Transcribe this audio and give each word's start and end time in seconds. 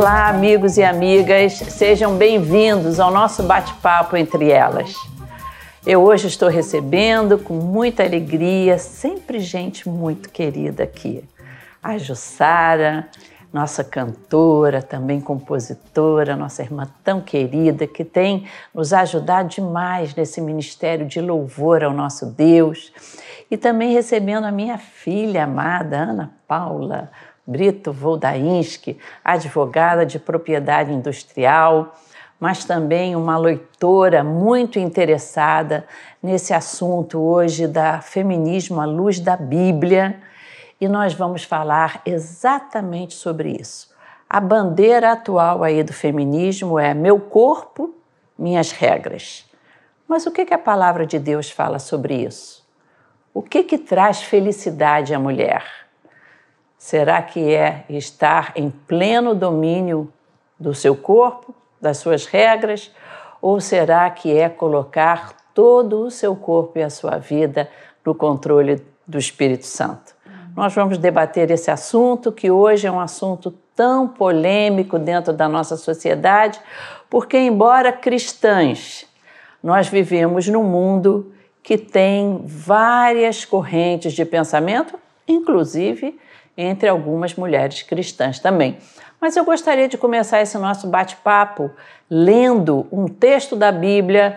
Olá, 0.00 0.30
amigos 0.30 0.78
e 0.78 0.82
amigas, 0.82 1.52
sejam 1.52 2.16
bem-vindos 2.16 2.98
ao 2.98 3.10
nosso 3.10 3.42
bate-papo 3.42 4.16
entre 4.16 4.50
elas. 4.50 4.94
Eu 5.86 6.00
hoje 6.02 6.26
estou 6.26 6.48
recebendo 6.48 7.38
com 7.38 7.52
muita 7.52 8.02
alegria, 8.02 8.78
sempre 8.78 9.40
gente 9.40 9.86
muito 9.86 10.30
querida 10.30 10.84
aqui. 10.84 11.22
A 11.82 11.98
Jussara, 11.98 13.10
nossa 13.52 13.84
cantora, 13.84 14.80
também 14.80 15.20
compositora, 15.20 16.34
nossa 16.34 16.62
irmã 16.62 16.88
tão 17.04 17.20
querida, 17.20 17.86
que 17.86 18.02
tem 18.02 18.46
nos 18.74 18.94
ajudado 18.94 19.50
demais 19.50 20.14
nesse 20.14 20.40
ministério 20.40 21.04
de 21.04 21.20
louvor 21.20 21.84
ao 21.84 21.92
nosso 21.92 22.24
Deus. 22.24 22.90
E 23.50 23.56
também 23.58 23.92
recebendo 23.92 24.44
a 24.44 24.50
minha 24.50 24.78
filha 24.78 25.44
amada, 25.44 25.98
Ana 25.98 26.32
Paula 26.48 27.10
Brito 27.46 27.92
Voldainski, 27.92 28.98
advogada 29.24 30.04
de 30.04 30.18
propriedade 30.18 30.92
industrial, 30.92 31.96
mas 32.38 32.64
também 32.64 33.14
uma 33.14 33.36
leitora 33.36 34.24
muito 34.24 34.78
interessada 34.78 35.86
nesse 36.22 36.54
assunto 36.54 37.18
hoje 37.18 37.66
da 37.66 38.00
feminismo 38.00 38.80
à 38.80 38.86
luz 38.86 39.20
da 39.20 39.36
Bíblia 39.36 40.20
e 40.80 40.88
nós 40.88 41.12
vamos 41.12 41.44
falar 41.44 42.00
exatamente 42.06 43.14
sobre 43.14 43.50
isso. 43.60 43.90
A 44.28 44.40
bandeira 44.40 45.12
atual 45.12 45.62
aí 45.62 45.82
do 45.82 45.92
feminismo 45.92 46.78
é 46.78 46.94
meu 46.94 47.20
corpo, 47.20 47.94
minhas 48.38 48.70
regras. 48.70 49.44
Mas 50.08 50.24
o 50.24 50.30
que, 50.30 50.42
a 50.54 50.58
palavra 50.58 51.04
de 51.04 51.18
Deus 51.18 51.50
fala 51.50 51.78
sobre 51.78 52.14
isso? 52.14 52.66
O 53.34 53.42
que, 53.42 53.62
que 53.62 53.76
traz 53.76 54.22
felicidade 54.22 55.14
à 55.14 55.18
mulher? 55.18 55.64
Será 56.80 57.20
que 57.20 57.52
é 57.54 57.84
estar 57.90 58.52
em 58.56 58.70
pleno 58.70 59.34
domínio 59.34 60.10
do 60.58 60.74
seu 60.74 60.96
corpo, 60.96 61.54
das 61.78 61.98
suas 61.98 62.24
regras? 62.24 62.90
Ou 63.42 63.60
será 63.60 64.08
que 64.08 64.34
é 64.34 64.48
colocar 64.48 65.34
todo 65.54 66.00
o 66.00 66.10
seu 66.10 66.34
corpo 66.34 66.78
e 66.78 66.82
a 66.82 66.88
sua 66.88 67.18
vida 67.18 67.68
no 68.02 68.14
controle 68.14 68.82
do 69.06 69.18
Espírito 69.18 69.66
Santo? 69.66 70.14
Nós 70.56 70.74
vamos 70.74 70.96
debater 70.96 71.50
esse 71.50 71.70
assunto, 71.70 72.32
que 72.32 72.50
hoje 72.50 72.86
é 72.86 72.90
um 72.90 72.98
assunto 72.98 73.50
tão 73.76 74.08
polêmico 74.08 74.98
dentro 74.98 75.34
da 75.34 75.50
nossa 75.50 75.76
sociedade, 75.76 76.58
porque, 77.10 77.36
embora 77.36 77.92
cristãs, 77.92 79.06
nós 79.62 79.86
vivemos 79.86 80.48
num 80.48 80.64
mundo 80.64 81.30
que 81.62 81.76
tem 81.76 82.40
várias 82.46 83.44
correntes 83.44 84.14
de 84.14 84.24
pensamento, 84.24 84.98
inclusive 85.28 86.18
entre 86.60 86.88
algumas 86.88 87.34
mulheres 87.34 87.82
cristãs 87.82 88.38
também. 88.38 88.78
Mas 89.20 89.36
eu 89.36 89.44
gostaria 89.44 89.88
de 89.88 89.98
começar 89.98 90.40
esse 90.40 90.56
nosso 90.58 90.86
bate-papo 90.86 91.70
lendo 92.10 92.86
um 92.90 93.06
texto 93.06 93.54
da 93.54 93.70
Bíblia 93.70 94.36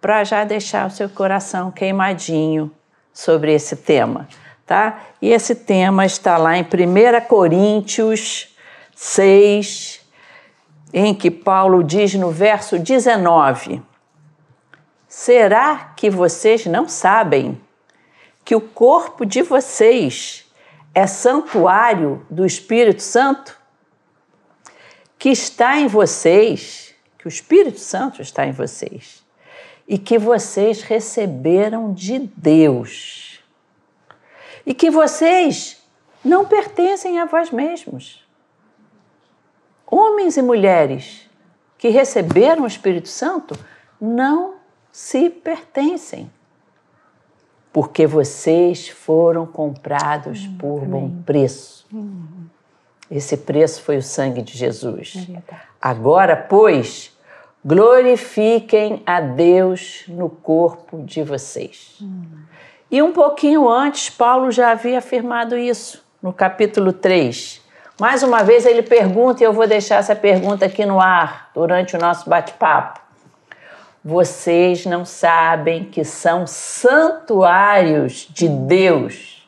para 0.00 0.22
já 0.24 0.44
deixar 0.44 0.86
o 0.86 0.90
seu 0.90 1.08
coração 1.08 1.70
queimadinho 1.70 2.70
sobre 3.12 3.52
esse 3.52 3.76
tema 3.76 4.28
tá? 4.68 5.00
E 5.20 5.30
esse 5.30 5.54
tema 5.54 6.04
está 6.04 6.36
lá 6.36 6.56
em 6.56 6.62
1 6.62 7.26
Coríntios 7.26 8.54
6, 8.94 10.06
em 10.92 11.14
que 11.14 11.30
Paulo 11.30 11.82
diz 11.82 12.14
no 12.14 12.30
verso 12.30 12.78
19: 12.78 13.82
Será 15.08 15.94
que 15.96 16.10
vocês 16.10 16.66
não 16.66 16.86
sabem 16.86 17.58
que 18.44 18.54
o 18.54 18.60
corpo 18.60 19.24
de 19.24 19.40
vocês 19.42 20.44
é 20.98 21.06
santuário 21.06 22.26
do 22.28 22.44
Espírito 22.44 23.02
Santo? 23.02 23.56
Que 25.16 25.30
está 25.30 25.78
em 25.78 25.86
vocês, 25.86 26.92
que 27.16 27.26
o 27.26 27.28
Espírito 27.28 27.78
Santo 27.78 28.20
está 28.20 28.44
em 28.44 28.52
vocês 28.52 29.24
e 29.86 29.96
que 29.96 30.18
vocês 30.18 30.82
receberam 30.82 31.92
de 31.92 32.18
Deus 32.18 33.40
e 34.66 34.74
que 34.74 34.90
vocês 34.90 35.80
não 36.24 36.44
pertencem 36.44 37.20
a 37.20 37.24
vós 37.24 37.52
mesmos. 37.52 38.26
Homens 39.86 40.36
e 40.36 40.42
mulheres 40.42 41.30
que 41.78 41.88
receberam 41.88 42.64
o 42.64 42.66
Espírito 42.66 43.08
Santo 43.08 43.56
não 44.00 44.56
se 44.90 45.30
pertencem, 45.30 46.30
porque 47.72 48.06
vocês 48.06 48.88
foram 48.88 49.46
comprados 49.46 50.44
hum, 50.44 50.56
por 50.58 50.78
amém. 50.78 50.88
bom 50.88 51.22
preço. 51.22 51.86
Hum. 51.92 52.46
Esse 53.10 53.36
preço 53.36 53.82
foi 53.82 53.96
o 53.96 54.02
sangue 54.02 54.42
de 54.42 54.56
Jesus. 54.56 55.28
É 55.34 55.56
Agora, 55.80 56.36
pois, 56.36 57.16
glorifiquem 57.64 59.02
a 59.06 59.20
Deus 59.20 60.04
no 60.08 60.28
corpo 60.28 61.02
de 61.04 61.22
vocês. 61.22 61.96
Hum. 62.02 62.22
E 62.90 63.02
um 63.02 63.12
pouquinho 63.12 63.68
antes, 63.68 64.08
Paulo 64.08 64.50
já 64.50 64.70
havia 64.70 64.98
afirmado 64.98 65.56
isso, 65.56 66.02
no 66.22 66.32
capítulo 66.32 66.92
3. 66.92 67.62
Mais 68.00 68.22
uma 68.22 68.42
vez 68.42 68.64
ele 68.64 68.82
pergunta, 68.82 69.42
e 69.42 69.46
eu 69.46 69.52
vou 69.52 69.66
deixar 69.66 69.96
essa 69.96 70.14
pergunta 70.14 70.64
aqui 70.64 70.86
no 70.86 71.00
ar 71.00 71.50
durante 71.54 71.96
o 71.96 71.98
nosso 71.98 72.30
bate-papo. 72.30 73.07
Vocês 74.08 74.86
não 74.86 75.04
sabem 75.04 75.84
que 75.84 76.02
são 76.02 76.46
santuários 76.46 78.26
de 78.30 78.48
Deus 78.48 79.46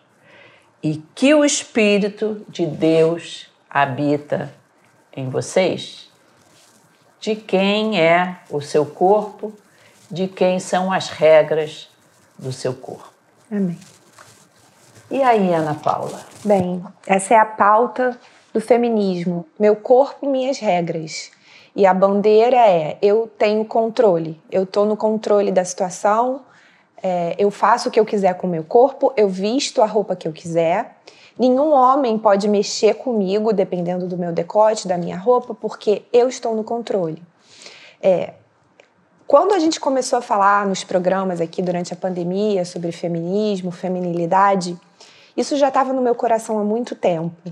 e 0.82 1.02
que 1.14 1.32
o 1.32 1.46
Espírito 1.46 2.44
de 2.46 2.66
Deus 2.66 3.50
habita 3.70 4.52
em 5.16 5.30
vocês? 5.30 6.10
De 7.18 7.34
quem 7.34 7.98
é 8.02 8.36
o 8.50 8.60
seu 8.60 8.84
corpo? 8.84 9.50
De 10.10 10.28
quem 10.28 10.60
são 10.60 10.92
as 10.92 11.08
regras 11.08 11.88
do 12.38 12.52
seu 12.52 12.74
corpo? 12.74 13.10
Amém. 13.50 13.78
E 15.10 15.22
aí, 15.22 15.54
Ana 15.54 15.74
Paula? 15.74 16.20
Bem, 16.44 16.84
essa 17.06 17.32
é 17.32 17.38
a 17.38 17.46
pauta 17.46 18.14
do 18.52 18.60
feminismo. 18.60 19.46
Meu 19.58 19.74
corpo, 19.74 20.28
minhas 20.28 20.58
regras. 20.58 21.30
E 21.80 21.86
a 21.86 21.94
bandeira 21.94 22.58
é: 22.58 22.98
eu 23.00 23.26
tenho 23.38 23.64
controle, 23.64 24.38
eu 24.52 24.64
estou 24.64 24.84
no 24.84 24.98
controle 24.98 25.50
da 25.50 25.64
situação, 25.64 26.42
é, 27.02 27.34
eu 27.38 27.50
faço 27.50 27.88
o 27.88 27.90
que 27.90 27.98
eu 27.98 28.04
quiser 28.04 28.34
com 28.34 28.46
o 28.46 28.50
meu 28.50 28.62
corpo, 28.62 29.14
eu 29.16 29.30
visto 29.30 29.80
a 29.80 29.86
roupa 29.86 30.14
que 30.14 30.28
eu 30.28 30.32
quiser. 30.32 30.98
Nenhum 31.38 31.72
homem 31.72 32.18
pode 32.18 32.46
mexer 32.48 32.96
comigo, 32.96 33.50
dependendo 33.50 34.06
do 34.06 34.18
meu 34.18 34.30
decote, 34.30 34.86
da 34.86 34.98
minha 34.98 35.16
roupa, 35.16 35.54
porque 35.54 36.02
eu 36.12 36.28
estou 36.28 36.54
no 36.54 36.62
controle. 36.62 37.22
É, 38.02 38.34
quando 39.26 39.54
a 39.54 39.58
gente 39.58 39.80
começou 39.80 40.18
a 40.18 40.22
falar 40.22 40.66
nos 40.66 40.84
programas 40.84 41.40
aqui 41.40 41.62
durante 41.62 41.94
a 41.94 41.96
pandemia 41.96 42.62
sobre 42.66 42.92
feminismo, 42.92 43.70
feminilidade, 43.70 44.78
isso 45.34 45.56
já 45.56 45.68
estava 45.68 45.94
no 45.94 46.02
meu 46.02 46.14
coração 46.14 46.58
há 46.58 46.62
muito 46.62 46.94
tempo. 46.94 47.50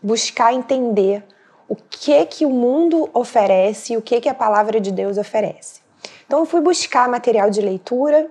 Buscar 0.00 0.54
entender 0.54 1.24
o 1.68 1.74
que 1.76 2.24
que 2.26 2.46
o 2.46 2.50
mundo 2.50 3.08
oferece 3.12 3.92
e 3.92 3.96
o 3.96 4.02
que 4.02 4.20
que 4.20 4.28
a 4.28 4.34
palavra 4.34 4.80
de 4.80 4.90
Deus 4.92 5.18
oferece. 5.18 5.80
Então 6.26 6.40
eu 6.40 6.46
fui 6.46 6.60
buscar 6.60 7.08
material 7.08 7.50
de 7.50 7.60
leitura 7.60 8.30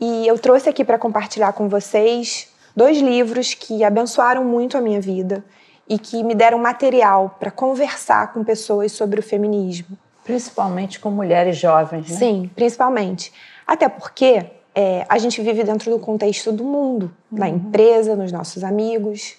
e 0.00 0.26
eu 0.26 0.38
trouxe 0.38 0.68
aqui 0.68 0.84
para 0.84 0.98
compartilhar 0.98 1.52
com 1.52 1.68
vocês 1.68 2.48
dois 2.74 2.98
livros 2.98 3.54
que 3.54 3.82
abençoaram 3.82 4.44
muito 4.44 4.76
a 4.76 4.80
minha 4.80 5.00
vida 5.00 5.44
e 5.88 5.98
que 5.98 6.22
me 6.22 6.34
deram 6.34 6.58
material 6.58 7.36
para 7.40 7.50
conversar 7.50 8.32
com 8.32 8.44
pessoas 8.44 8.92
sobre 8.92 9.18
o 9.20 9.22
feminismo. 9.22 9.96
Principalmente 10.22 11.00
com 11.00 11.10
mulheres 11.10 11.56
jovens, 11.56 12.10
né? 12.10 12.16
Sim, 12.16 12.50
principalmente. 12.54 13.32
Até 13.66 13.88
porque 13.88 14.44
é, 14.74 15.06
a 15.08 15.18
gente 15.18 15.40
vive 15.40 15.64
dentro 15.64 15.90
do 15.90 15.98
contexto 15.98 16.52
do 16.52 16.62
mundo, 16.62 17.10
uhum. 17.32 17.38
na 17.38 17.48
empresa, 17.48 18.14
nos 18.14 18.30
nossos 18.30 18.62
amigos. 18.62 19.36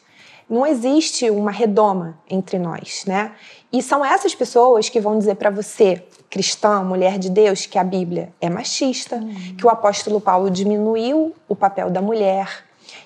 Não 0.50 0.66
existe 0.66 1.30
uma 1.30 1.52
redoma 1.52 2.18
entre 2.30 2.58
nós, 2.58 3.04
né? 3.06 3.34
E 3.72 3.84
são 3.84 4.04
essas 4.04 4.34
pessoas 4.34 4.90
que 4.90 5.00
vão 5.00 5.18
dizer 5.18 5.36
para 5.36 5.52
você, 5.52 6.04
cristã, 6.30 6.82
mulher 6.84 7.20
de 7.20 7.30
Deus, 7.30 7.68
que 7.68 7.78
a 7.78 7.84
Bíblia 7.84 8.34
é 8.42 8.50
machista, 8.50 9.18
uhum. 9.18 9.56
que 9.56 9.66
o 9.66 9.70
apóstolo 9.70 10.20
Paulo 10.20 10.50
diminuiu 10.50 11.36
o 11.48 11.56
papel 11.56 11.92
da 11.92 12.02
mulher, 12.02 12.66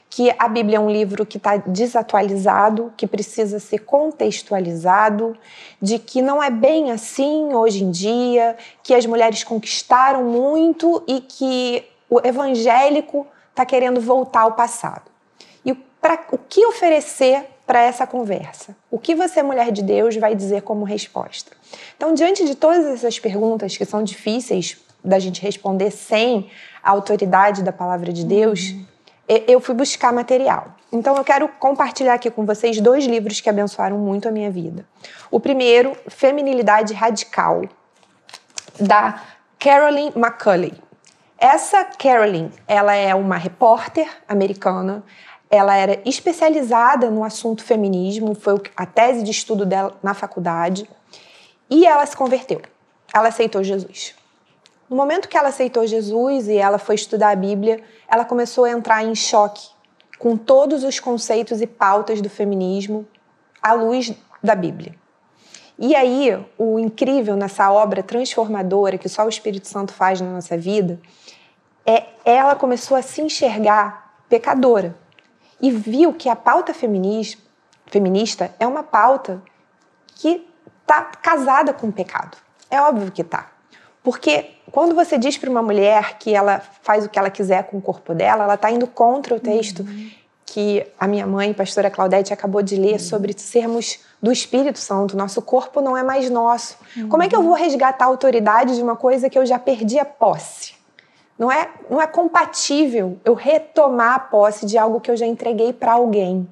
que 0.10 0.34
a 0.38 0.48
Bíblia 0.48 0.78
é 0.78 0.80
um 0.80 0.90
livro 0.90 1.26
que 1.26 1.38
está 1.38 1.58
desatualizado, 1.58 2.94
que 2.96 3.08
precisa 3.08 3.60
ser 3.60 3.80
contextualizado, 3.80 5.36
de 5.82 5.98
que 5.98 6.22
não 6.22 6.42
é 6.42 6.50
bem 6.52 6.92
assim 6.92 7.54
hoje 7.54 7.84
em 7.84 7.92
dia, 7.92 8.56
que 8.84 8.94
as 8.94 9.06
mulheres 9.06 9.44
conquistaram 9.44 10.24
muito 10.24 11.04
e 11.08 11.20
que 11.20 11.84
o 12.10 12.20
evangélico 12.26 13.26
está 13.50 13.66
querendo 13.66 14.00
voltar 14.00 14.42
ao 14.42 14.52
passado. 14.54 15.13
Pra, 16.04 16.24
o 16.32 16.38
que 16.38 16.64
oferecer 16.68 17.46
para 17.66 17.82
essa 17.82 18.06
conversa? 18.06 18.76
O 18.92 19.00
que 19.00 19.16
você, 19.16 19.42
mulher 19.42 19.72
de 19.72 19.82
Deus, 19.82 20.16
vai 20.18 20.36
dizer 20.36 20.62
como 20.62 20.86
resposta? 20.86 21.52
Então, 21.98 22.14
diante 22.14 22.46
de 22.46 22.54
todas 22.54 22.86
essas 22.86 23.18
perguntas 23.18 23.76
que 23.76 23.86
são 23.86 24.04
difíceis 24.04 24.78
da 25.04 25.18
gente 25.18 25.42
responder 25.42 25.90
sem 25.90 26.52
a 26.84 26.92
autoridade 26.92 27.64
da 27.64 27.72
palavra 27.72 28.14
de 28.14 28.24
Deus, 28.24 28.70
uhum 28.70 28.86
eu 29.28 29.60
fui 29.60 29.74
buscar 29.74 30.12
material. 30.12 30.76
Então 30.92 31.16
eu 31.16 31.24
quero 31.24 31.48
compartilhar 31.48 32.14
aqui 32.14 32.30
com 32.30 32.46
vocês 32.46 32.80
dois 32.80 33.06
livros 33.06 33.40
que 33.42 33.50
abençoaram 33.50 33.98
muito 33.98 34.28
a 34.28 34.32
minha 34.32 34.52
vida. 34.52 34.86
O 35.32 35.40
primeiro, 35.40 35.96
Feminilidade 36.08 36.94
Radical, 36.94 37.64
da 38.80 39.22
Carolyn 39.58 40.12
McCulley. 40.16 40.74
Essa 41.38 41.84
Carolyn, 41.84 42.50
ela 42.68 42.96
é 42.96 43.14
uma 43.16 43.38
repórter 43.38 44.08
americana. 44.28 45.04
Ela 45.56 45.76
era 45.76 46.02
especializada 46.04 47.12
no 47.12 47.24
assunto 47.24 47.64
feminismo, 47.64 48.34
foi 48.34 48.60
a 48.76 48.88
tese 48.88 49.22
de 49.22 49.30
estudo 49.30 49.68
dela 49.68 49.96
na 50.02 50.16
faculdade. 50.16 50.90
E 51.70 51.86
ela 51.86 52.04
se 52.08 52.18
converteu. 52.18 52.60
Ela 53.14 53.28
aceitou 53.28 53.64
Jesus. 53.64 54.16
No 54.90 54.96
momento 54.96 55.30
que 55.30 55.38
ela 55.38 55.50
aceitou 55.50 55.86
Jesus 55.86 56.48
e 56.48 56.58
ela 56.58 56.80
foi 56.80 56.96
estudar 56.96 57.30
a 57.30 57.36
Bíblia, 57.36 57.84
ela 58.10 58.26
começou 58.26 58.64
a 58.64 58.72
entrar 58.72 59.04
em 59.04 59.14
choque 59.14 59.70
com 60.18 60.36
todos 60.36 60.84
os 60.84 61.00
conceitos 61.00 61.62
e 61.62 61.68
pautas 61.68 62.20
do 62.20 62.32
feminismo 62.32 63.06
à 63.62 63.74
luz 63.74 64.12
da 64.44 64.56
Bíblia. 64.56 64.96
E 65.78 65.96
aí, 65.96 66.36
o 66.58 66.80
incrível 66.80 67.36
nessa 67.36 67.72
obra 67.72 68.02
transformadora 68.02 68.98
que 68.98 69.08
só 69.08 69.24
o 69.24 69.30
Espírito 69.30 69.68
Santo 69.68 69.94
faz 69.94 70.20
na 70.20 70.32
nossa 70.32 70.58
vida, 70.58 71.00
é 71.86 72.06
ela 72.26 72.56
começou 72.56 72.98
a 72.98 73.04
se 73.04 73.22
enxergar 73.22 74.16
pecadora 74.28 75.03
e 75.62 75.72
viu 75.72 76.14
que 76.14 76.30
a 76.30 76.36
pauta 76.36 76.74
feminista 76.74 78.54
é 78.60 78.68
uma 78.68 78.84
pauta 78.84 79.42
que 80.16 80.48
está 80.82 81.02
casada 81.02 81.74
com 81.74 81.88
o 81.88 81.92
pecado. 81.92 82.38
É 82.70 82.82
óbvio 82.82 83.12
que 83.12 83.22
está. 83.22 83.52
Porque 84.04 84.52
quando 84.72 84.94
você 84.94 85.18
diz 85.18 85.38
para 85.38 85.50
uma 85.50 85.62
mulher 85.62 86.18
que 86.18 86.34
ela 86.34 86.62
faz 86.82 87.06
o 87.06 87.10
que 87.10 87.18
ela 87.18 87.30
quiser 87.30 87.64
com 87.66 87.78
o 87.78 87.82
corpo 87.82 88.14
dela, 88.14 88.44
ela 88.44 88.56
está 88.56 88.70
indo 88.70 88.86
contra 88.86 89.36
o 89.36 89.40
texto 89.40 89.80
uhum. 89.84 90.12
que 90.46 90.86
a 91.00 91.08
minha 91.08 91.26
mãe, 91.26 91.54
pastora 91.54 91.90
Claudete, 91.90 92.34
acabou 92.34 92.62
de 92.62 92.76
ler 92.76 92.94
uhum. 92.94 93.00
sobre 93.00 93.34
sermos 93.38 94.00
do 94.22 94.32
Espírito 94.32 94.80
Santo. 94.80 95.16
Nosso 95.16 95.42
corpo 95.42 95.80
não 95.80 95.96
é 95.96 96.04
mais 96.04 96.30
nosso. 96.30 96.78
Uhum. 96.98 97.08
Como 97.08 97.24
é 97.24 97.30
que 97.30 97.36
eu 97.36 97.42
vou 97.42 97.54
resgatar 97.54 98.06
a 98.06 98.08
autoridade 98.10 98.76
de 98.76 98.82
uma 98.82 98.96
coisa 98.96 99.30
que 99.30 99.38
eu 99.38 99.46
já 99.46 99.58
perdi 99.58 99.98
a 99.98 100.06
posse? 100.06 100.74
Não 101.38 101.52
é, 101.52 101.70
não 101.90 102.02
é 102.02 102.08
compatível 102.08 103.18
eu 103.26 103.34
retomar 103.34 104.16
a 104.16 104.20
posse 104.20 104.66
de 104.66 104.78
algo 104.78 105.02
que 105.02 105.10
eu 105.10 105.18
já 105.18 105.26
entreguei 105.26 105.74
para 105.74 105.94
alguém. 105.94 106.48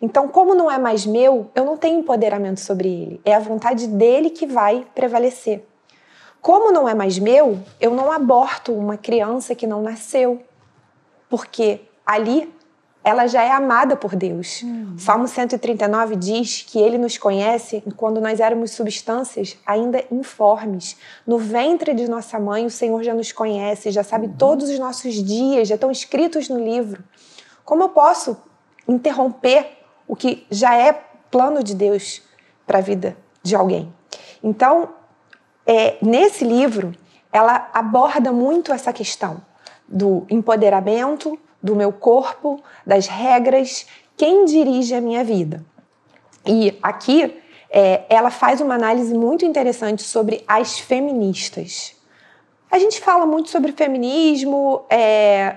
Então, 0.00 0.28
como 0.28 0.54
não 0.54 0.70
é 0.70 0.78
mais 0.78 1.06
meu, 1.06 1.50
eu 1.54 1.64
não 1.64 1.76
tenho 1.76 2.00
empoderamento 2.00 2.60
sobre 2.60 2.88
ele. 2.88 3.20
É 3.24 3.34
a 3.34 3.38
vontade 3.38 3.86
dele 3.86 4.30
que 4.30 4.46
vai 4.46 4.86
prevalecer. 4.94 5.64
Como 6.40 6.72
não 6.72 6.88
é 6.88 6.94
mais 6.94 7.20
meu, 7.20 7.60
eu 7.80 7.92
não 7.92 8.10
aborto 8.10 8.72
uma 8.72 8.96
criança 8.96 9.54
que 9.54 9.64
não 9.64 9.80
nasceu, 9.80 10.42
porque 11.30 11.82
ali 12.04 12.52
ela 13.04 13.26
já 13.26 13.42
é 13.42 13.50
amada 13.50 13.96
por 13.96 14.14
Deus. 14.14 14.62
Uhum. 14.62 14.96
Salmo 14.96 15.26
139 15.26 16.16
diz 16.16 16.62
que 16.62 16.78
ele 16.78 16.96
nos 16.96 17.18
conhece 17.18 17.82
quando 17.96 18.20
nós 18.20 18.38
éramos 18.38 18.72
substâncias 18.72 19.58
ainda 19.66 20.04
informes. 20.10 20.96
No 21.26 21.38
ventre 21.38 21.94
de 21.94 22.08
nossa 22.08 22.38
mãe, 22.38 22.64
o 22.64 22.70
Senhor 22.70 23.02
já 23.02 23.12
nos 23.12 23.32
conhece, 23.32 23.90
já 23.90 24.04
sabe 24.04 24.26
uhum. 24.26 24.36
todos 24.36 24.68
os 24.68 24.78
nossos 24.78 25.14
dias, 25.14 25.68
já 25.68 25.74
estão 25.74 25.90
escritos 25.90 26.48
no 26.48 26.58
livro. 26.58 27.02
Como 27.64 27.82
eu 27.82 27.88
posso 27.88 28.36
interromper 28.86 29.78
o 30.06 30.14
que 30.14 30.46
já 30.50 30.76
é 30.76 30.92
plano 31.30 31.62
de 31.62 31.74
Deus 31.74 32.22
para 32.66 32.78
a 32.78 32.82
vida 32.82 33.16
de 33.42 33.56
alguém? 33.56 33.92
Então, 34.42 34.90
é, 35.66 35.96
nesse 36.02 36.44
livro, 36.44 36.92
ela 37.32 37.70
aborda 37.72 38.30
muito 38.32 38.72
essa 38.72 38.92
questão 38.92 39.40
do 39.88 40.24
empoderamento 40.30 41.38
do 41.62 41.76
meu 41.76 41.92
corpo, 41.92 42.60
das 42.86 43.06
regras, 43.06 43.86
quem 44.16 44.44
dirige 44.44 44.94
a 44.94 45.00
minha 45.00 45.22
vida. 45.22 45.64
E 46.44 46.76
aqui 46.82 47.40
é, 47.70 48.04
ela 48.08 48.30
faz 48.30 48.60
uma 48.60 48.74
análise 48.74 49.14
muito 49.14 49.44
interessante 49.44 50.02
sobre 50.02 50.44
as 50.46 50.78
feministas. 50.78 51.94
A 52.70 52.78
gente 52.78 53.00
fala 53.00 53.24
muito 53.26 53.50
sobre 53.50 53.72
feminismo, 53.72 54.82
é, 54.90 55.56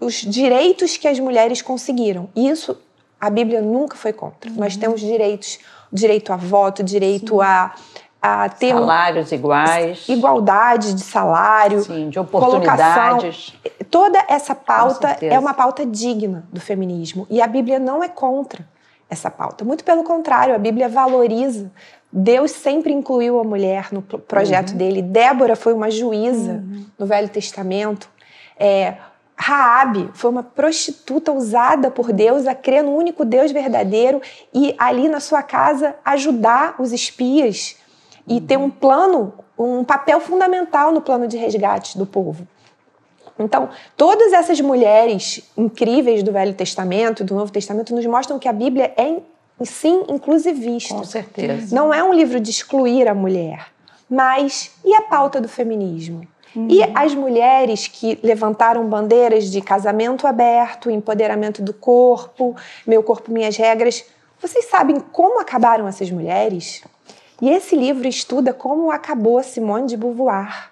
os 0.00 0.14
direitos 0.14 0.96
que 0.96 1.08
as 1.08 1.18
mulheres 1.18 1.60
conseguiram. 1.60 2.28
Isso 2.34 2.76
a 3.20 3.30
Bíblia 3.30 3.60
nunca 3.62 3.96
foi 3.96 4.12
contra. 4.12 4.50
Uhum. 4.50 4.58
Nós 4.58 4.76
temos 4.76 5.00
direitos, 5.00 5.58
direito 5.92 6.32
a 6.32 6.36
voto, 6.36 6.82
direito 6.82 7.36
Sim. 7.36 7.42
a 7.42 7.74
a 8.20 8.48
ter 8.48 8.72
salários 8.72 9.30
iguais, 9.30 10.08
igualdade 10.08 10.94
de 10.94 11.02
salário, 11.02 11.82
Sim, 11.82 12.08
de 12.08 12.18
oportunidades. 12.18 13.52
Colocação. 13.52 13.86
Toda 13.90 14.24
essa 14.28 14.54
pauta 14.54 15.16
é 15.20 15.38
uma 15.38 15.54
pauta 15.54 15.86
digna 15.86 16.44
do 16.52 16.60
feminismo 16.60 17.26
e 17.30 17.40
a 17.40 17.46
Bíblia 17.46 17.78
não 17.78 18.02
é 18.02 18.08
contra 18.08 18.66
essa 19.08 19.30
pauta. 19.30 19.64
Muito 19.64 19.84
pelo 19.84 20.02
contrário, 20.02 20.54
a 20.54 20.58
Bíblia 20.58 20.88
valoriza. 20.88 21.70
Deus 22.12 22.50
sempre 22.50 22.92
incluiu 22.92 23.38
a 23.38 23.44
mulher 23.44 23.88
no 23.92 24.02
projeto 24.02 24.70
uhum. 24.70 24.76
dele. 24.76 25.02
Débora 25.02 25.54
foi 25.54 25.72
uma 25.72 25.90
juíza 25.90 26.52
uhum. 26.52 26.86
no 26.98 27.06
Velho 27.06 27.28
Testamento. 27.28 28.08
É, 28.58 28.94
Raabe 29.36 30.10
foi 30.14 30.30
uma 30.30 30.42
prostituta 30.42 31.30
usada 31.30 31.90
por 31.90 32.10
Deus 32.12 32.46
a 32.46 32.54
crer 32.54 32.82
no 32.82 32.96
único 32.96 33.24
Deus 33.24 33.52
verdadeiro 33.52 34.20
e 34.52 34.74
ali 34.78 35.08
na 35.08 35.20
sua 35.20 35.42
casa 35.42 35.94
ajudar 36.04 36.76
os 36.78 36.90
espias 36.90 37.76
e 38.26 38.40
ter 38.40 38.56
um 38.56 38.70
plano, 38.70 39.32
um 39.58 39.84
papel 39.84 40.20
fundamental 40.20 40.92
no 40.92 41.00
plano 41.00 41.26
de 41.26 41.36
resgate 41.36 41.96
do 41.96 42.06
povo. 42.06 42.46
Então, 43.38 43.68
todas 43.96 44.32
essas 44.32 44.60
mulheres 44.60 45.42
incríveis 45.56 46.22
do 46.22 46.32
Velho 46.32 46.54
Testamento, 46.54 47.22
do 47.22 47.34
Novo 47.34 47.52
Testamento, 47.52 47.94
nos 47.94 48.06
mostram 48.06 48.38
que 48.38 48.48
a 48.48 48.52
Bíblia 48.52 48.94
é, 48.96 49.20
sim, 49.64 50.04
inclusivista. 50.08 50.94
Com 50.94 51.04
certeza. 51.04 51.74
Não 51.74 51.92
é 51.92 52.02
um 52.02 52.14
livro 52.14 52.40
de 52.40 52.50
excluir 52.50 53.06
a 53.08 53.14
mulher, 53.14 53.66
mas 54.08 54.72
e 54.84 54.94
a 54.94 55.02
pauta 55.02 55.40
do 55.40 55.48
feminismo? 55.48 56.26
Uhum. 56.54 56.68
E 56.70 56.82
as 56.94 57.14
mulheres 57.14 57.86
que 57.86 58.18
levantaram 58.22 58.88
bandeiras 58.88 59.50
de 59.50 59.60
casamento 59.60 60.26
aberto, 60.26 60.90
empoderamento 60.90 61.60
do 61.60 61.74
corpo, 61.74 62.56
meu 62.86 63.02
corpo, 63.02 63.30
minhas 63.30 63.56
regras. 63.58 64.06
Vocês 64.40 64.64
sabem 64.64 64.98
como 64.98 65.38
acabaram 65.38 65.86
essas 65.86 66.10
mulheres? 66.10 66.82
E 67.40 67.50
esse 67.50 67.76
livro 67.76 68.08
estuda 68.08 68.52
como 68.52 68.90
acabou 68.90 69.42
Simone 69.42 69.86
de 69.86 69.96
Beauvoir, 69.96 70.70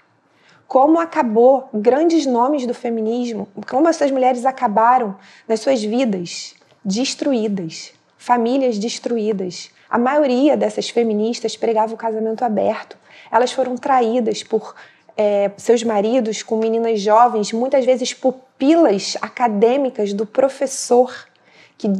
como 0.66 0.98
acabou 0.98 1.68
grandes 1.74 2.24
nomes 2.24 2.66
do 2.66 2.72
feminismo, 2.72 3.46
como 3.68 3.88
essas 3.88 4.10
mulheres 4.10 4.46
acabaram 4.46 5.16
nas 5.46 5.60
suas 5.60 5.82
vidas 5.82 6.54
destruídas, 6.82 7.92
famílias 8.16 8.78
destruídas. 8.78 9.70
A 9.90 9.98
maioria 9.98 10.56
dessas 10.56 10.88
feministas 10.88 11.56
pregava 11.56 11.94
o 11.94 11.98
casamento 11.98 12.44
aberto. 12.44 12.96
Elas 13.30 13.52
foram 13.52 13.76
traídas 13.76 14.42
por 14.42 14.74
é, 15.16 15.50
seus 15.56 15.82
maridos 15.82 16.42
com 16.42 16.56
meninas 16.56 17.00
jovens, 17.00 17.52
muitas 17.52 17.84
vezes 17.84 18.12
pupilas 18.12 19.16
acadêmicas 19.20 20.12
do 20.12 20.26
professor 20.26 21.14
que 21.76 21.92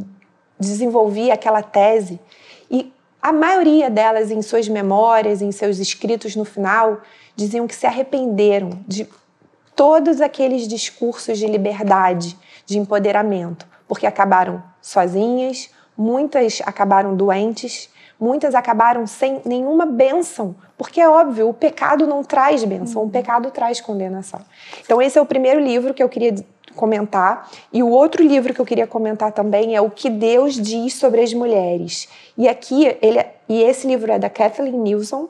desenvolvia 0.59 1.33
aquela 1.33 1.61
tese. 1.61 2.19
A 3.25 3.31
maioria 3.31 3.89
delas, 3.89 4.29
em 4.29 4.39
suas 4.43 4.69
memórias, 4.69 5.41
em 5.41 5.51
seus 5.51 5.79
escritos 5.79 6.35
no 6.35 6.45
final, 6.45 7.01
diziam 7.35 7.65
que 7.65 7.73
se 7.73 7.87
arrependeram 7.87 8.69
de 8.87 9.09
todos 9.75 10.21
aqueles 10.21 10.67
discursos 10.67 11.39
de 11.39 11.47
liberdade, 11.47 12.37
de 12.67 12.77
empoderamento, 12.77 13.65
porque 13.87 14.05
acabaram 14.05 14.61
sozinhas, 14.79 15.71
muitas 15.97 16.61
acabaram 16.67 17.15
doentes, 17.15 17.89
muitas 18.19 18.55
acabaram 18.55 19.05
sem 19.05 19.41
nenhuma 19.45 19.85
bênção, 19.85 20.55
porque 20.77 20.99
é 20.99 21.09
óbvio, 21.09 21.49
o 21.49 21.53
pecado 21.53 22.07
não 22.07 22.23
traz 22.23 22.63
bênção, 22.63 23.03
o 23.03 23.09
pecado 23.09 23.51
traz 23.51 23.79
condenação. 23.81 24.41
Então, 24.81 25.01
esse 25.01 25.17
é 25.17 25.21
o 25.21 25.25
primeiro 25.25 25.59
livro 25.59 25.93
que 25.93 26.03
eu 26.03 26.09
queria 26.09 26.35
comentar. 26.75 27.49
E 27.73 27.81
o 27.81 27.89
outro 27.89 28.23
livro 28.23 28.53
que 28.53 28.59
eu 28.59 28.65
queria 28.65 28.85
comentar 28.85 29.31
também 29.31 29.75
é 29.75 29.81
O 29.81 29.89
que 29.89 30.09
Deus 30.09 30.53
diz 30.53 30.93
sobre 30.93 31.21
as 31.21 31.33
mulheres. 31.33 32.07
E 32.37 32.47
aqui 32.47 32.95
ele 33.01 33.19
é, 33.19 33.35
e 33.47 33.63
esse 33.63 33.87
livro 33.87 34.11
é 34.11 34.19
da 34.19 34.29
Kathleen 34.29 34.77
Nilsson 34.77 35.29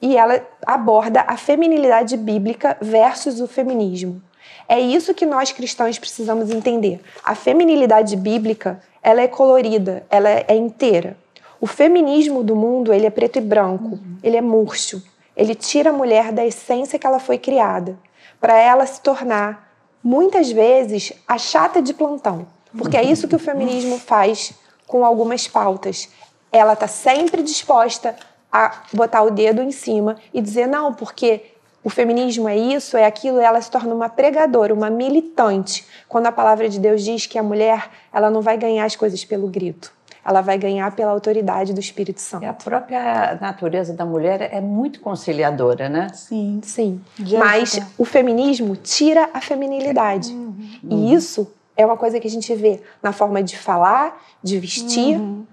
e 0.00 0.16
ela 0.16 0.46
aborda 0.64 1.24
a 1.26 1.36
feminilidade 1.36 2.16
bíblica 2.16 2.76
versus 2.80 3.40
o 3.40 3.48
feminismo. 3.48 4.22
É 4.68 4.78
isso 4.78 5.14
que 5.14 5.24
nós 5.24 5.52
cristãos 5.52 5.98
precisamos 5.98 6.50
entender. 6.50 7.00
A 7.24 7.34
feminilidade 7.34 8.16
bíblica, 8.16 8.80
ela 9.02 9.22
é 9.22 9.28
colorida, 9.28 10.04
ela 10.10 10.28
é 10.28 10.54
inteira. 10.54 11.16
O 11.60 11.66
feminismo 11.66 12.42
do 12.42 12.54
mundo, 12.54 12.92
ele 12.92 13.06
é 13.06 13.10
preto 13.10 13.38
e 13.38 13.40
branco, 13.40 13.94
uhum. 13.94 14.16
ele 14.22 14.36
é 14.36 14.40
murcho. 14.40 15.02
Ele 15.36 15.54
tira 15.54 15.90
a 15.90 15.92
mulher 15.92 16.32
da 16.32 16.44
essência 16.44 16.98
que 16.98 17.06
ela 17.06 17.18
foi 17.18 17.38
criada, 17.38 17.98
para 18.40 18.58
ela 18.58 18.86
se 18.86 19.00
tornar 19.00 19.66
muitas 20.02 20.50
vezes 20.50 21.12
a 21.26 21.36
chata 21.36 21.82
de 21.82 21.92
plantão, 21.92 22.46
porque 22.78 22.96
é 22.96 23.02
isso 23.02 23.26
que 23.26 23.34
o 23.34 23.40
feminismo 23.40 23.98
faz 23.98 24.52
com 24.86 25.04
algumas 25.04 25.48
pautas. 25.48 26.08
Ela 26.52 26.74
está 26.74 26.86
sempre 26.86 27.42
disposta 27.42 28.16
a 28.52 28.82
botar 28.92 29.22
o 29.22 29.30
dedo 29.30 29.60
em 29.62 29.72
cima 29.72 30.16
e 30.32 30.40
dizer 30.40 30.66
não, 30.66 30.94
porque 30.94 31.42
o 31.82 31.90
feminismo 31.90 32.48
é 32.48 32.56
isso, 32.56 32.96
é 32.96 33.04
aquilo, 33.04 33.38
ela 33.38 33.60
se 33.60 33.70
torna 33.70 33.94
uma 33.94 34.08
pregadora, 34.08 34.72
uma 34.72 34.90
militante. 34.90 35.86
Quando 36.08 36.26
a 36.26 36.32
palavra 36.32 36.68
de 36.68 36.80
Deus 36.80 37.04
diz 37.04 37.26
que 37.26 37.38
a 37.38 37.42
mulher, 37.42 37.90
ela 38.12 38.30
não 38.30 38.40
vai 38.40 38.56
ganhar 38.56 38.84
as 38.84 38.96
coisas 38.96 39.24
pelo 39.24 39.46
grito, 39.46 39.92
ela 40.26 40.40
vai 40.40 40.58
ganhar 40.58 40.90
pela 40.96 41.12
autoridade 41.12 41.72
do 41.72 41.78
Espírito 41.78 42.20
Santo. 42.20 42.42
E 42.42 42.46
a 42.46 42.52
própria 42.52 43.38
natureza 43.40 43.92
da 43.92 44.04
mulher 44.04 44.48
é 44.52 44.60
muito 44.60 45.00
conciliadora, 45.00 45.88
né? 45.88 46.08
Sim. 46.12 46.60
Sim. 46.64 47.00
Mas 47.38 47.80
o 47.96 48.04
feminismo 48.04 48.74
tira 48.74 49.30
a 49.32 49.40
feminilidade. 49.40 50.32
Uhum. 50.32 50.78
E 50.90 51.14
isso 51.14 51.48
é 51.76 51.86
uma 51.86 51.96
coisa 51.96 52.18
que 52.18 52.26
a 52.26 52.30
gente 52.30 52.52
vê 52.56 52.82
na 53.00 53.12
forma 53.12 53.40
de 53.40 53.56
falar, 53.56 54.20
de 54.42 54.58
vestir. 54.58 55.16
Uhum. 55.16 55.44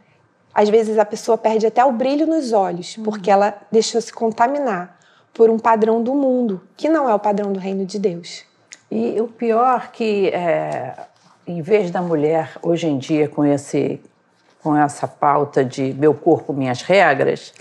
Às 0.52 0.70
vezes 0.70 0.98
a 0.98 1.06
pessoa 1.06 1.38
perde 1.38 1.68
até 1.68 1.86
o 1.86 1.92
brilho 1.92 2.26
nos 2.26 2.52
olhos, 2.52 2.98
uhum. 2.98 3.04
porque 3.04 3.30
ela 3.30 3.56
deixou 3.72 4.02
se 4.02 4.12
contaminar 4.12 4.98
por 5.36 5.52
um 5.52 5.60
padrão 5.60 6.02
do 6.02 6.16
mundo, 6.16 6.62
que 6.76 6.90
não 6.90 7.08
é 7.08 7.14
o 7.14 7.20
padrão 7.20 7.54
do 7.54 7.60
reino 7.60 7.86
de 7.86 8.00
Deus. 8.00 8.44
E 8.90 9.22
o 9.22 9.28
pior 9.28 9.92
que, 9.92 10.30
é, 10.30 10.96
em 11.46 11.62
vez 11.62 11.92
da 11.92 12.02
mulher, 12.02 12.58
hoje 12.62 12.88
em 12.88 12.98
dia, 12.98 13.28
com, 13.28 13.44
esse, 13.44 14.00
com 14.64 14.76
essa 14.76 15.08
pauta 15.08 15.64
de 15.64 15.94
meu 15.94 16.14
corpo, 16.14 16.54
minhas 16.54 16.82
regras, 16.82 17.54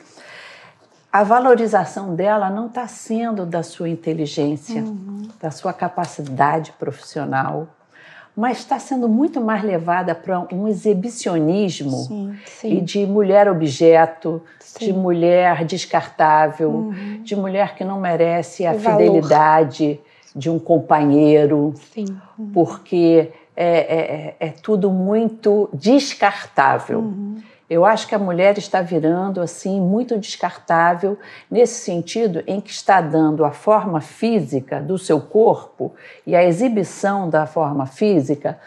a 1.12 1.24
valorização 1.24 2.14
dela 2.14 2.48
não 2.48 2.68
está 2.68 2.86
sendo 2.86 3.44
da 3.44 3.62
sua 3.62 3.88
inteligência, 3.88 4.80
uhum. 4.82 5.28
da 5.40 5.50
sua 5.50 5.72
capacidade 5.72 6.72
profissional, 6.78 7.66
mas 8.34 8.58
está 8.58 8.78
sendo 8.78 9.08
muito 9.10 9.38
mais 9.38 9.62
levada 9.62 10.14
para 10.14 10.46
um 10.50 10.66
exibicionismo 10.66 11.96
sim, 12.04 12.38
sim. 12.46 12.78
e 12.78 12.80
de 12.80 13.04
mulher 13.04 13.46
objeto, 13.46 14.42
sim. 14.58 14.86
de 14.86 14.92
mulher 14.94 15.66
descartável, 15.66 16.70
uhum. 16.70 17.20
de 17.22 17.36
mulher 17.36 17.74
que 17.74 17.84
não 17.84 18.00
merece 18.00 18.64
a 18.64 18.72
o 18.72 18.78
fidelidade 18.78 19.86
valor. 19.86 20.00
de 20.34 20.48
um 20.48 20.58
companheiro, 20.58 21.74
uhum. 21.94 22.50
porque 22.54 23.30
é, 23.56 23.66
é, 23.66 24.36
é, 24.40 24.48
tudo 24.50 24.90
muito 24.90 25.68
descartável. 25.72 27.00
Uhum. 27.00 27.42
Eu 27.68 27.84
acho 27.84 28.06
que 28.06 28.14
a 28.14 28.18
mulher 28.18 28.58
está 28.58 28.82
virando 28.82 29.40
assim 29.40 29.80
muito 29.80 30.18
descartável 30.18 31.18
nesse 31.50 31.80
sentido 31.80 32.42
em 32.46 32.60
que 32.60 32.70
está 32.70 33.00
dando 33.00 33.44
a 33.44 33.50
forma 33.50 34.00
física 34.00 34.80
do 34.80 34.98
seu 34.98 35.20
corpo 35.20 35.94
e 36.26 36.36
a 36.36 36.44
exibição 36.44 37.30
da 37.30 37.46
forma 37.46 37.86
física 37.86 38.58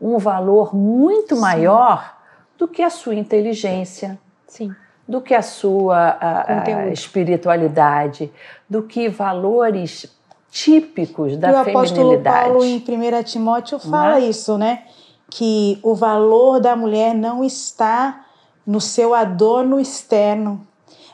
um 0.00 0.18
valor 0.18 0.74
muito 0.74 1.36
Sim. 1.36 1.40
maior 1.40 2.16
do 2.58 2.66
que 2.66 2.82
a 2.82 2.90
sua 2.90 3.14
inteligência. 3.14 4.18
Sim. 4.46 4.74
Do 5.06 5.20
que 5.20 5.34
a 5.34 5.42
sua 5.42 6.16
a, 6.20 6.62
a 6.62 6.88
espiritualidade, 6.88 8.32
do 8.68 8.82
que 8.82 9.08
valores 9.08 10.06
típicos 10.52 11.38
da 11.38 11.48
e 11.48 11.64
feminilidade. 11.64 11.70
O 11.70 11.78
apóstolo 11.78 12.20
Paulo 12.20 12.64
em 12.64 12.76
1 12.76 13.22
Timóteo 13.24 13.78
fala 13.78 14.18
é? 14.18 14.28
isso, 14.28 14.58
né? 14.58 14.82
Que 15.30 15.78
o 15.82 15.94
valor 15.94 16.60
da 16.60 16.76
mulher 16.76 17.14
não 17.14 17.42
está 17.42 18.26
no 18.66 18.78
seu 18.78 19.14
adorno 19.14 19.80
externo, 19.80 20.60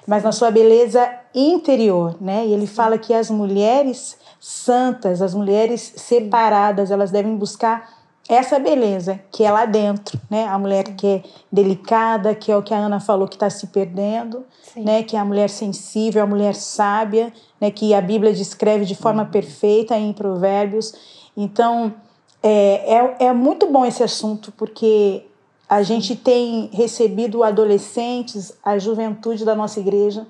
mas 0.04 0.25
na 0.25 0.33
sua 0.33 0.50
beleza 0.50 1.09
interior, 1.33 2.16
né? 2.21 2.45
E 2.47 2.52
ele 2.52 2.66
fala 2.66 2.99
que 2.99 3.14
as 3.14 3.30
mulheres 3.30 4.18
santas, 4.40 5.23
as 5.23 5.35
mulheres 5.35 5.92
separadas, 5.97 6.90
elas 6.90 7.12
devem 7.12 7.37
buscar 7.37 7.98
essa 8.28 8.58
beleza 8.58 9.18
que 9.32 9.42
é 9.42 9.50
lá 9.50 9.64
dentro, 9.64 10.20
né? 10.28 10.47
A 10.47 10.58
mulher 10.58 10.85
que 10.94 11.06
é 11.06 11.23
delicada, 11.50 12.35
que 12.35 12.52
é 12.52 12.56
o 12.56 12.62
que 12.62 12.75
a 12.75 12.76
Ana 12.76 13.00
falou 13.00 13.26
que 13.26 13.37
está 13.37 13.49
se 13.49 13.68
perdendo, 13.68 14.44
Sim. 14.75 14.85
né? 14.85 15.02
Que 15.02 15.16
é 15.16 15.18
a 15.18 15.25
mulher 15.25 15.49
sensível, 15.49 16.23
a 16.23 16.26
mulher 16.26 16.54
sábia, 16.54 17.32
né? 17.61 17.70
Que 17.70 17.94
a 17.94 18.00
Bíblia 18.00 18.32
descreve 18.35 18.85
de 18.85 18.94
forma 18.94 19.23
uhum. 19.23 19.30
perfeita 19.30 19.97
em 19.97 20.12
Provérbios. 20.12 20.92
Então 21.37 21.94
é, 22.42 22.97
é, 22.97 23.26
é 23.26 23.32
muito 23.32 23.66
bom 23.66 23.85
esse 23.85 24.02
assunto 24.02 24.52
porque 24.52 25.25
a 25.68 25.82
gente 25.82 26.16
tem 26.16 26.70
recebido 26.73 27.42
adolescentes, 27.42 28.52
a 28.64 28.78
juventude 28.78 29.44
da 29.44 29.54
nossa 29.54 29.80
igreja, 29.80 30.26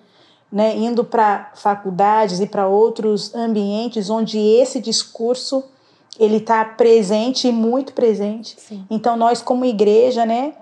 né, 0.51 0.77
indo 0.77 1.05
para 1.05 1.53
faculdades 1.55 2.41
e 2.41 2.47
para 2.47 2.67
outros 2.67 3.35
ambientes 3.35 4.09
onde 4.09 4.39
esse 4.39 4.81
discurso 4.81 5.65
ele 6.19 6.39
está 6.39 6.65
presente 6.65 7.49
e 7.49 7.53
muito 7.53 7.93
presente. 7.93 8.57
Sim. 8.59 8.85
Então 8.91 9.17
nós 9.17 9.41
como 9.41 9.65
igreja, 9.65 10.27
né, 10.27 10.53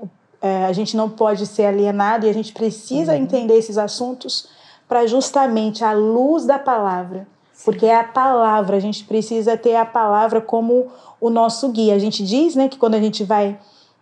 é, 0.41 0.67
a 0.67 0.73
gente 0.73 0.97
não 0.97 1.09
pode 1.09 1.47
ser 1.47 1.67
alienado 1.67 2.27
e 2.27 2.31
a 2.31 2.35
gente 2.35 2.53
precisa 2.53 3.13
uhum. 3.13 3.19
entender 3.19 3.57
esses 3.57 3.79
assuntos 3.79 4.49
para 4.89 5.07
justamente 5.07 5.83
a 5.83 5.93
luz 5.93 6.45
da 6.45 6.59
palavra, 6.59 7.27
Sim. 7.53 7.65
porque 7.65 7.87
é 7.87 7.97
a 7.97 8.05
palavra. 8.05 8.77
A 8.77 8.81
gente 8.81 9.05
precisa 9.05 9.57
ter 9.57 9.77
a 9.77 9.85
palavra 9.85 10.41
como 10.41 10.89
o 11.21 11.31
nosso 11.31 11.69
guia. 11.71 11.95
A 11.95 11.99
gente 11.99 12.25
diz, 12.25 12.55
né, 12.55 12.69
que 12.69 12.77
quando 12.77 12.95
a 12.95 13.01
gente 13.01 13.25
vai 13.25 13.59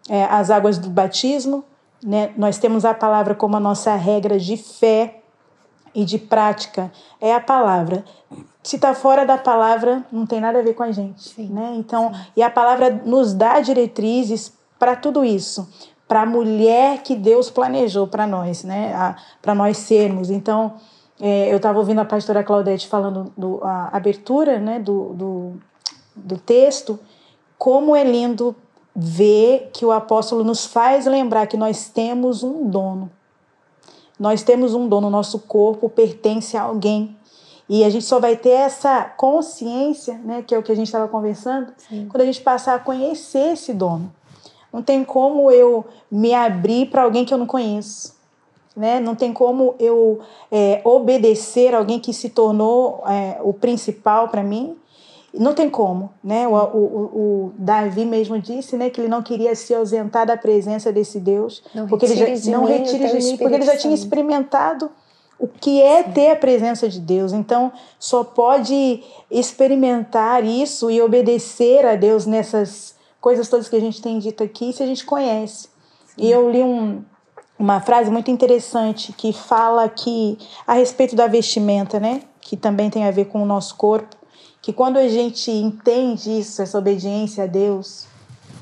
é, 0.09 0.25
as 0.25 0.51
águas 0.51 0.79
do 0.79 0.91
batismo, 0.91 1.65
né? 2.03 2.33
nós 2.37 2.59
temos 2.59 2.85
a 2.85 2.93
palavra 2.93 3.35
como 3.35 3.57
a 3.57 3.61
nossa 3.61 3.95
regra 3.95 4.39
de 4.39 4.57
fé 4.57 5.21
e 5.95 6.05
de 6.05 6.19
prática. 6.19 6.93
É 7.21 7.35
a 7.35 7.41
palavra. 7.41 8.05
Se 8.65 8.77
está 8.77 8.95
fora 8.95 9.27
da 9.27 9.37
palavra, 9.37 10.03
não 10.11 10.25
tem 10.25 10.41
nada 10.41 10.59
a 10.59 10.63
ver 10.63 10.73
com 10.73 10.83
a 10.83 10.91
gente. 10.91 11.23
Sim, 11.23 11.51
né? 11.51 11.75
Então, 11.77 12.11
e 12.35 12.43
a 12.43 12.49
palavra 12.49 12.91
nos 13.05 13.35
dá 13.35 13.61
diretrizes 13.61 14.55
para 14.79 14.97
tudo 14.97 15.23
isso, 15.23 15.69
para 16.09 16.23
a 16.23 16.27
mulher 16.27 17.03
que 17.03 17.15
Deus 17.15 17.51
planejou 17.51 18.07
para 18.07 18.27
nós, 18.27 18.65
né? 18.65 19.17
para 19.43 19.55
nós 19.55 19.77
sermos. 19.77 20.31
Então, 20.31 20.77
é, 21.21 21.53
eu 21.53 21.59
estava 21.59 21.79
ouvindo 21.79 22.01
a 22.01 22.07
pastora 22.07 22.43
Claudete 22.43 22.89
falando 22.89 23.31
do, 23.37 23.61
a 23.63 23.95
abertura 23.95 24.59
né? 24.59 24.79
do, 24.79 25.13
do, 25.13 25.53
do 26.17 26.39
texto, 26.39 26.99
como 27.59 27.95
é 27.95 28.03
lindo 28.03 28.57
ver 28.97 29.69
que 29.75 29.85
o 29.85 29.93
apóstolo 29.93 30.43
nos 30.43 30.65
faz 30.65 31.05
lembrar 31.05 31.47
que 31.47 31.57
nós 31.59 31.89
temos 31.91 32.43
um 32.43 32.67
dono. 32.69 33.11
Nós 34.19 34.43
temos 34.43 34.73
um 34.73 34.89
dono, 34.89 35.11
nosso 35.11 35.41
corpo 35.41 35.91
pertence 35.91 36.57
a 36.57 36.63
alguém. 36.63 37.15
E 37.69 37.83
a 37.83 37.91
gente 37.91 38.05
só 38.05 38.21
vai 38.21 38.37
ter 38.37 38.51
essa 38.51 39.05
consciência, 39.17 40.15
né, 40.25 40.45
que 40.47 40.55
é 40.55 40.59
o 40.59 40.63
que 40.63 40.71
a 40.71 40.75
gente 40.75 40.87
estava 40.87 41.09
conversando, 41.09 41.73
Sim. 41.89 42.07
quando 42.11 42.21
a 42.21 42.27
gente 42.27 42.41
passar 42.41 42.75
a 42.75 42.79
conhecer 42.79 43.53
esse 43.53 43.73
dono. 43.73 44.13
Não 44.73 44.83
tem 44.83 45.05
como 45.05 45.51
eu 45.51 45.85
me 46.11 46.35
abrir 46.35 46.87
para 46.87 47.03
alguém 47.03 47.25
que 47.25 47.33
eu 47.33 47.39
não 47.39 47.47
conheço. 47.47 48.15
Né? 48.77 48.99
Não 48.99 49.15
tem 49.15 49.33
como 49.33 49.77
eu 49.79 50.21
é, 50.51 50.83
obedecer 50.85 51.75
alguém 51.75 52.01
que 52.01 52.13
se 52.13 52.29
tornou 52.29 53.05
é, 53.07 53.39
o 53.41 53.53
principal 53.53 54.29
para 54.29 54.43
mim 54.43 54.77
não 55.39 55.53
tem 55.53 55.69
como, 55.69 56.11
né? 56.23 56.47
O, 56.47 56.55
o, 56.55 56.87
o, 56.87 57.53
Davi 57.59 58.05
mesmo 58.05 58.39
disse, 58.39 58.77
né, 58.77 58.89
que 58.89 59.01
ele 59.01 59.09
não 59.09 59.23
queria 59.23 59.55
se 59.55 59.75
ausentar 59.75 60.27
da 60.27 60.37
presença 60.37 60.93
desse 60.93 61.19
Deus, 61.19 61.63
não 61.75 61.89
porque 61.89 62.07
ele 62.07 62.37
já 62.37 62.53
não 62.53 62.65
retire 62.65 63.07
de 63.09 63.19
mim, 63.19 63.37
porque 63.37 63.55
ele 63.55 63.65
já 63.65 63.77
tinha 63.77 63.95
experimentado 63.95 64.91
o 65.45 65.49
que 65.61 65.83
é 65.83 66.03
ter 66.03 66.31
a 66.31 66.37
presença 66.37 66.89
de 66.89 66.99
Deus. 66.99 67.35
Então, 67.35 67.71
só 67.99 68.25
pode 68.25 69.03
experimentar 69.31 70.43
isso 70.43 70.91
e 70.91 71.03
obedecer 71.03 71.85
a 71.85 71.97
Deus 71.97 72.25
nessas 72.25 72.95
coisas 73.21 73.47
todas 73.49 73.69
que 73.69 73.77
a 73.77 73.81
gente 73.81 74.01
tem 74.01 74.19
dito 74.19 74.43
aqui 74.43 74.73
se 74.73 74.83
a 74.83 74.87
gente 74.87 75.05
conhece. 75.05 75.69
E 76.17 76.31
eu 76.31 76.51
li 76.51 76.63
um, 76.63 77.05
uma 77.59 77.79
frase 77.81 78.11
muito 78.11 78.31
interessante 78.31 79.13
que 79.13 79.35
fala 79.35 79.85
aqui 79.85 80.39
a 80.67 80.73
respeito 80.73 81.15
da 81.15 81.27
vestimenta, 81.27 82.01
né? 82.01 82.23
Que 82.41 82.57
também 82.57 82.89
tem 82.89 83.05
a 83.05 83.11
ver 83.11 83.27
com 83.27 83.43
o 83.43 83.47
nosso 83.47 83.77
corpo 83.77 84.17
que 84.63 84.73
quando 84.73 84.97
a 84.97 85.07
gente 85.07 85.51
entende 85.51 86.39
isso, 86.39 86.63
essa 86.63 86.79
obediência 86.79 87.45
a 87.45 87.47
Deus, 87.47 88.07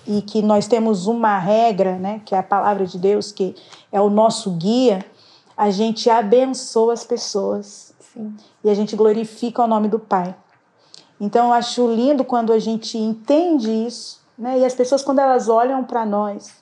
e 0.04 0.20
que 0.20 0.42
nós 0.42 0.66
temos 0.66 1.06
uma 1.06 1.38
regra, 1.38 1.96
né, 1.96 2.20
que 2.24 2.34
é 2.34 2.38
a 2.38 2.42
palavra 2.42 2.84
de 2.84 2.98
Deus, 2.98 3.30
que 3.30 3.54
é 3.92 4.00
o 4.00 4.10
nosso 4.10 4.50
guia, 4.50 5.06
a 5.62 5.70
gente 5.70 6.10
abençoa 6.10 6.92
as 6.92 7.04
pessoas 7.04 7.94
Sim. 8.00 8.34
e 8.64 8.68
a 8.68 8.74
gente 8.74 8.96
glorifica 8.96 9.62
o 9.62 9.66
nome 9.68 9.86
do 9.86 9.98
Pai. 9.98 10.34
Então 11.20 11.46
eu 11.46 11.52
acho 11.52 11.86
lindo 11.86 12.24
quando 12.24 12.52
a 12.52 12.58
gente 12.58 12.98
entende 12.98 13.70
isso, 13.70 14.20
né, 14.36 14.58
e 14.58 14.64
as 14.64 14.74
pessoas 14.74 15.02
quando 15.04 15.20
elas 15.20 15.48
olham 15.48 15.84
para 15.84 16.04
nós, 16.04 16.52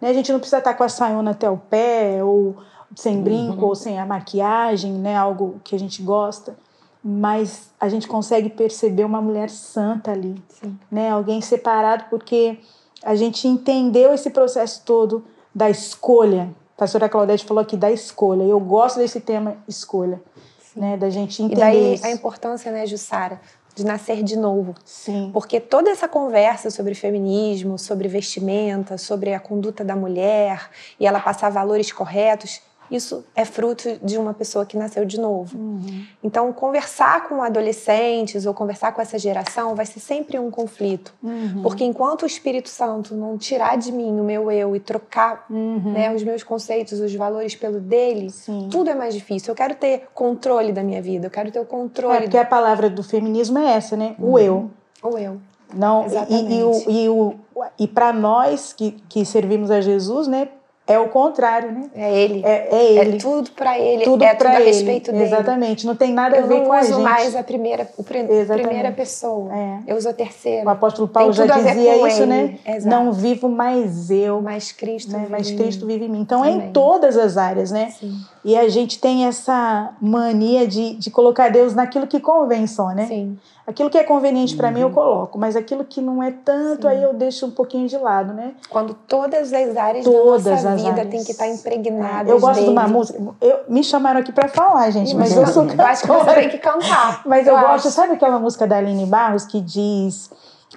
né, 0.00 0.08
a 0.08 0.12
gente 0.12 0.32
não 0.32 0.40
precisa 0.40 0.58
estar 0.58 0.74
com 0.74 0.82
a 0.82 0.88
saiona 0.88 1.30
até 1.30 1.48
o 1.48 1.56
pé 1.56 2.18
ou 2.24 2.56
sem 2.96 3.22
brinco 3.22 3.62
uhum. 3.62 3.68
ou 3.68 3.74
sem 3.76 4.00
a 4.00 4.04
maquiagem, 4.04 4.92
né, 4.94 5.16
algo 5.16 5.60
que 5.62 5.76
a 5.76 5.78
gente 5.78 6.02
gosta 6.02 6.56
mas 7.04 7.70
a 7.80 7.88
gente 7.88 8.06
consegue 8.06 8.48
perceber 8.48 9.04
uma 9.04 9.20
mulher 9.20 9.50
santa 9.50 10.12
ali, 10.12 10.40
Sim. 10.48 10.78
né? 10.88 11.10
Alguém 11.10 11.40
separado 11.40 12.04
porque 12.08 12.60
a 13.02 13.16
gente 13.16 13.48
entendeu 13.48 14.14
esse 14.14 14.30
processo 14.30 14.82
todo 14.84 15.24
da 15.52 15.68
escolha. 15.68 16.54
A 16.76 16.78
pastora 16.78 17.08
Claudete 17.08 17.44
falou 17.44 17.62
aqui 17.62 17.76
da 17.76 17.90
escolha. 17.90 18.42
Eu 18.42 18.58
gosto 18.58 18.98
desse 18.98 19.20
tema 19.20 19.56
escolha, 19.68 20.20
Sim. 20.58 20.80
né? 20.80 20.96
Da 20.96 21.10
gente 21.10 21.42
entender. 21.42 21.60
E 21.60 21.64
daí 21.64 21.94
isso. 21.94 22.06
a 22.06 22.10
importância, 22.10 22.72
né, 22.72 22.86
Jussara, 22.86 23.40
de 23.74 23.84
nascer 23.84 24.22
de 24.22 24.36
novo. 24.36 24.74
Sim. 24.84 25.30
Porque 25.32 25.60
toda 25.60 25.90
essa 25.90 26.08
conversa 26.08 26.70
sobre 26.70 26.94
feminismo, 26.94 27.78
sobre 27.78 28.08
vestimenta, 28.08 28.98
sobre 28.98 29.32
a 29.34 29.40
conduta 29.40 29.84
da 29.84 29.96
mulher 29.96 30.68
e 30.98 31.06
ela 31.06 31.20
passar 31.20 31.50
valores 31.50 31.92
corretos, 31.92 32.60
isso 32.96 33.24
é 33.34 33.44
fruto 33.44 33.98
de 34.02 34.18
uma 34.18 34.34
pessoa 34.34 34.66
que 34.66 34.76
nasceu 34.76 35.04
de 35.04 35.18
novo. 35.18 35.56
Uhum. 35.56 36.04
Então, 36.22 36.52
conversar 36.52 37.28
com 37.28 37.42
adolescentes 37.42 38.46
ou 38.46 38.54
conversar 38.54 38.92
com 38.92 39.00
essa 39.00 39.18
geração 39.18 39.74
vai 39.74 39.86
ser 39.86 40.00
sempre 40.00 40.38
um 40.38 40.50
conflito. 40.50 41.14
Uhum. 41.22 41.62
Porque 41.62 41.84
enquanto 41.84 42.22
o 42.22 42.26
Espírito 42.26 42.68
Santo 42.68 43.14
não 43.14 43.38
tirar 43.38 43.76
de 43.76 43.90
mim 43.92 44.20
o 44.20 44.24
meu 44.24 44.50
eu 44.50 44.76
e 44.76 44.80
trocar 44.80 45.46
uhum. 45.48 45.92
né, 45.92 46.14
os 46.14 46.22
meus 46.22 46.42
conceitos, 46.42 47.00
os 47.00 47.14
valores 47.14 47.54
pelo 47.54 47.80
dele, 47.80 48.30
Sim. 48.30 48.68
tudo 48.70 48.90
é 48.90 48.94
mais 48.94 49.14
difícil. 49.14 49.52
Eu 49.52 49.56
quero 49.56 49.74
ter 49.74 50.08
controle 50.14 50.72
da 50.72 50.82
minha 50.82 51.00
vida, 51.00 51.26
eu 51.26 51.30
quero 51.30 51.50
ter 51.50 51.60
o 51.60 51.66
controle. 51.66 52.16
É, 52.16 52.20
porque 52.22 52.38
a 52.38 52.44
palavra 52.44 52.90
do 52.90 53.02
feminismo 53.02 53.58
é 53.58 53.72
essa, 53.72 53.96
né? 53.96 54.14
O 54.18 54.38
eu. 54.38 54.70
O 55.02 55.16
eu. 55.18 55.40
Não, 55.74 56.04
Exatamente. 56.04 56.52
e, 56.52 56.58
e, 56.58 56.62
o, 56.62 56.90
e, 56.90 57.08
o, 57.08 57.34
e 57.78 57.88
para 57.88 58.12
nós 58.12 58.72
que, 58.72 58.92
que 59.08 59.24
servimos 59.24 59.70
a 59.70 59.80
Jesus, 59.80 60.26
né? 60.26 60.48
É 60.84 60.98
o 60.98 61.08
contrário, 61.08 61.70
né? 61.70 61.90
É 61.94 62.12
ele. 62.12 62.42
É, 62.44 62.68
é 62.74 62.92
ele. 62.92 63.16
É 63.16 63.18
tudo 63.18 63.50
para 63.52 63.78
ele. 63.78 64.02
Tudo 64.02 64.24
é 64.24 64.34
tudo 64.34 64.48
a 64.48 64.60
ele. 64.60 64.64
respeito 64.64 65.12
dele. 65.12 65.24
Exatamente. 65.24 65.86
Não 65.86 65.94
tem 65.94 66.12
nada 66.12 66.38
a 66.38 66.40
ver 66.42 66.62
com 66.64 66.72
a 66.72 66.82
gente. 66.82 66.90
Eu 66.90 66.98
não 66.98 67.04
uso 67.04 67.08
mais 67.08 67.36
a 67.36 67.42
primeira, 67.44 67.88
a 67.98 68.02
primeira 68.02 68.90
pessoa. 68.90 69.54
É. 69.54 69.78
Eu 69.86 69.96
uso 69.96 70.08
a 70.08 70.12
terceira. 70.12 70.66
O 70.66 70.68
apóstolo 70.68 71.06
Paulo 71.06 71.32
já 71.32 71.46
dizia 71.46 72.08
isso, 72.08 72.22
ele. 72.22 72.26
né? 72.26 72.58
Exato. 72.66 72.88
Não 72.88 73.12
vivo 73.12 73.48
mais 73.48 74.10
eu. 74.10 74.42
Mas 74.42 74.72
Cristo 74.72 75.12
né? 75.12 75.20
vive 75.20 75.30
Mas 75.30 75.50
Cristo 75.52 75.86
vive 75.86 76.06
em 76.06 76.08
mim. 76.08 76.20
Então 76.20 76.42
Também. 76.42 76.60
é 76.60 76.64
em 76.66 76.72
todas 76.72 77.16
as 77.16 77.36
áreas, 77.36 77.70
né? 77.70 77.90
Sim. 77.90 78.16
E 78.44 78.56
a 78.56 78.68
gente 78.68 78.98
tem 78.98 79.24
essa 79.24 79.94
mania 80.00 80.66
de, 80.66 80.94
de 80.94 81.10
colocar 81.12 81.48
Deus 81.48 81.74
naquilo 81.76 82.08
que 82.08 82.18
convém 82.18 82.66
só, 82.66 82.88
né? 82.88 83.06
Sim. 83.06 83.38
Aquilo 83.64 83.88
que 83.88 83.96
é 83.96 84.02
conveniente 84.02 84.56
para 84.56 84.72
mim 84.72 84.80
eu 84.80 84.88
uhum. 84.88 84.92
coloco, 84.92 85.38
mas 85.38 85.54
aquilo 85.54 85.84
que 85.84 86.00
não 86.00 86.20
é 86.20 86.32
tanto, 86.32 86.82
Sim. 86.82 86.88
aí 86.88 87.02
eu 87.02 87.14
deixo 87.14 87.46
um 87.46 87.50
pouquinho 87.50 87.86
de 87.86 87.96
lado, 87.96 88.32
né? 88.32 88.54
Quando 88.68 88.92
todas 88.92 89.52
as 89.52 89.76
áreas 89.76 90.04
todas 90.04 90.44
da 90.44 90.50
nossa 90.50 90.76
vida 90.76 90.90
áreas. 90.90 91.08
tem 91.08 91.24
que 91.24 91.30
estar 91.30 91.44
tá 91.44 91.50
impregnadas. 91.50 92.28
Eu 92.28 92.40
gosto 92.40 92.60
de 92.60 92.68
uma 92.68 92.88
música. 92.88 93.20
Eu, 93.40 93.60
me 93.68 93.84
chamaram 93.84 94.18
aqui 94.18 94.32
para 94.32 94.48
falar, 94.48 94.90
gente, 94.90 95.14
mas 95.14 95.36
eu 95.36 95.46
sou 95.46 95.64
cantora. 95.64 95.82
Eu 95.82 95.92
acho 95.92 96.02
que 96.02 96.08
você 96.08 96.34
tem 96.34 96.48
que 96.48 96.58
cantar. 96.58 97.22
Mas 97.26 97.46
eu, 97.46 97.56
eu 97.56 97.60
gosto, 97.60 97.90
sabe 97.90 98.12
aquela 98.12 98.38
música 98.38 98.66
da 98.66 98.78
Aline 98.78 99.06
Barros 99.06 99.44
que 99.44 99.60
diz 99.60 100.30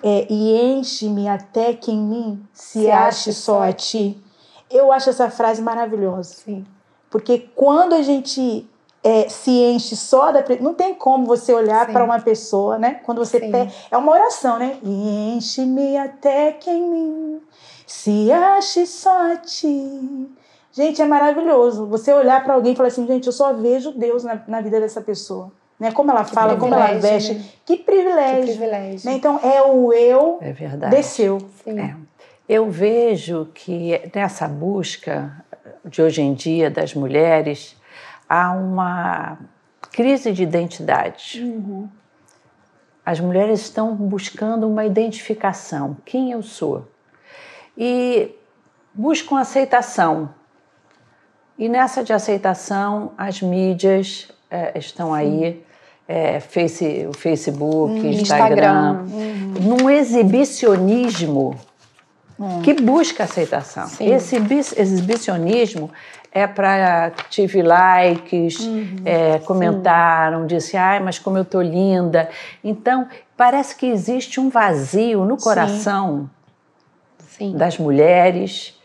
é, 0.03 0.27
e 0.29 0.73
enche-me 0.73 1.27
até 1.27 1.73
que 1.73 1.91
em 1.91 1.97
mim 1.97 2.43
se, 2.53 2.81
se 2.81 2.91
ache 2.91 3.33
só 3.33 3.63
a 3.63 3.73
ti. 3.73 4.21
Eu 4.69 4.91
acho 4.91 5.09
essa 5.09 5.29
frase 5.29 5.61
maravilhosa. 5.61 6.35
Sim. 6.35 6.65
Porque 7.09 7.49
quando 7.55 7.93
a 7.93 8.01
gente 8.01 8.67
é, 9.05 9.29
se 9.29 9.51
enche 9.51 9.95
só 9.95 10.31
da. 10.31 10.43
Não 10.59 10.73
tem 10.73 10.95
como 10.95 11.27
você 11.27 11.53
olhar 11.53 11.85
para 11.85 12.03
uma 12.03 12.19
pessoa, 12.19 12.79
né? 12.79 13.01
Quando 13.05 13.19
você 13.19 13.39
pede. 13.39 13.71
É 13.91 13.95
uma 13.95 14.11
oração, 14.11 14.57
né? 14.57 14.79
E 14.81 15.35
enche-me 15.37 15.95
até 15.95 16.51
que 16.51 16.71
em 16.71 16.81
mim 16.81 17.41
se 17.85 18.31
ache 18.31 18.87
só 18.87 19.31
a 19.31 19.35
ti. 19.35 20.27
Gente, 20.71 21.03
é 21.03 21.05
maravilhoso. 21.05 21.85
Você 21.85 22.11
olhar 22.11 22.43
para 22.43 22.55
alguém 22.55 22.73
e 22.73 22.75
falar 22.75 22.87
assim, 22.87 23.05
gente, 23.05 23.27
eu 23.27 23.31
só 23.31 23.53
vejo 23.53 23.91
Deus 23.91 24.23
na, 24.23 24.41
na 24.47 24.59
vida 24.59 24.81
dessa 24.81 24.99
pessoa. 25.01 25.51
Né? 25.79 25.91
Como 25.91 26.09
ela 26.09 26.23
fala, 26.23 26.57
como 26.57 26.73
ela 26.73 26.97
veste. 26.97 27.35
Né? 27.35 27.45
Que 27.63 27.77
privilégio. 27.77 28.39
Que 28.39 28.57
privilégio. 28.57 29.09
Né? 29.09 29.15
Então, 29.15 29.39
é 29.43 29.61
o 29.61 29.93
eu 29.93 30.39
é 30.41 30.51
verdade. 30.51 30.95
desceu. 30.95 31.37
É. 31.67 31.93
Eu 32.49 32.71
vejo 32.71 33.49
que 33.53 34.01
nessa 34.13 34.47
busca 34.47 35.45
de 35.85 36.01
hoje 36.01 36.23
em 36.23 36.33
dia 36.33 36.71
das 36.71 36.95
mulheres, 36.95 37.75
há 38.29 38.51
uma 38.51 39.37
crise 39.91 40.31
de 40.31 40.43
identidade. 40.43 41.41
Uhum. 41.41 41.87
As 43.05 43.19
mulheres 43.19 43.61
estão 43.61 43.95
buscando 43.95 44.67
uma 44.67 44.83
identificação, 44.85 45.95
quem 46.03 46.31
eu 46.31 46.41
sou. 46.41 46.87
E 47.77 48.35
buscam 48.93 49.37
aceitação. 49.37 50.29
E 51.57 51.69
nessa 51.69 52.03
de 52.03 52.11
aceitação, 52.11 53.11
as 53.17 53.41
mídias 53.41 54.29
é, 54.49 54.77
estão 54.77 55.13
aí, 55.13 55.63
é, 56.07 56.39
face, 56.39 57.07
o 57.07 57.13
Facebook, 57.13 57.93
hum, 57.93 58.11
Instagram, 58.11 58.21
Instagram. 58.21 59.05
Uhum. 59.11 59.77
num 59.77 59.89
exibicionismo 59.89 61.55
hum. 62.39 62.61
que 62.61 62.73
busca 62.73 63.23
aceitação. 63.23 63.87
Sim. 63.87 64.13
Esse 64.13 64.35
exibicionismo 64.77 65.91
é 66.35 66.45
para 66.45 67.11
tive 67.29 67.61
likes, 67.61 68.59
uhum, 68.59 68.97
é, 69.05 69.39
comentaram, 69.39 70.41
sim. 70.41 70.47
disse, 70.47 70.75
ai, 70.75 70.99
mas 70.99 71.17
como 71.17 71.37
eu 71.37 71.45
tô 71.45 71.61
linda. 71.61 72.29
Então, 72.61 73.07
parece 73.37 73.73
que 73.73 73.85
existe 73.85 74.37
um 74.37 74.49
vazio 74.49 75.23
no 75.23 75.37
coração 75.37 76.29
sim. 77.19 77.51
Sim. 77.51 77.57
das 77.57 77.77
mulheres. 77.77 78.77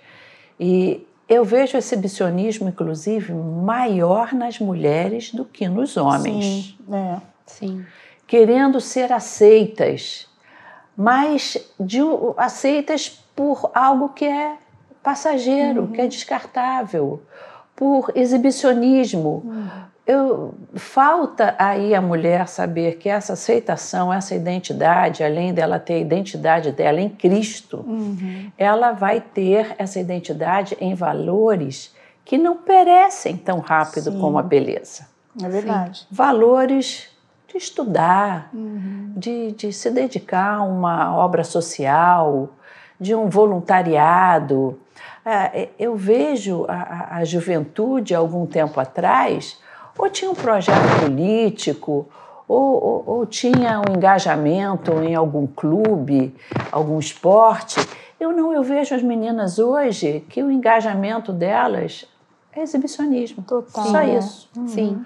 E 0.60 1.04
eu 1.28 1.44
vejo 1.44 1.76
esse 1.76 1.92
exibicionismo, 1.92 2.68
inclusive, 2.68 3.32
maior 3.32 4.32
nas 4.32 4.60
mulheres 4.60 5.32
do 5.32 5.44
que 5.44 5.68
nos 5.68 5.96
homens. 5.96 6.44
Sim, 6.44 6.94
é. 6.94 7.16
Sim. 7.44 7.84
Querendo 8.28 8.80
ser 8.80 9.12
aceitas, 9.12 10.28
mas 10.96 11.58
de, 11.80 11.98
aceitas 12.36 13.08
por 13.34 13.72
algo 13.74 14.10
que 14.10 14.24
é 14.24 14.56
passageiro, 15.02 15.82
uhum. 15.82 15.92
que 15.92 16.00
é 16.00 16.06
descartável, 16.06 17.22
por 17.74 18.12
exibicionismo. 18.14 19.42
Uhum. 19.44 19.68
Eu, 20.06 20.54
falta 20.74 21.54
aí 21.56 21.94
a 21.94 22.00
mulher 22.00 22.48
saber 22.48 22.96
que 22.96 23.08
essa 23.08 23.34
aceitação, 23.34 24.12
essa 24.12 24.34
identidade, 24.34 25.22
além 25.22 25.54
dela 25.54 25.78
ter 25.78 25.94
a 25.94 25.98
identidade 25.98 26.72
dela 26.72 27.00
em 27.00 27.08
Cristo, 27.08 27.84
uhum. 27.86 28.50
ela 28.58 28.92
vai 28.92 29.20
ter 29.20 29.74
essa 29.78 30.00
identidade 30.00 30.76
em 30.80 30.94
valores 30.94 31.94
que 32.24 32.36
não 32.36 32.56
perecem 32.56 33.36
tão 33.36 33.60
rápido 33.60 34.10
Sim. 34.10 34.20
como 34.20 34.38
a 34.38 34.42
beleza. 34.42 35.06
É 35.42 35.48
verdade. 35.48 36.00
Sim. 36.00 36.06
Valores 36.10 37.08
de 37.48 37.56
estudar, 37.56 38.50
uhum. 38.52 39.12
de, 39.16 39.52
de 39.52 39.72
se 39.72 39.90
dedicar 39.90 40.58
a 40.58 40.62
uma 40.62 41.16
obra 41.16 41.44
social, 41.44 42.50
de 43.00 43.14
um 43.14 43.28
voluntariado. 43.28 44.78
É, 45.24 45.68
eu 45.78 45.96
vejo 45.96 46.64
a, 46.68 47.18
a 47.18 47.24
juventude, 47.24 48.14
algum 48.14 48.46
tempo 48.46 48.80
atrás, 48.80 49.58
ou 49.98 50.08
tinha 50.08 50.30
um 50.30 50.34
projeto 50.34 51.00
político, 51.02 52.08
ou, 52.48 52.82
ou, 52.82 53.04
ou, 53.06 53.26
tinha 53.26 53.80
um 53.80 53.96
engajamento 53.96 54.92
em 55.04 55.14
algum 55.14 55.46
clube, 55.46 56.34
algum 56.72 56.98
esporte. 56.98 57.78
Eu 58.18 58.32
não, 58.32 58.52
eu 58.52 58.62
vejo 58.62 58.94
as 58.94 59.02
meninas 59.02 59.58
hoje 59.58 60.24
que 60.28 60.42
o 60.42 60.50
engajamento 60.50 61.32
delas 61.32 62.06
é 62.52 62.62
exibicionismo. 62.62 63.44
Total. 63.44 63.86
Só 63.86 64.02
isso. 64.02 64.50
Uhum. 64.56 64.68
Sim. 64.68 65.04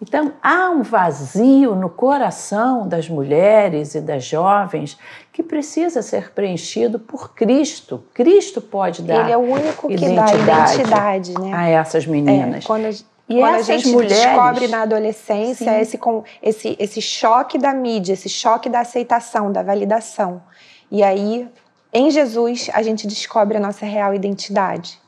Então, 0.00 0.34
há 0.42 0.68
um 0.68 0.82
vazio 0.82 1.74
no 1.74 1.88
coração 1.88 2.86
das 2.86 3.08
mulheres 3.08 3.94
e 3.94 4.00
das 4.00 4.24
jovens 4.24 4.98
que 5.32 5.42
precisa 5.42 6.02
ser 6.02 6.32
preenchido 6.32 6.98
por 6.98 7.34
Cristo. 7.34 8.04
Cristo 8.12 8.60
pode 8.60 9.02
dar 9.02 9.22
Ele 9.22 9.32
é 9.32 9.36
o 9.36 9.40
único 9.40 9.88
que 9.88 9.96
dá 9.96 10.34
identidade 10.34 11.32
né? 11.40 11.50
a 11.54 11.68
essas 11.68 12.06
meninas. 12.06 12.64
É, 12.64 12.66
quando 12.66 12.84
a, 12.84 12.90
e 13.28 13.40
quando 13.40 13.54
a 13.54 13.62
gente 13.62 13.88
mulheres, 13.88 14.18
descobre 14.18 14.68
na 14.68 14.82
adolescência 14.82 15.80
esse, 15.80 15.98
esse, 16.42 16.76
esse 16.78 17.00
choque 17.00 17.58
da 17.58 17.72
mídia, 17.72 18.12
esse 18.12 18.28
choque 18.28 18.68
da 18.68 18.80
aceitação, 18.80 19.50
da 19.50 19.62
validação. 19.62 20.42
E 20.90 21.02
aí, 21.02 21.48
em 21.92 22.10
Jesus, 22.10 22.70
a 22.72 22.82
gente 22.82 23.06
descobre 23.06 23.56
a 23.56 23.60
nossa 23.60 23.86
real 23.86 24.14
identidade. 24.14 25.00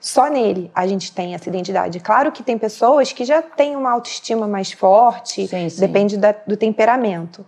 Só 0.00 0.28
nele 0.28 0.70
a 0.74 0.86
gente 0.86 1.12
tem 1.12 1.34
essa 1.34 1.48
identidade. 1.48 2.00
Claro 2.00 2.30
que 2.30 2.42
tem 2.42 2.56
pessoas 2.56 3.12
que 3.12 3.24
já 3.24 3.42
têm 3.42 3.76
uma 3.76 3.90
autoestima 3.90 4.46
mais 4.46 4.72
forte, 4.72 5.46
sim, 5.46 5.68
sim. 5.68 5.80
depende 5.80 6.16
da, 6.16 6.32
do 6.46 6.56
temperamento. 6.56 7.44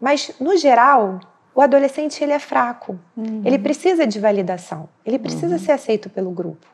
Mas, 0.00 0.30
no 0.38 0.56
geral, 0.56 1.20
o 1.54 1.60
adolescente 1.60 2.22
ele 2.22 2.32
é 2.32 2.38
fraco. 2.38 2.98
Uhum. 3.16 3.42
Ele 3.44 3.58
precisa 3.58 4.06
de 4.06 4.20
validação. 4.20 4.88
Ele 5.04 5.18
precisa 5.18 5.54
uhum. 5.54 5.58
ser 5.58 5.72
aceito 5.72 6.10
pelo 6.10 6.30
grupo. 6.30 6.66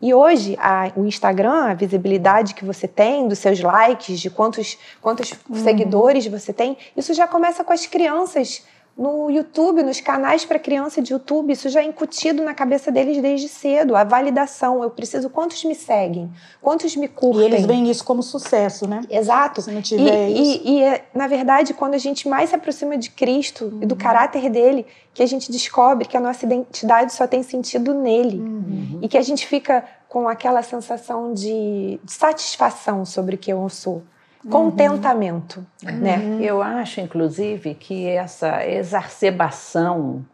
E 0.00 0.12
hoje, 0.12 0.56
a, 0.60 0.90
o 0.96 1.06
Instagram, 1.06 1.66
a 1.66 1.74
visibilidade 1.74 2.54
que 2.54 2.64
você 2.64 2.88
tem, 2.88 3.28
dos 3.28 3.38
seus 3.38 3.60
likes, 3.60 4.18
de 4.18 4.30
quantos, 4.30 4.76
quantos 5.00 5.32
uhum. 5.48 5.62
seguidores 5.62 6.26
você 6.26 6.52
tem, 6.52 6.76
isso 6.96 7.14
já 7.14 7.28
começa 7.28 7.62
com 7.62 7.72
as 7.72 7.86
crianças 7.86 8.64
no 8.96 9.30
YouTube, 9.30 9.82
nos 9.82 10.00
canais 10.00 10.44
para 10.44 10.58
criança 10.58 11.00
de 11.00 11.12
YouTube, 11.12 11.52
isso 11.52 11.68
já 11.70 11.80
é 11.80 11.84
incutido 11.84 12.42
na 12.42 12.52
cabeça 12.52 12.92
deles 12.92 13.20
desde 13.22 13.48
cedo. 13.48 13.96
A 13.96 14.04
validação, 14.04 14.82
eu 14.82 14.90
preciso 14.90 15.30
quantos 15.30 15.64
me 15.64 15.74
seguem, 15.74 16.30
quantos 16.60 16.94
me 16.94 17.08
curtem. 17.08 17.42
E 17.42 17.46
eles 17.46 17.64
veem 17.64 17.90
isso 17.90 18.04
como 18.04 18.22
sucesso, 18.22 18.86
né? 18.86 19.00
Exato. 19.08 19.62
Se 19.62 19.70
não 19.70 19.80
tiver 19.80 20.28
e, 20.28 20.32
isso. 20.32 20.62
E, 20.64 20.70
e, 20.72 20.82
é, 20.82 21.04
na 21.14 21.26
verdade, 21.26 21.72
quando 21.72 21.94
a 21.94 21.98
gente 21.98 22.28
mais 22.28 22.50
se 22.50 22.54
aproxima 22.54 22.98
de 22.98 23.10
Cristo 23.10 23.64
uhum. 23.64 23.78
e 23.82 23.86
do 23.86 23.94
uhum. 23.94 23.98
caráter 23.98 24.50
dele, 24.50 24.86
que 25.14 25.22
a 25.22 25.26
gente 25.26 25.50
descobre 25.50 26.06
que 26.06 26.16
a 26.16 26.20
nossa 26.20 26.44
identidade 26.44 27.14
só 27.14 27.26
tem 27.26 27.42
sentido 27.42 27.94
nele. 27.94 28.38
Uhum. 28.38 28.98
E 29.00 29.08
que 29.08 29.16
a 29.16 29.22
gente 29.22 29.46
fica 29.46 29.84
com 30.06 30.28
aquela 30.28 30.62
sensação 30.62 31.32
de, 31.32 31.98
de 32.04 32.12
satisfação 32.12 33.06
sobre 33.06 33.36
o 33.36 33.38
que 33.38 33.50
eu 33.50 33.66
sou 33.70 34.02
contentamento, 34.50 35.64
uhum. 35.84 35.96
né? 35.98 36.38
Eu 36.40 36.62
acho, 36.62 37.00
inclusive, 37.00 37.74
que 37.74 38.08
essa 38.08 38.66
exacerbação 38.66 40.24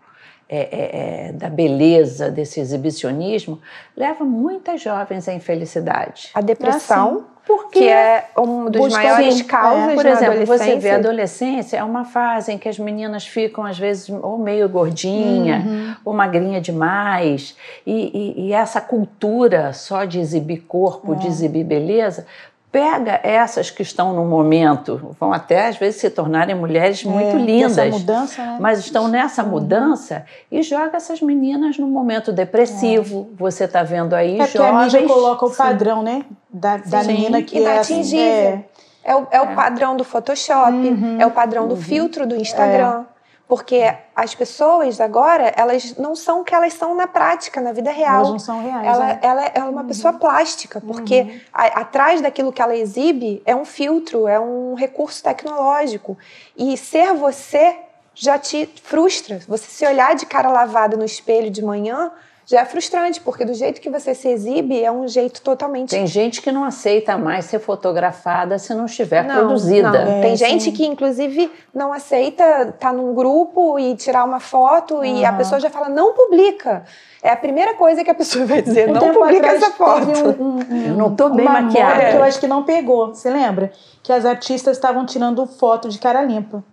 é, 0.50 0.60
é, 0.60 1.28
é, 1.28 1.32
da 1.32 1.50
beleza, 1.50 2.30
desse 2.30 2.58
exibicionismo, 2.58 3.60
leva 3.94 4.24
muitas 4.24 4.80
jovens 4.80 5.28
à 5.28 5.34
infelicidade. 5.34 6.30
A 6.32 6.40
depressão, 6.40 7.26
ah, 7.28 7.38
porque 7.46 7.80
que 7.80 7.88
é 7.88 8.28
um 8.34 8.70
dos 8.70 8.90
maiores 8.90 9.34
sim, 9.34 9.44
causas 9.44 9.90
é. 9.90 9.94
Por 9.94 10.06
exemplo, 10.06 10.46
você 10.46 10.76
vê 10.76 10.90
a 10.90 10.96
adolescência 10.96 11.76
é 11.76 11.84
uma 11.84 12.06
fase 12.06 12.52
em 12.52 12.56
que 12.56 12.66
as 12.66 12.78
meninas 12.78 13.26
ficam 13.26 13.62
às 13.62 13.78
vezes 13.78 14.08
ou 14.08 14.38
meio 14.38 14.66
gordinha, 14.70 15.58
uhum. 15.66 15.94
ou 16.02 16.14
magrinha 16.14 16.62
demais, 16.62 17.54
e, 17.86 17.92
e, 17.92 18.48
e, 18.48 18.52
essa 18.54 18.80
cultura 18.80 19.74
só 19.74 20.06
de 20.06 20.18
exibir 20.18 20.62
corpo, 20.62 21.14
de 21.14 21.26
é. 21.26 21.28
exibir 21.28 21.64
beleza, 21.64 22.26
pega 22.70 23.18
essas 23.22 23.70
que 23.70 23.82
estão 23.82 24.12
no 24.12 24.24
momento, 24.24 25.16
vão 25.18 25.32
até 25.32 25.68
às 25.68 25.76
vezes 25.76 26.00
se 26.00 26.10
tornarem 26.10 26.54
mulheres 26.54 27.04
é, 27.04 27.08
muito 27.08 27.36
lindas, 27.36 27.90
mudança, 27.90 28.42
né? 28.42 28.58
mas 28.60 28.78
estão 28.78 29.08
nessa 29.08 29.42
mudança 29.42 30.24
e 30.50 30.62
joga 30.62 30.96
essas 30.96 31.20
meninas 31.22 31.78
no 31.78 31.86
momento 31.86 32.32
depressivo. 32.32 33.30
É. 33.32 33.36
Você 33.38 33.64
está 33.64 33.82
vendo 33.82 34.14
aí 34.14 34.38
é 34.38 34.46
jovens... 34.46 34.94
É 34.94 34.98
a 34.98 35.00
mídia 35.00 35.14
coloca 35.14 35.46
o 35.46 35.50
padrão, 35.50 35.98
sim. 35.98 36.04
né? 36.04 36.24
Da, 36.50 36.76
da 36.76 37.02
sim. 37.02 37.12
menina 37.12 37.42
que 37.42 37.58
é 37.58 37.78
assim, 37.78 38.18
é... 38.18 38.64
É 39.04 39.16
o, 39.16 39.26
é 39.30 39.40
o 39.40 39.44
é. 39.44 39.54
padrão 39.54 39.96
do 39.96 40.04
Photoshop, 40.04 40.70
uhum. 40.70 41.16
é 41.18 41.26
o 41.26 41.30
padrão 41.30 41.66
do 41.66 41.74
uhum. 41.74 41.80
filtro 41.80 42.26
do 42.26 42.36
Instagram. 42.36 43.06
É. 43.14 43.17
Porque 43.48 43.94
as 44.14 44.34
pessoas 44.34 45.00
agora, 45.00 45.54
elas 45.56 45.96
não 45.96 46.14
são 46.14 46.42
o 46.42 46.44
que 46.44 46.54
elas 46.54 46.74
são 46.74 46.94
na 46.94 47.06
prática, 47.06 47.62
na 47.62 47.72
vida 47.72 47.90
real. 47.90 48.16
Elas 48.16 48.28
não 48.28 48.38
são 48.38 48.62
reais. 48.62 48.86
Ela, 48.86 49.10
é, 49.10 49.18
ela 49.22 49.44
é 49.46 49.62
uma 49.62 49.80
uhum. 49.80 49.88
pessoa 49.88 50.12
plástica, 50.12 50.82
porque 50.82 51.22
uhum. 51.22 51.40
a, 51.50 51.80
atrás 51.80 52.20
daquilo 52.20 52.52
que 52.52 52.60
ela 52.60 52.76
exibe 52.76 53.42
é 53.46 53.56
um 53.56 53.64
filtro, 53.64 54.28
é 54.28 54.38
um 54.38 54.74
recurso 54.74 55.22
tecnológico. 55.22 56.18
E 56.54 56.76
ser 56.76 57.14
você 57.14 57.78
já 58.14 58.38
te 58.38 58.68
frustra. 58.82 59.40
Você 59.48 59.64
se 59.66 59.86
olhar 59.86 60.14
de 60.14 60.26
cara 60.26 60.50
lavada 60.50 60.94
no 60.96 61.04
espelho 61.04 61.50
de 61.50 61.62
manhã 61.62 62.12
já 62.48 62.62
é 62.62 62.64
frustrante, 62.64 63.20
porque 63.20 63.44
do 63.44 63.52
jeito 63.52 63.78
que 63.78 63.90
você 63.90 64.14
se 64.14 64.26
exibe 64.26 64.82
é 64.82 64.90
um 64.90 65.06
jeito 65.06 65.42
totalmente. 65.42 65.90
Tem 65.90 66.06
gente 66.06 66.40
que 66.40 66.50
não 66.50 66.64
aceita 66.64 67.18
mais 67.18 67.44
ser 67.44 67.58
fotografada 67.58 68.58
se 68.58 68.72
não 68.72 68.86
estiver 68.86 69.22
não, 69.22 69.34
produzida. 69.34 69.90
Não. 69.90 70.12
É, 70.12 70.20
Tem 70.22 70.34
gente 70.34 70.64
sim. 70.64 70.72
que, 70.72 70.86
inclusive, 70.86 71.52
não 71.74 71.92
aceita 71.92 72.42
estar 72.42 72.72
tá 72.72 72.92
num 72.92 73.14
grupo 73.14 73.78
e 73.78 73.94
tirar 73.96 74.24
uma 74.24 74.40
foto 74.40 74.94
uhum. 74.94 75.04
e 75.04 75.26
a 75.26 75.32
pessoa 75.34 75.60
já 75.60 75.68
fala, 75.68 75.90
não 75.90 76.14
publica. 76.14 76.84
É 77.22 77.30
a 77.30 77.36
primeira 77.36 77.74
coisa 77.74 78.02
que 78.02 78.10
a 78.10 78.14
pessoa 78.14 78.46
vai 78.46 78.62
dizer, 78.62 78.88
um 78.88 78.94
não 78.94 79.12
publica 79.12 79.48
essa 79.48 79.70
foto. 79.72 80.08
Um, 80.08 80.56
um, 80.56 80.86
eu 80.86 80.94
não 80.94 81.12
estou 81.12 81.28
bem 81.28 81.44
maquiada. 81.44 82.12
que 82.12 82.16
eu 82.16 82.22
acho 82.22 82.40
que 82.40 82.46
não 82.46 82.62
pegou, 82.62 83.08
você 83.08 83.28
lembra? 83.28 83.70
Que 84.02 84.10
as 84.10 84.24
artistas 84.24 84.78
estavam 84.78 85.04
tirando 85.04 85.46
foto 85.46 85.90
de 85.90 85.98
cara 85.98 86.22
limpa. 86.22 86.64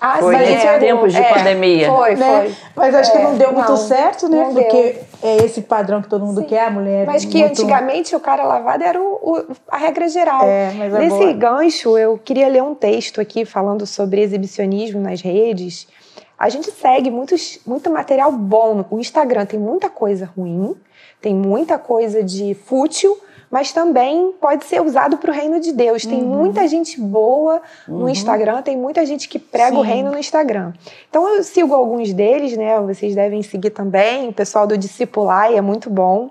Ah, 0.00 0.16
foi 0.18 0.34
nesses 0.34 0.64
é, 0.64 0.78
tempos 0.78 1.12
de 1.12 1.20
é, 1.20 1.34
pandemia. 1.34 1.92
Foi, 1.92 2.16
né? 2.16 2.40
foi. 2.40 2.54
Mas 2.74 2.94
acho 2.94 3.10
é, 3.10 3.16
que 3.16 3.22
não 3.22 3.36
deu 3.36 3.52
muito 3.52 3.76
certo, 3.76 4.28
né? 4.30 4.48
Porque 4.50 4.82
deu. 4.92 5.04
é 5.22 5.36
esse 5.44 5.60
padrão 5.60 6.00
que 6.00 6.08
todo 6.08 6.24
mundo 6.24 6.40
Sim. 6.40 6.46
quer, 6.46 6.68
a 6.68 6.70
mulher. 6.70 7.06
Mas 7.06 7.24
que 7.26 7.38
muito... 7.38 7.50
antigamente 7.50 8.16
o 8.16 8.20
cara 8.20 8.44
lavado 8.44 8.82
era 8.82 8.98
o, 8.98 9.14
o, 9.14 9.46
a 9.68 9.76
regra 9.76 10.08
geral. 10.08 10.42
É, 10.44 10.72
mas 10.72 10.94
é 10.94 10.98
Nesse 11.00 11.18
boa. 11.18 11.32
gancho, 11.34 11.98
eu 11.98 12.16
queria 12.16 12.48
ler 12.48 12.62
um 12.62 12.74
texto 12.74 13.20
aqui 13.20 13.44
falando 13.44 13.86
sobre 13.86 14.22
exibicionismo 14.22 15.00
nas 15.00 15.20
redes. 15.20 15.86
A 16.38 16.48
gente 16.48 16.70
segue 16.70 17.10
muitos, 17.10 17.58
muito 17.66 17.90
material 17.90 18.32
bom. 18.32 18.86
O 18.90 18.98
Instagram 18.98 19.44
tem 19.44 19.60
muita 19.60 19.90
coisa 19.90 20.30
ruim, 20.34 20.74
tem 21.20 21.34
muita 21.34 21.76
coisa 21.78 22.24
de 22.24 22.54
fútil 22.54 23.18
mas 23.50 23.72
também 23.72 24.32
pode 24.40 24.64
ser 24.64 24.80
usado 24.80 25.16
para 25.18 25.30
o 25.30 25.34
reino 25.34 25.58
de 25.58 25.72
Deus. 25.72 26.06
Tem 26.06 26.22
uhum. 26.22 26.28
muita 26.28 26.68
gente 26.68 27.00
boa 27.00 27.60
no 27.88 28.02
uhum. 28.02 28.08
Instagram, 28.08 28.62
tem 28.62 28.76
muita 28.76 29.04
gente 29.04 29.28
que 29.28 29.38
prega 29.38 29.72
Sim. 29.72 29.78
o 29.78 29.80
reino 29.80 30.10
no 30.12 30.18
Instagram. 30.18 30.72
Então 31.08 31.28
eu 31.34 31.42
sigo 31.42 31.74
alguns 31.74 32.12
deles, 32.12 32.56
né? 32.56 32.78
Vocês 32.80 33.14
devem 33.14 33.42
seguir 33.42 33.70
também, 33.70 34.28
o 34.28 34.32
pessoal 34.32 34.66
do 34.66 34.78
Discipular 34.78 35.52
é 35.52 35.60
muito 35.60 35.90
bom. 35.90 36.30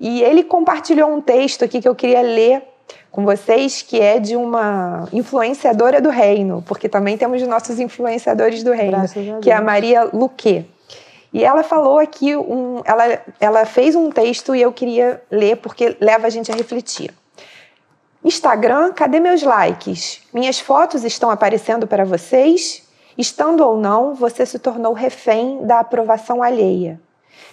E 0.00 0.22
ele 0.22 0.42
compartilhou 0.42 1.10
um 1.10 1.20
texto 1.20 1.64
aqui 1.64 1.80
que 1.80 1.88
eu 1.88 1.94
queria 1.94 2.22
ler 2.22 2.62
com 3.10 3.24
vocês, 3.24 3.82
que 3.82 4.00
é 4.00 4.18
de 4.18 4.36
uma 4.36 5.08
influenciadora 5.12 6.00
do 6.00 6.10
reino, 6.10 6.62
porque 6.66 6.88
também 6.88 7.16
temos 7.16 7.42
nossos 7.42 7.80
influenciadores 7.80 8.62
do 8.62 8.72
reino, 8.72 8.98
que 9.42 9.50
é 9.50 9.54
a 9.54 9.60
Maria 9.60 10.04
Luque. 10.04 10.64
E 11.32 11.44
ela 11.44 11.62
falou 11.62 11.98
aqui, 11.98 12.34
um, 12.36 12.80
ela, 12.84 13.20
ela 13.38 13.66
fez 13.66 13.94
um 13.94 14.10
texto 14.10 14.54
e 14.54 14.62
eu 14.62 14.72
queria 14.72 15.22
ler 15.30 15.56
porque 15.56 15.96
leva 16.00 16.26
a 16.26 16.30
gente 16.30 16.50
a 16.50 16.54
refletir. 16.54 17.14
Instagram, 18.24 18.92
cadê 18.92 19.20
meus 19.20 19.42
likes? 19.42 20.22
Minhas 20.32 20.58
fotos 20.58 21.04
estão 21.04 21.30
aparecendo 21.30 21.86
para 21.86 22.04
vocês? 22.04 22.88
Estando 23.16 23.64
ou 23.64 23.76
não, 23.76 24.14
você 24.14 24.46
se 24.46 24.58
tornou 24.58 24.92
refém 24.92 25.64
da 25.66 25.80
aprovação 25.80 26.42
alheia. 26.42 27.00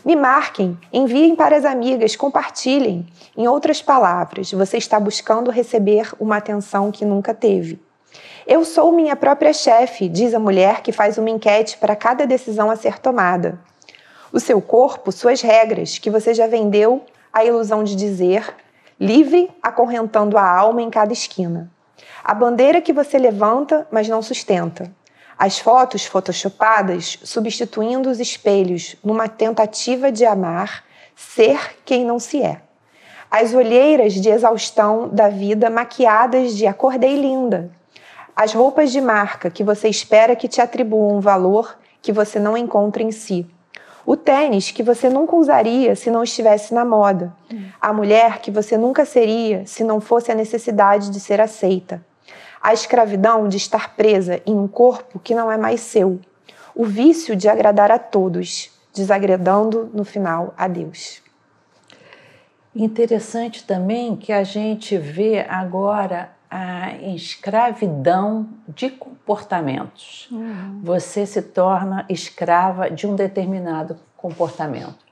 Me 0.04 0.16
marquem, 0.16 0.78
enviem 0.94 1.36
para 1.36 1.58
as 1.58 1.66
amigas, 1.66 2.16
compartilhem. 2.16 3.08
Em 3.36 3.48
outras 3.48 3.82
palavras, 3.82 4.52
você 4.52 4.78
está 4.78 5.00
buscando 5.00 5.50
receber 5.50 6.12
uma 6.20 6.38
atenção 6.38 6.92
que 6.92 7.04
nunca 7.04 7.34
teve. 7.34 7.80
Eu 8.48 8.64
sou 8.64 8.92
minha 8.92 9.16
própria 9.16 9.52
chefe, 9.52 10.08
diz 10.08 10.32
a 10.36 10.40
mulher 10.40 10.82
que 10.82 10.92
faz 10.92 11.18
uma 11.18 11.32
enquete 11.32 11.80
para 11.80 11.96
cada 11.96 12.28
decisão 12.28 12.70
a 12.70 12.76
ser 12.76 13.00
tomada. 13.00 13.58
O 14.32 14.40
seu 14.40 14.62
corpo, 14.62 15.12
suas 15.12 15.42
regras, 15.42 15.98
que 15.98 16.12
você 16.12 16.32
já 16.32 16.46
vendeu 16.46 17.04
a 17.34 17.44
ilusão 17.44 17.84
de 17.84 17.96
dizer, 17.96 18.56
livre, 19.00 19.50
acorrentando 19.64 20.38
a 20.38 20.48
alma 20.48 20.84
em 20.84 20.92
cada 20.92 21.12
esquina. 21.12 21.72
A 22.24 22.36
bandeira 22.36 22.82
que 22.82 22.94
você 22.94 23.18
levanta, 23.18 23.88
mas 23.90 24.08
não 24.08 24.22
sustenta. 24.22 24.92
As 25.36 25.58
fotos 25.58 26.06
photoshopadas 26.06 27.18
substituindo 27.24 28.12
os 28.12 28.20
espelhos 28.20 28.96
numa 29.04 29.28
tentativa 29.28 30.12
de 30.12 30.24
amar, 30.24 30.84
ser 31.16 31.78
quem 31.84 32.06
não 32.06 32.20
se 32.20 32.44
é. 32.44 32.62
As 33.32 33.56
olheiras 33.56 34.14
de 34.14 34.30
exaustão 34.30 35.10
da 35.10 35.30
vida 35.30 35.68
maquiadas 35.68 36.56
de 36.56 36.68
acordei 36.68 37.20
linda, 37.20 37.72
as 38.36 38.54
roupas 38.54 38.92
de 38.92 39.00
marca 39.00 39.50
que 39.50 39.64
você 39.64 39.88
espera 39.88 40.36
que 40.36 40.48
te 40.48 40.60
atribuam 40.60 41.18
um 41.18 41.20
valor 41.22 41.78
que 42.02 42.12
você 42.12 42.38
não 42.38 42.58
encontra 42.58 43.02
em 43.02 43.12
si. 43.12 43.48
O 44.06 44.18
tênis 44.18 44.72
que 44.72 44.84
você 44.84 45.10
nunca 45.10 45.36
usaria 45.36 45.96
se 45.96 46.12
não 46.12 46.22
estivesse 46.22 46.74
na 46.74 46.84
moda. 46.84 47.34
A 47.82 47.94
mulher 47.94 48.40
que 48.40 48.52
você 48.52 48.78
nunca 48.78 49.06
seria 49.06 49.66
se 49.66 49.84
não 49.84 50.02
fosse 50.02 50.32
a 50.32 50.36
necessidade 50.36 51.10
de 51.10 51.20
ser 51.20 51.40
aceita. 51.40 52.06
A 52.62 52.74
escravidão 52.74 53.48
de 53.48 53.58
estar 53.58 53.96
presa 53.96 54.42
em 54.46 54.54
um 54.54 54.68
corpo 54.68 55.18
que 55.18 55.34
não 55.34 55.52
é 55.52 55.58
mais 55.58 55.80
seu. 55.80 56.20
O 56.76 56.84
vício 56.84 57.36
de 57.36 57.48
agradar 57.48 57.90
a 57.90 57.98
todos, 57.98 58.70
desagradando 58.94 59.90
no 59.94 60.04
final 60.04 60.54
a 60.58 60.68
Deus. 60.68 61.24
Interessante 62.76 63.64
também 63.64 64.18
que 64.18 64.34
a 64.34 64.44
gente 64.44 64.98
vê 64.98 65.46
agora 65.48 66.35
a 66.56 66.96
escravidão 67.14 68.48
de 68.66 68.90
comportamentos. 68.90 70.30
Uhum. 70.32 70.80
Você 70.84 71.26
se 71.26 71.42
torna 71.42 72.06
escrava 72.08 72.90
de 72.90 73.06
um 73.06 73.14
determinado 73.14 73.98
comportamento. 74.16 75.04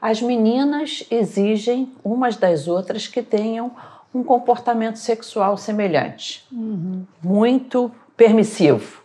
As 0.00 0.22
meninas 0.22 1.04
exigem 1.10 1.92
umas 2.04 2.36
das 2.36 2.68
outras 2.68 3.08
que 3.08 3.20
tenham 3.20 3.72
um 4.14 4.22
comportamento 4.22 4.96
sexual 4.96 5.56
semelhante, 5.56 6.46
uhum. 6.52 7.04
muito 7.20 7.90
permissivo. 8.16 9.02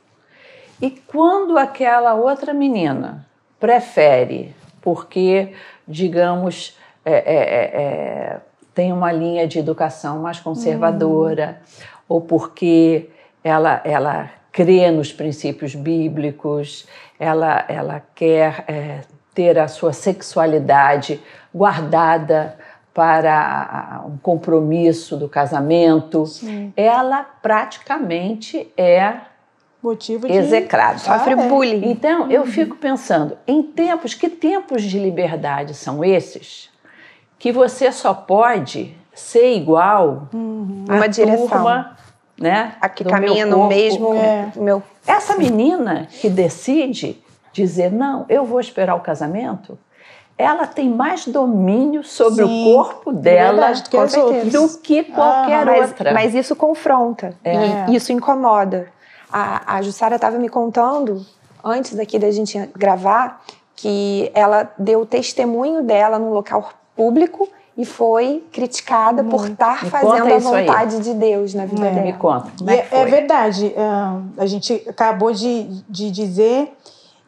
E 0.79 0.91
quando 0.91 1.57
aquela 1.57 2.13
outra 2.13 2.53
menina 2.53 3.25
prefere, 3.60 4.55
porque, 4.81 5.55
digamos, 5.88 6.77
é, 7.03 7.13
é, 7.13 7.36
é, 7.36 7.81
é 7.81 8.41
tem 8.77 8.93
uma 8.93 9.11
linha 9.11 9.47
de 9.47 9.57
educação 9.57 10.19
mais 10.19 10.39
conservadora, 10.39 11.57
uhum. 11.57 11.87
ou 12.07 12.21
porque 12.21 13.09
ela, 13.43 13.81
ela 13.83 14.29
crê 14.51 14.91
nos 14.91 15.11
princípios 15.11 15.73
bíblicos, 15.73 16.87
ela, 17.19 17.65
ela 17.67 18.03
quer 18.13 18.63
é, 18.67 18.99
ter 19.33 19.57
a 19.57 19.67
sua 19.67 19.93
sexualidade 19.93 21.19
guardada 21.51 22.55
para 22.93 24.03
um 24.05 24.15
compromisso 24.15 25.17
do 25.17 25.27
casamento, 25.27 26.27
Sim. 26.27 26.71
ela 26.77 27.23
praticamente 27.23 28.71
é 28.77 29.15
motivo 29.81 30.27
de 30.27 30.33
execrado, 30.33 30.99
sofre 30.99 31.33
ah, 31.33 31.41
é. 31.45 31.47
bullying. 31.47 31.89
Então 31.89 32.25
uhum. 32.25 32.31
eu 32.31 32.45
fico 32.45 32.75
pensando, 32.75 33.35
em 33.47 33.63
tempos, 33.63 34.13
que 34.13 34.29
tempos 34.29 34.83
de 34.83 34.99
liberdade 34.99 35.73
são 35.73 36.05
esses? 36.05 36.69
Que 37.39 37.52
você 37.52 37.91
só 37.91 38.13
pode 38.13 38.95
ser 39.13 39.56
igual 39.56 40.28
uhum. 40.34 40.86
uma 40.89 41.08
direção. 41.08 41.47
turma, 41.47 41.97
né? 42.39 42.76
A 42.80 42.88
que 42.88 43.04
caminha 43.04 43.45
no 43.45 43.67
mesmo 43.67 44.13
é. 44.13 44.52
meu. 44.56 44.82
Essa 45.06 45.36
menina 45.36 46.08
que 46.21 46.30
decide 46.30 47.21
dizer 47.52 47.91
não, 47.91 48.26
eu 48.30 48.45
vou 48.45 48.60
esperar 48.60 48.95
o 48.95 49.00
casamento, 49.00 49.78
ela 50.38 50.67
tem 50.67 50.88
mais 50.88 51.26
domínio 51.28 52.04
sobre 52.04 52.45
Sim, 52.45 52.71
o 52.71 52.76
corpo 52.76 53.12
dela 53.12 53.73
verdade, 53.73 53.84
que 53.89 54.50
do 54.52 54.78
que 54.78 55.04
qualquer 55.06 55.65
mas, 55.65 55.89
outra. 55.89 56.13
Mas 56.13 56.36
isso 56.36 56.56
confronta 56.56 57.34
é. 57.43 57.89
e 57.89 57.95
isso 57.95 58.13
incomoda. 58.13 58.88
A, 59.32 59.78
a 59.78 59.82
Jussara 59.82 60.15
estava 60.15 60.38
me 60.38 60.47
contando 60.47 61.26
antes 61.63 61.97
aqui 61.97 62.19
da 62.19 62.30
gente 62.30 62.58
gravar 62.76 63.43
que 63.76 64.32
ela 64.34 64.71
deu 64.78 65.06
testemunho 65.06 65.82
dela 65.84 66.19
no 66.19 66.32
local 66.32 66.69
público 66.97 67.47
e 67.77 67.86
foi 67.86 68.43
criticada 68.51 69.23
por 69.23 69.47
estar 69.47 69.86
fazendo 69.86 70.33
a 70.33 70.39
vontade 70.39 70.95
aí. 70.95 71.01
de 71.01 71.13
Deus 71.13 71.53
na 71.53 71.65
vida 71.65 71.86
é, 71.86 71.91
dela. 71.91 72.05
Me 72.07 72.13
conta. 72.13 72.51
É, 72.65 73.01
é, 73.01 73.05
verdade. 73.05 73.67
Uh, 73.67 74.23
a 74.36 74.45
gente 74.47 74.83
acabou 74.89 75.31
de, 75.31 75.65
de 75.88 76.10
dizer 76.10 76.75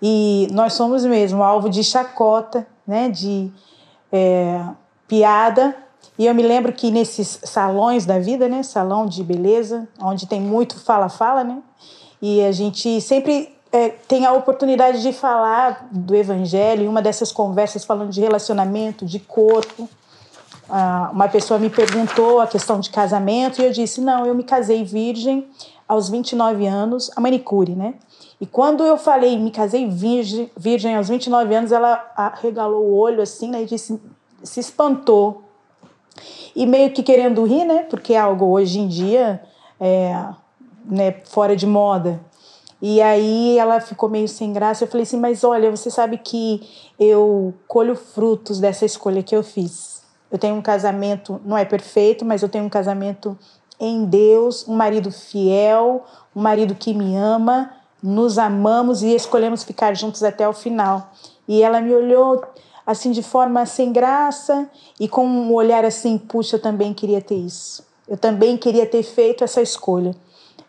e 0.01 0.47
nós 0.51 0.73
somos 0.73 1.05
mesmo 1.05 1.43
alvo 1.43 1.69
de 1.69 1.83
chacota, 1.83 2.65
né, 2.87 3.09
de 3.09 3.51
é, 4.11 4.63
piada. 5.07 5.75
E 6.17 6.25
eu 6.25 6.33
me 6.33 6.41
lembro 6.41 6.73
que 6.73 6.89
nesses 6.89 7.39
salões 7.43 8.05
da 8.05 8.17
vida, 8.17 8.49
né, 8.49 8.63
salão 8.63 9.05
de 9.05 9.23
beleza, 9.23 9.87
onde 10.01 10.25
tem 10.25 10.41
muito 10.41 10.79
fala-fala, 10.79 11.43
né, 11.43 11.59
e 12.21 12.43
a 12.43 12.51
gente 12.51 12.99
sempre 13.01 13.55
é, 13.71 13.89
tem 13.89 14.25
a 14.25 14.33
oportunidade 14.33 15.01
de 15.01 15.13
falar 15.13 15.87
do 15.91 16.15
evangelho, 16.15 16.83
em 16.83 16.87
uma 16.87 17.01
dessas 17.01 17.31
conversas 17.31 17.83
falando 17.83 18.09
de 18.09 18.19
relacionamento, 18.19 19.05
de 19.05 19.19
corpo. 19.19 19.87
Ah, 20.69 21.09
uma 21.13 21.27
pessoa 21.27 21.59
me 21.59 21.69
perguntou 21.69 22.41
a 22.41 22.47
questão 22.47 22.79
de 22.79 22.89
casamento 22.89 23.61
e 23.61 23.65
eu 23.65 23.71
disse: 23.71 24.01
não, 24.01 24.25
eu 24.25 24.33
me 24.33 24.43
casei 24.43 24.83
virgem 24.83 25.47
aos 25.87 26.09
29 26.09 26.65
anos, 26.67 27.11
a 27.15 27.21
manicure, 27.21 27.75
né? 27.75 27.95
E 28.41 28.45
quando 28.45 28.83
eu 28.85 28.97
falei, 28.97 29.37
me 29.37 29.51
casei 29.51 29.87
virgem, 29.87 30.49
virgem 30.55 30.95
aos 30.95 31.09
29 31.09 31.53
anos, 31.53 31.71
ela 31.71 32.33
regalou 32.41 32.85
o 32.85 32.95
olho 32.95 33.21
assim, 33.21 33.49
né? 33.49 33.63
E 33.63 33.65
disse, 33.65 33.99
se 34.43 34.59
espantou. 34.59 35.43
E 36.55 36.65
meio 36.65 36.91
que 36.91 37.03
querendo 37.03 37.43
rir, 37.43 37.65
né? 37.65 37.83
Porque 37.89 38.13
é 38.13 38.19
algo 38.19 38.45
hoje 38.45 38.79
em 38.79 38.87
dia 38.87 39.41
é, 39.79 40.25
né, 40.85 41.15
fora 41.25 41.55
de 41.55 41.67
moda. 41.67 42.19
E 42.81 43.01
aí 43.01 43.57
ela 43.57 43.81
ficou 43.81 44.09
meio 44.09 44.27
sem 44.27 44.53
graça. 44.53 44.83
Eu 44.83 44.87
falei 44.87 45.03
assim: 45.03 45.19
Mas 45.19 45.43
olha, 45.43 45.69
você 45.69 45.89
sabe 45.89 46.17
que 46.17 46.61
eu 46.99 47.53
colho 47.67 47.95
frutos 47.95 48.59
dessa 48.59 48.85
escolha 48.85 49.23
que 49.23 49.35
eu 49.35 49.43
fiz. 49.43 50.01
Eu 50.31 50.37
tenho 50.37 50.55
um 50.55 50.61
casamento, 50.61 51.41
não 51.43 51.57
é 51.57 51.65
perfeito, 51.65 52.23
mas 52.23 52.41
eu 52.41 52.49
tenho 52.49 52.63
um 52.63 52.69
casamento 52.69 53.37
em 53.79 54.05
Deus, 54.05 54.67
um 54.67 54.75
marido 54.75 55.11
fiel, 55.11 56.05
um 56.35 56.41
marido 56.41 56.75
que 56.75 56.93
me 56.93 57.15
ama, 57.15 57.71
nos 58.01 58.37
amamos 58.37 59.01
e 59.01 59.15
escolhemos 59.15 59.63
ficar 59.63 59.95
juntos 59.95 60.21
até 60.21 60.47
o 60.47 60.53
final. 60.53 61.11
E 61.47 61.63
ela 61.63 61.81
me 61.81 61.93
olhou 61.93 62.43
assim 62.85 63.11
de 63.11 63.23
forma 63.23 63.65
sem 63.65 63.91
graça 63.91 64.69
e 64.99 65.07
com 65.07 65.25
um 65.25 65.53
olhar 65.53 65.85
assim, 65.85 66.17
puxa, 66.17 66.57
eu 66.57 66.61
também 66.61 66.93
queria 66.93 67.21
ter 67.21 67.35
isso. 67.35 67.83
Eu 68.07 68.17
também 68.17 68.57
queria 68.57 68.85
ter 68.85 69.03
feito 69.03 69.43
essa 69.43 69.61
escolha, 69.61 70.15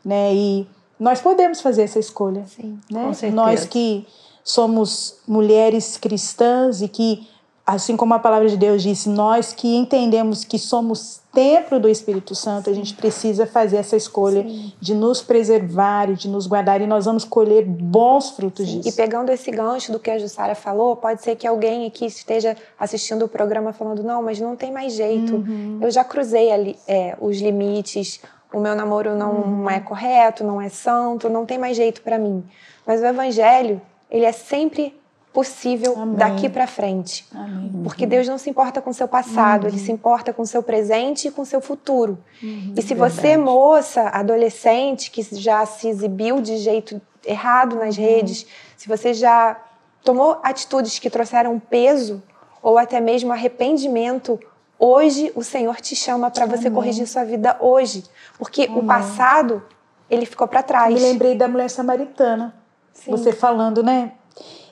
né? 0.05 0.35
E 0.35 0.67
nós 1.01 1.21
podemos 1.21 1.63
fazer 1.63 1.83
essa 1.83 1.99
escolha. 1.99 2.45
Sim, 2.47 2.79
né? 2.91 3.11
Nós 3.33 3.65
que 3.65 4.07
somos 4.45 5.17
mulheres 5.27 5.97
cristãs 5.97 6.83
e 6.83 6.89
que, 6.89 7.27
assim 7.67 7.97
como 7.97 8.13
a 8.13 8.19
palavra 8.19 8.49
de 8.49 8.57
Deus 8.57 8.83
disse, 8.83 9.09
nós 9.09 9.55
que 9.55 9.77
entendemos 9.77 10.45
que 10.45 10.59
somos 10.59 11.21
templo 11.33 11.79
do 11.79 11.89
Espírito 11.89 12.35
Santo, 12.35 12.65
Sim. 12.65 12.71
a 12.73 12.75
gente 12.75 12.95
precisa 12.95 13.47
fazer 13.47 13.77
essa 13.77 13.97
escolha 13.97 14.43
Sim. 14.43 14.73
de 14.81 14.95
nos 14.95 15.23
preservar 15.23 16.11
e 16.11 16.15
de 16.15 16.29
nos 16.29 16.47
guardar 16.47 16.81
e 16.83 16.87
nós 16.87 17.05
vamos 17.05 17.25
colher 17.25 17.65
bons 17.65 18.31
frutos 18.31 18.67
Sim. 18.67 18.81
disso. 18.81 18.89
E 18.89 18.93
pegando 18.93 19.31
esse 19.31 19.51
gancho 19.51 19.93
do 19.93 19.99
que 19.99 20.11
a 20.11 20.19
Jussara 20.19 20.55
falou, 20.55 20.97
pode 20.97 21.23
ser 21.23 21.37
que 21.37 21.47
alguém 21.47 21.87
aqui 21.87 22.05
esteja 22.05 22.57
assistindo 22.79 23.25
o 23.25 23.29
programa 23.29 23.73
falando, 23.73 24.03
não, 24.03 24.23
mas 24.23 24.41
não 24.41 24.57
tem 24.57 24.73
mais 24.73 24.93
jeito. 24.93 25.37
Uhum. 25.37 25.79
Eu 25.81 25.91
já 25.91 26.03
cruzei 26.03 26.51
ali, 26.51 26.77
é, 26.87 27.17
os 27.21 27.41
limites, 27.41 28.21
o 28.53 28.61
meu 28.61 28.75
namoro 28.75 29.15
não 29.15 29.33
uhum. 29.33 29.71
é 29.71 29.81
correto, 29.81 30.45
não 30.45 30.61
é 30.61 30.69
santo, 30.69 31.29
não 31.29 31.47
tem 31.47 31.59
mais 31.59 31.77
jeito 31.77 32.03
para 32.03 32.19
mim. 32.19 32.45
Mas 32.87 33.01
o 33.01 33.07
evangelho, 33.07 33.81
ele 34.11 34.25
é 34.25 34.33
sempre 34.33 34.99
possível 35.33 35.95
Amém. 35.97 36.17
daqui 36.17 36.49
para 36.49 36.67
frente. 36.67 37.25
Amém. 37.33 37.71
Porque 37.85 38.05
Deus 38.05 38.27
não 38.27 38.37
se 38.37 38.51
importa 38.51 38.83
com 38.83 38.91
o 38.91 38.95
seu 38.95 39.07
passado, 39.07 39.65
uhum. 39.65 39.69
ele 39.69 39.79
se 39.79 39.93
importa 39.93 40.33
com 40.33 40.43
o 40.43 40.47
seu 40.47 40.63
presente 40.63 41.29
e 41.29 41.31
com 41.31 41.43
o 41.43 41.47
seu 41.47 41.61
futuro. 41.61 42.19
Uhum, 42.43 42.75
e 42.77 42.83
se 42.83 42.95
verdade. 42.95 43.15
você, 43.15 43.37
moça, 43.37 44.09
adolescente, 44.09 45.11
que 45.11 45.23
já 45.23 45.65
se 45.65 45.89
exibiu 45.89 46.41
de 46.41 46.57
jeito 46.59 47.01
errado 47.25 47.77
nas 47.77 47.97
uhum. 47.97 48.05
redes, 48.05 48.47
se 48.77 48.89
você 48.89 49.15
já 49.15 49.57
tomou 50.03 50.41
atitudes 50.43 50.99
que 50.99 51.09
trouxeram 51.09 51.59
peso 51.61 52.23
ou 52.63 52.77
até 52.77 53.01
mesmo 53.01 53.33
arrependimento 53.33 54.39
Hoje 54.83 55.31
o 55.37 55.45
Senhor 55.45 55.77
te 55.77 55.95
chama 55.95 56.31
para 56.31 56.47
você 56.47 56.71
corrigir 56.71 57.07
sua 57.07 57.23
vida 57.23 57.55
hoje, 57.61 58.03
porque 58.39 58.63
Amém. 58.63 58.79
o 58.79 58.87
passado 58.87 59.63
ele 60.09 60.25
ficou 60.25 60.49
para 60.49 60.63
trás. 60.63 60.95
Me 60.95 61.01
lembrei 61.01 61.35
da 61.35 61.47
mulher 61.47 61.69
samaritana. 61.69 62.55
Sim. 62.95 63.11
Você 63.11 63.31
falando, 63.31 63.83
né? 63.83 64.13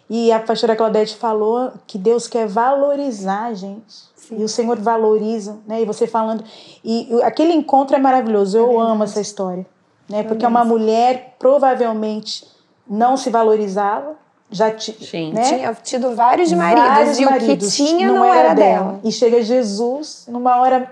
E 0.08 0.32
a 0.32 0.40
pastora 0.40 0.74
Claudete 0.74 1.14
falou 1.14 1.72
que 1.86 1.98
Deus 1.98 2.26
quer 2.26 2.46
valorizar 2.46 3.44
a 3.44 3.54
gente. 3.54 4.08
Sim. 4.16 4.40
E 4.40 4.44
o 4.44 4.48
Senhor 4.48 4.78
valoriza, 4.78 5.58
né? 5.66 5.82
E 5.82 5.84
você 5.84 6.06
falando. 6.06 6.42
E 6.82 7.08
aquele 7.22 7.52
encontro 7.52 7.94
é 7.94 7.98
maravilhoso. 7.98 8.56
Eu 8.56 8.80
é 8.80 8.90
amo 8.90 9.04
essa 9.04 9.20
história. 9.20 9.66
Né? 10.08 10.22
Porque 10.22 10.44
é 10.44 10.48
uma 10.48 10.64
mulher 10.64 11.36
provavelmente 11.38 12.46
não 12.88 13.18
se 13.18 13.28
valorizava, 13.28 14.16
já 14.50 14.70
ti, 14.70 14.96
né? 15.32 15.42
tinha 15.42 15.74
tido 15.74 16.14
vários 16.14 16.52
maridos 16.52 16.88
vários 16.88 17.18
e 17.18 17.24
maridos, 17.24 17.68
o 17.68 17.70
que 17.70 17.84
tinha 17.84 18.08
não, 18.08 18.16
não 18.16 18.24
era, 18.24 18.38
era 18.38 18.54
dela. 18.54 18.84
dela. 18.84 19.00
E 19.04 19.12
chega 19.12 19.42
Jesus 19.42 20.24
numa 20.28 20.56
hora 20.60 20.90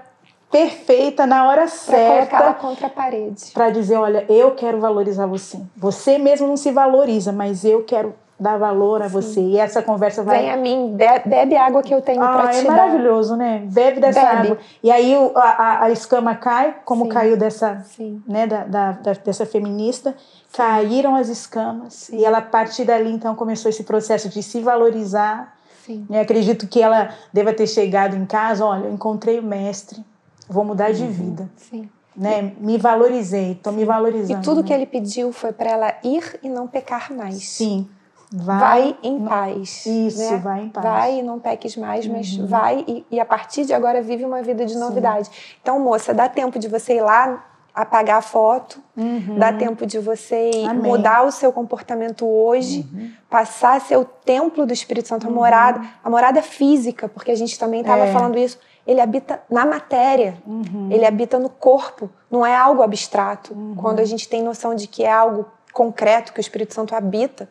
perfeita, 0.51 1.27
na 1.27 1.49
hora 1.49 1.67
certa, 1.67 2.37
para 2.37 2.55
contra 2.55 2.87
a 2.87 2.91
parede, 2.91 3.51
para 3.53 3.71
dizer, 3.71 3.97
olha, 3.97 4.25
eu 4.29 4.53
quero 4.53 4.79
valorizar 4.81 5.27
você. 5.27 5.59
Você 5.77 6.19
mesmo 6.19 6.47
não 6.47 6.57
se 6.57 6.71
valoriza, 6.71 7.33
mas 7.33 7.65
eu 7.65 7.83
quero 7.83 8.15
dar 8.39 8.59
valor 8.59 9.01
a 9.01 9.09
Sim. 9.09 9.13
você. 9.13 9.41
E 9.41 9.59
essa 9.59 9.83
conversa 9.83 10.23
vai. 10.23 10.41
Vem 10.41 10.51
a 10.51 10.57
mim, 10.57 10.97
bebe 11.25 11.57
água 11.57 11.83
que 11.83 11.95
eu 11.95 12.03
tenho 12.03 12.23
ah, 12.23 12.33
para 12.33 12.51
te 12.51 12.59
é 12.59 12.63
dar. 12.65 12.73
É 12.73 12.77
maravilhoso, 12.77 13.37
né? 13.37 13.67
Bebe 13.73 14.01
dessa 14.01 14.21
bebe. 14.21 14.49
água. 14.49 14.59
E 14.83 14.91
aí 14.91 15.15
a, 15.35 15.85
a, 15.85 15.91
escama 15.91 16.35
cai, 16.35 16.77
como 16.85 17.05
Sim. 17.05 17.11
caiu 17.11 17.37
dessa, 17.37 17.83
Sim. 17.97 18.23
né, 18.29 18.47
da, 18.47 18.65
da, 18.65 19.13
dessa 19.13 19.47
feminista. 19.47 20.15
Caíram 20.53 21.15
as 21.15 21.29
escamas. 21.29 22.09
E 22.11 22.25
ela, 22.25 22.39
a 22.39 22.43
partir 22.43 22.85
dali, 22.85 23.11
então, 23.11 23.35
começou 23.35 23.69
esse 23.69 23.85
processo 23.85 24.29
de 24.29 24.43
se 24.43 24.61
valorizar. 24.61 25.55
Sim. 25.85 26.07
E 26.11 26.19
acredito 26.19 26.67
que 26.67 26.83
ela 26.83 27.11
deva 27.33 27.53
ter 27.53 27.67
chegado 27.67 28.17
em 28.17 28.27
casa: 28.27 28.65
olha, 28.65 28.87
eu 28.87 28.93
encontrei 28.93 29.39
o 29.39 29.43
mestre, 29.43 30.05
vou 30.49 30.65
mudar 30.65 30.93
de 30.93 31.03
uhum. 31.03 31.11
vida. 31.11 31.51
Sim. 31.57 31.89
Né? 32.15 32.55
Me 32.59 32.79
valorizei, 32.79 33.53
estou 33.53 33.75
me 33.75 33.85
valorizando. 33.85 34.41
E 34.41 34.43
tudo 34.43 34.63
né? 34.63 34.67
que 34.67 34.73
ele 34.73 34.87
pediu 34.87 35.33
foi 35.33 35.53
para 35.53 35.71
ela 35.71 35.95
ir 36.03 36.41
e 36.43 36.49
não 36.49 36.67
pecar 36.67 37.13
mais. 37.13 37.47
Sim. 37.47 37.87
Vai, 38.33 38.59
vai 38.59 38.97
em 39.03 39.25
paz. 39.25 39.87
Isso, 39.87 40.33
né? 40.33 40.37
vai 40.39 40.63
em 40.65 40.69
paz. 40.69 40.85
Vai 40.85 41.19
e 41.19 41.23
não 41.23 41.39
peques 41.39 41.77
mais, 41.77 42.07
mas 42.07 42.37
uhum. 42.37 42.47
vai 42.47 42.85
e, 42.87 43.07
e, 43.11 43.21
a 43.21 43.25
partir 43.25 43.65
de 43.65 43.73
agora 43.73 44.03
vive 44.03 44.25
uma 44.25 44.43
vida 44.43 44.67
de 44.67 44.77
novidade. 44.77 45.29
Sim. 45.29 45.33
Então, 45.63 45.79
moça, 45.79 46.13
dá 46.13 46.29
tempo 46.29 46.59
de 46.59 46.69
você 46.69 46.97
ir 46.97 47.03
lá 47.03 47.45
apagar 47.77 48.17
a 48.17 48.23
foto, 48.23 48.81
uhum. 48.97 49.39
dá 49.39 49.53
tempo 49.53 49.85
de 49.87 49.99
você 49.99 50.65
Amém. 50.67 50.91
mudar 50.91 51.25
o 51.27 51.31
seu 51.31 51.53
comportamento 51.53 52.27
hoje, 52.27 52.89
uhum. 52.91 53.11
passar 53.29 53.77
a 53.77 53.81
ser 53.81 53.99
o 53.99 54.05
templo 54.05 54.65
do 54.65 54.73
Espírito 54.73 55.09
Santo, 55.09 55.27
a 55.27 55.29
uhum. 55.29 55.37
morada, 55.37 55.83
a 56.03 56.09
morada 56.09 56.41
física, 56.41 57.07
porque 57.07 57.31
a 57.31 57.35
gente 57.35 57.59
também 57.59 57.83
estava 57.83 58.07
é. 58.07 58.13
falando 58.13 58.39
isso. 58.39 58.59
Ele 58.87 59.01
habita 59.01 59.43
na 59.51 59.67
matéria, 59.67 60.39
uhum. 60.47 60.89
ele 60.91 61.05
habita 61.05 61.39
no 61.39 61.51
corpo, 61.51 62.09
não 62.31 62.47
é 62.47 62.57
algo 62.57 62.83
abstrato. 62.83 63.53
Uhum. 63.53 63.75
Quando 63.75 64.01
a 64.01 64.05
gente 64.05 64.27
tem 64.27 64.43
noção 64.43 64.75
de 64.75 64.87
que 64.87 65.05
é 65.05 65.13
algo 65.13 65.45
concreto, 65.71 66.33
que 66.33 66.39
o 66.39 66.41
Espírito 66.41 66.73
Santo 66.73 66.95
habita, 66.95 67.47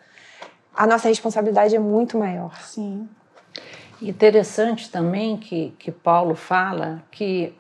a 0.76 0.86
nossa 0.88 1.08
responsabilidade 1.08 1.76
é 1.76 1.80
muito 1.80 2.18
maior. 2.18 2.56
Sim. 2.62 3.08
Interessante 4.02 4.90
também 4.90 5.38
que, 5.38 5.74
que 5.80 5.92
Paulo 5.92 6.36
fala 6.36 7.02
que 7.10 7.56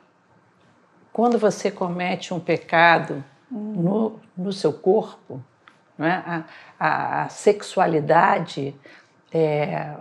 quando 1.13 1.37
você 1.37 1.71
comete 1.71 2.33
um 2.33 2.39
pecado 2.39 3.23
no, 3.49 4.19
no 4.35 4.51
seu 4.51 4.73
corpo, 4.73 5.41
né, 5.97 6.23
a, 6.27 6.43
a, 6.77 7.23
a 7.23 7.29
sexualidade, 7.29 8.75
é, 9.31 9.95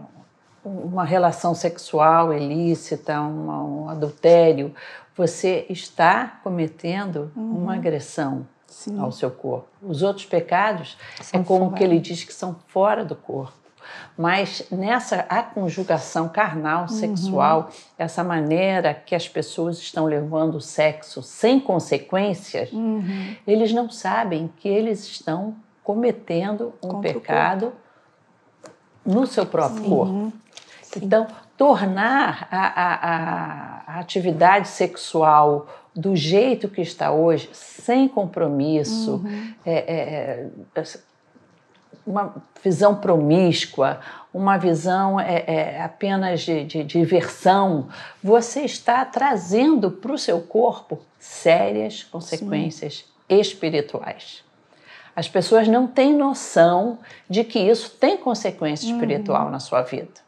uma 0.64 1.05
relação 1.05 1.55
sexual 1.55 2.33
ilícita, 2.33 3.20
uma, 3.20 3.62
um 3.62 3.88
adultério, 3.88 4.74
você 5.16 5.66
está 5.68 6.40
cometendo 6.42 7.31
uhum. 7.37 7.62
uma 7.62 7.74
agressão 7.74 8.46
Sim. 8.74 8.98
ao 8.98 9.12
seu 9.12 9.30
corpo. 9.30 9.68
Os 9.80 10.02
outros 10.02 10.26
pecados 10.26 10.98
são 11.22 11.40
é 11.40 11.44
como 11.44 11.66
fora. 11.66 11.76
que 11.76 11.84
ele 11.84 12.00
diz 12.00 12.24
que 12.24 12.34
são 12.34 12.56
fora 12.66 13.04
do 13.04 13.14
corpo. 13.14 13.54
Mas 14.18 14.66
nessa 14.70 15.24
a 15.28 15.42
conjugação 15.42 16.28
carnal, 16.28 16.82
uhum. 16.82 16.88
sexual, 16.88 17.70
essa 17.96 18.24
maneira 18.24 18.92
que 18.92 19.14
as 19.14 19.28
pessoas 19.28 19.78
estão 19.78 20.06
levando 20.06 20.56
o 20.56 20.60
sexo 20.60 21.22
sem 21.22 21.60
consequências, 21.60 22.72
uhum. 22.72 23.37
eles 23.46 23.72
não 23.72 23.88
sabem 23.88 24.52
que 24.56 24.68
eles 24.68 25.04
estão 25.04 25.54
cometendo 25.82 26.74
um 26.82 26.88
Contra 26.88 27.12
pecado 27.12 27.72
no 29.06 29.24
seu 29.26 29.46
próprio 29.46 29.84
Sim. 29.84 29.88
corpo. 29.88 30.32
Então, 30.96 31.26
tornar 31.56 32.48
a, 32.50 32.66
a, 32.66 33.96
a 33.96 34.00
atividade 34.00 34.68
sexual 34.68 35.66
do 35.94 36.16
jeito 36.16 36.68
que 36.68 36.80
está 36.80 37.12
hoje, 37.12 37.48
sem 37.52 38.09
compromisso, 38.09 39.16
uhum. 39.16 39.54
é, 39.64 39.72
é, 39.72 40.50
é 40.74 40.85
uma 42.07 42.35
visão 42.62 42.96
promíscua, 42.96 44.00
uma 44.33 44.59
visão 44.59 45.18
é, 45.18 45.44
é 45.46 45.83
apenas 45.83 46.40
de, 46.40 46.64
de 46.64 46.85
diversão, 46.85 47.88
você 48.22 48.62
está 48.62 49.04
trazendo 49.04 49.90
para 49.90 50.12
o 50.12 50.18
seu 50.18 50.40
corpo 50.40 51.00
sérias 51.18 52.02
consequências 52.02 53.04
Sim. 53.28 53.38
espirituais. 53.40 54.42
As 55.16 55.28
pessoas 55.28 55.68
não 55.68 55.87
têm 55.87 56.12
noção 56.12 56.98
de 57.30 57.44
que 57.44 57.59
isso 57.59 57.90
tem 57.90 58.16
consequência 58.16 58.88
uhum. 58.88 58.94
espiritual 58.94 59.50
na 59.50 59.61
sua 59.61 59.83
vida. 59.83 60.23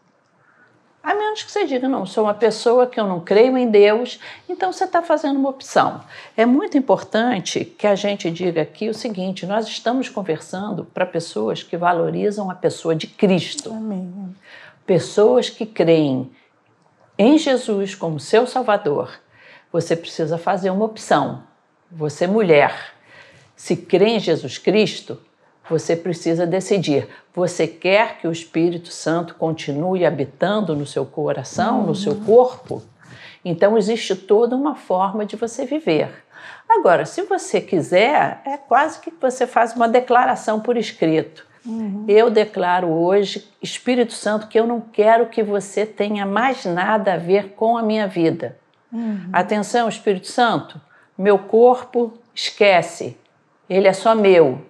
A 1.06 1.14
menos 1.14 1.44
que 1.44 1.52
você 1.52 1.64
diga, 1.64 1.88
não, 1.88 2.04
sou 2.04 2.24
uma 2.24 2.34
pessoa 2.34 2.84
que 2.84 2.98
eu 2.98 3.06
não 3.06 3.20
creio 3.20 3.56
em 3.56 3.70
Deus, 3.70 4.18
então 4.48 4.72
você 4.72 4.82
está 4.82 5.00
fazendo 5.00 5.38
uma 5.38 5.50
opção. 5.50 6.02
É 6.36 6.44
muito 6.44 6.76
importante 6.76 7.64
que 7.64 7.86
a 7.86 7.94
gente 7.94 8.28
diga 8.28 8.62
aqui 8.62 8.88
o 8.88 8.94
seguinte: 8.94 9.46
nós 9.46 9.68
estamos 9.68 10.08
conversando 10.08 10.84
para 10.84 11.06
pessoas 11.06 11.62
que 11.62 11.76
valorizam 11.76 12.50
a 12.50 12.56
pessoa 12.56 12.92
de 12.96 13.06
Cristo. 13.06 13.70
Amém. 13.70 14.34
Pessoas 14.84 15.48
que 15.48 15.64
creem 15.64 16.28
em 17.16 17.38
Jesus 17.38 17.94
como 17.94 18.18
seu 18.18 18.44
Salvador. 18.44 19.20
Você 19.70 19.94
precisa 19.94 20.36
fazer 20.36 20.70
uma 20.70 20.86
opção. 20.86 21.44
Você, 21.88 22.26
mulher, 22.26 22.94
se 23.54 23.76
crê 23.76 24.08
em 24.08 24.18
Jesus 24.18 24.58
Cristo, 24.58 25.20
você 25.68 25.96
precisa 25.96 26.46
decidir. 26.46 27.09
Você 27.35 27.66
quer 27.66 28.18
que 28.18 28.29
o 28.29 28.33
Espírito 28.33 28.88
Santo 28.88 29.35
continue 29.35 30.07
habitando 30.07 30.74
no 30.74 30.87
seu 30.87 31.05
coração, 31.05 31.81
uhum. 31.81 31.87
no 31.87 31.94
seu 31.94 32.14
corpo? 32.14 32.83
Então 33.44 33.76
existe 33.76 34.14
toda 34.14 34.57
uma 34.57 34.74
forma 34.74 35.24
de 35.24 35.37
você 35.37 35.64
viver. 35.64 36.24
Agora, 36.68 37.07
se 37.07 37.22
você 37.22 37.61
quiser, 37.61 38.40
é 38.44 38.57
quase 38.57 39.00
que 39.00 39.12
você 39.20 39.46
faz 39.46 39.74
uma 39.74 39.88
declaração 39.88 40.61
por 40.61 40.76
escrito. 40.76 41.46
Uhum. 41.64 42.05
Eu 42.07 42.31
declaro 42.31 42.88
hoje, 42.88 43.48
Espírito 43.62 44.12
Santo, 44.12 44.46
que 44.46 44.59
eu 44.59 44.66
não 44.66 44.81
quero 44.81 45.26
que 45.26 45.42
você 45.42 45.85
tenha 45.85 46.24
mais 46.24 46.64
nada 46.64 47.14
a 47.14 47.16
ver 47.16 47.50
com 47.50 47.76
a 47.76 47.83
minha 47.83 48.07
vida. 48.07 48.57
Uhum. 48.92 49.29
Atenção, 49.33 49.88
Espírito 49.88 50.29
Santo, 50.29 50.81
meu 51.18 51.38
corpo 51.38 52.12
esquece, 52.35 53.16
ele 53.68 53.88
é 53.88 53.92
só 53.92 54.14
meu. 54.14 54.64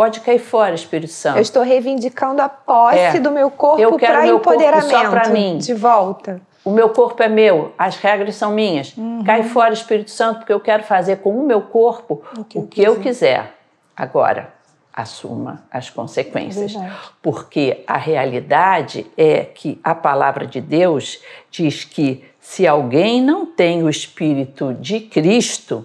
Pode 0.00 0.20
cair 0.20 0.38
fora, 0.38 0.74
Espírito 0.74 1.12
Santo. 1.12 1.36
Eu 1.36 1.42
estou 1.42 1.62
reivindicando 1.62 2.40
a 2.40 2.48
posse 2.48 2.96
é. 2.96 3.20
do 3.20 3.30
meu 3.30 3.50
corpo 3.50 3.98
para 3.98 4.26
empoderamento. 4.26 4.88
Corpo 4.88 5.04
só 5.04 5.10
para 5.10 5.28
mim. 5.28 5.58
De 5.58 5.74
volta. 5.74 6.40
O 6.64 6.70
meu 6.70 6.88
corpo 6.88 7.22
é 7.22 7.28
meu, 7.28 7.74
as 7.76 7.96
regras 7.96 8.34
são 8.34 8.50
minhas. 8.50 8.96
Uhum. 8.96 9.22
Cai 9.22 9.42
fora, 9.42 9.74
Espírito 9.74 10.10
Santo, 10.10 10.38
porque 10.38 10.54
eu 10.54 10.60
quero 10.60 10.84
fazer 10.84 11.16
com 11.16 11.38
o 11.38 11.46
meu 11.46 11.60
corpo 11.60 12.22
o 12.34 12.44
que, 12.44 12.58
o 12.58 12.66
que 12.66 12.82
eu 12.82 12.98
quiser. 12.98 13.58
Agora, 13.94 14.54
assuma 14.90 15.64
as 15.70 15.90
consequências. 15.90 16.74
É 16.74 16.92
porque 17.20 17.84
a 17.86 17.98
realidade 17.98 19.06
é 19.18 19.44
que 19.44 19.78
a 19.84 19.94
palavra 19.94 20.46
de 20.46 20.62
Deus 20.62 21.20
diz 21.50 21.84
que 21.84 22.24
se 22.40 22.66
alguém 22.66 23.20
não 23.20 23.44
tem 23.44 23.82
o 23.82 23.90
Espírito 23.90 24.72
de 24.72 24.98
Cristo, 24.98 25.84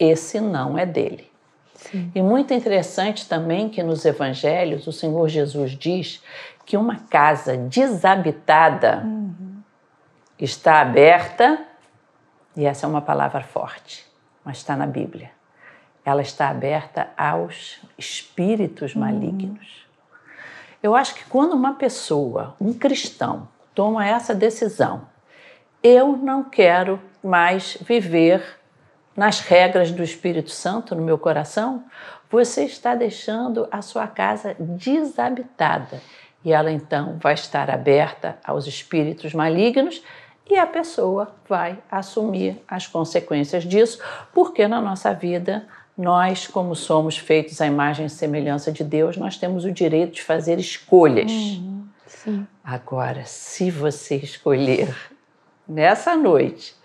esse 0.00 0.40
não 0.40 0.76
é 0.76 0.84
dele. 0.84 1.35
Sim. 1.90 2.10
E 2.14 2.22
muito 2.22 2.52
interessante 2.52 3.28
também 3.28 3.68
que 3.68 3.82
nos 3.82 4.04
evangelhos 4.04 4.86
o 4.86 4.92
Senhor 4.92 5.28
Jesus 5.28 5.72
diz 5.72 6.22
que 6.64 6.76
uma 6.76 6.96
casa 7.08 7.56
desabitada 7.56 9.02
uhum. 9.04 9.62
está 10.38 10.80
aberta, 10.80 11.64
e 12.56 12.64
essa 12.64 12.86
é 12.86 12.88
uma 12.88 13.02
palavra 13.02 13.42
forte, 13.42 14.04
mas 14.44 14.58
está 14.58 14.76
na 14.76 14.86
Bíblia. 14.86 15.30
Ela 16.04 16.22
está 16.22 16.48
aberta 16.48 17.08
aos 17.16 17.80
espíritos 17.96 18.94
uhum. 18.94 19.02
malignos. 19.02 19.86
Eu 20.82 20.94
acho 20.94 21.14
que 21.14 21.24
quando 21.24 21.52
uma 21.52 21.74
pessoa, 21.74 22.54
um 22.60 22.72
cristão, 22.72 23.48
toma 23.74 24.06
essa 24.06 24.34
decisão, 24.34 25.08
eu 25.82 26.16
não 26.16 26.42
quero 26.42 27.00
mais 27.22 27.78
viver 27.80 28.55
nas 29.16 29.40
regras 29.40 29.90
do 29.90 30.02
Espírito 30.02 30.50
Santo 30.50 30.94
no 30.94 31.02
meu 31.02 31.16
coração, 31.18 31.84
você 32.30 32.64
está 32.64 32.94
deixando 32.94 33.66
a 33.70 33.80
sua 33.80 34.06
casa 34.06 34.54
desabitada 34.58 36.00
e 36.44 36.52
ela 36.52 36.70
então 36.70 37.16
vai 37.20 37.34
estar 37.34 37.70
aberta 37.70 38.38
aos 38.44 38.66
espíritos 38.66 39.32
malignos 39.32 40.02
e 40.48 40.56
a 40.56 40.66
pessoa 40.66 41.34
vai 41.48 41.78
assumir 41.90 42.62
as 42.68 42.86
consequências 42.86 43.64
disso, 43.64 44.00
porque 44.32 44.68
na 44.68 44.80
nossa 44.80 45.12
vida 45.12 45.66
nós, 45.98 46.46
como 46.46 46.76
somos 46.76 47.16
feitos 47.16 47.60
à 47.60 47.66
imagem 47.66 48.06
e 48.06 48.10
semelhança 48.10 48.70
de 48.70 48.84
Deus, 48.84 49.16
nós 49.16 49.36
temos 49.36 49.64
o 49.64 49.72
direito 49.72 50.14
de 50.14 50.22
fazer 50.22 50.58
escolhas. 50.58 51.32
Uhum, 51.32 51.88
Agora, 52.62 53.24
se 53.24 53.70
você 53.70 54.16
escolher 54.16 54.94
nessa 55.66 56.14
noite 56.14 56.76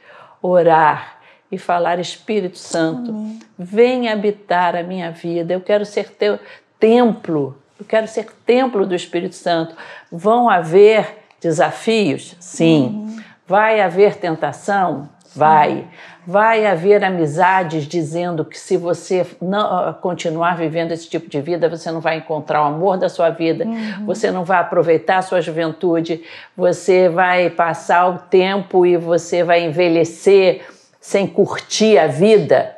orar 0.42 1.21
e 1.52 1.58
falar: 1.58 2.00
Espírito 2.00 2.58
Santo, 2.58 3.12
Amém. 3.12 3.40
vem 3.58 4.10
habitar 4.10 4.76
a 4.76 4.84
minha 4.84 5.12
vida. 5.12 5.54
Eu 5.54 5.62
quero 5.62 5.86
ser 5.86 6.10
teu 6.12 6.40
templo. 6.80 7.58
Eu 7.80 7.86
quero 7.86 8.08
ser 8.08 8.28
templo 8.46 8.86
do 8.86 8.96
Espírito 8.96 9.36
Santo. 9.36 9.76
Vão 10.12 10.50
haver 10.50 11.18
desafios? 11.42 12.36
Sim. 12.40 12.84
Uhum. 12.84 13.24
Vai 13.48 13.82
haver 13.82 14.16
tentação? 14.16 15.10
Vai. 15.36 15.88
Vai 16.28 16.68
haver 16.68 17.04
amizades 17.04 17.88
dizendo 17.88 18.46
que 18.46 18.60
se 18.60 18.78
você 18.78 19.26
não 19.42 19.62
ah, 19.62 19.94
continuar 19.94 20.56
vivendo 20.56 20.92
esse 20.92 21.10
tipo 21.10 21.28
de 21.28 21.42
vida, 21.42 21.68
você 21.68 21.90
não 21.90 22.00
vai 22.00 22.18
encontrar 22.18 22.62
o 22.62 22.68
amor 22.68 22.98
da 22.98 23.10
sua 23.10 23.30
vida, 23.30 23.66
uhum. 23.66 24.06
você 24.06 24.30
não 24.30 24.44
vai 24.44 24.60
aproveitar 24.60 25.18
a 25.18 25.22
sua 25.22 25.42
juventude, 25.42 26.22
você 26.56 27.10
vai 27.10 27.50
passar 27.50 28.08
o 28.08 28.20
tempo 28.20 28.86
e 28.86 28.98
você 28.98 29.44
vai 29.44 29.64
envelhecer 29.64 30.62
sem 31.02 31.26
curtir 31.26 31.98
a 31.98 32.06
vida, 32.06 32.78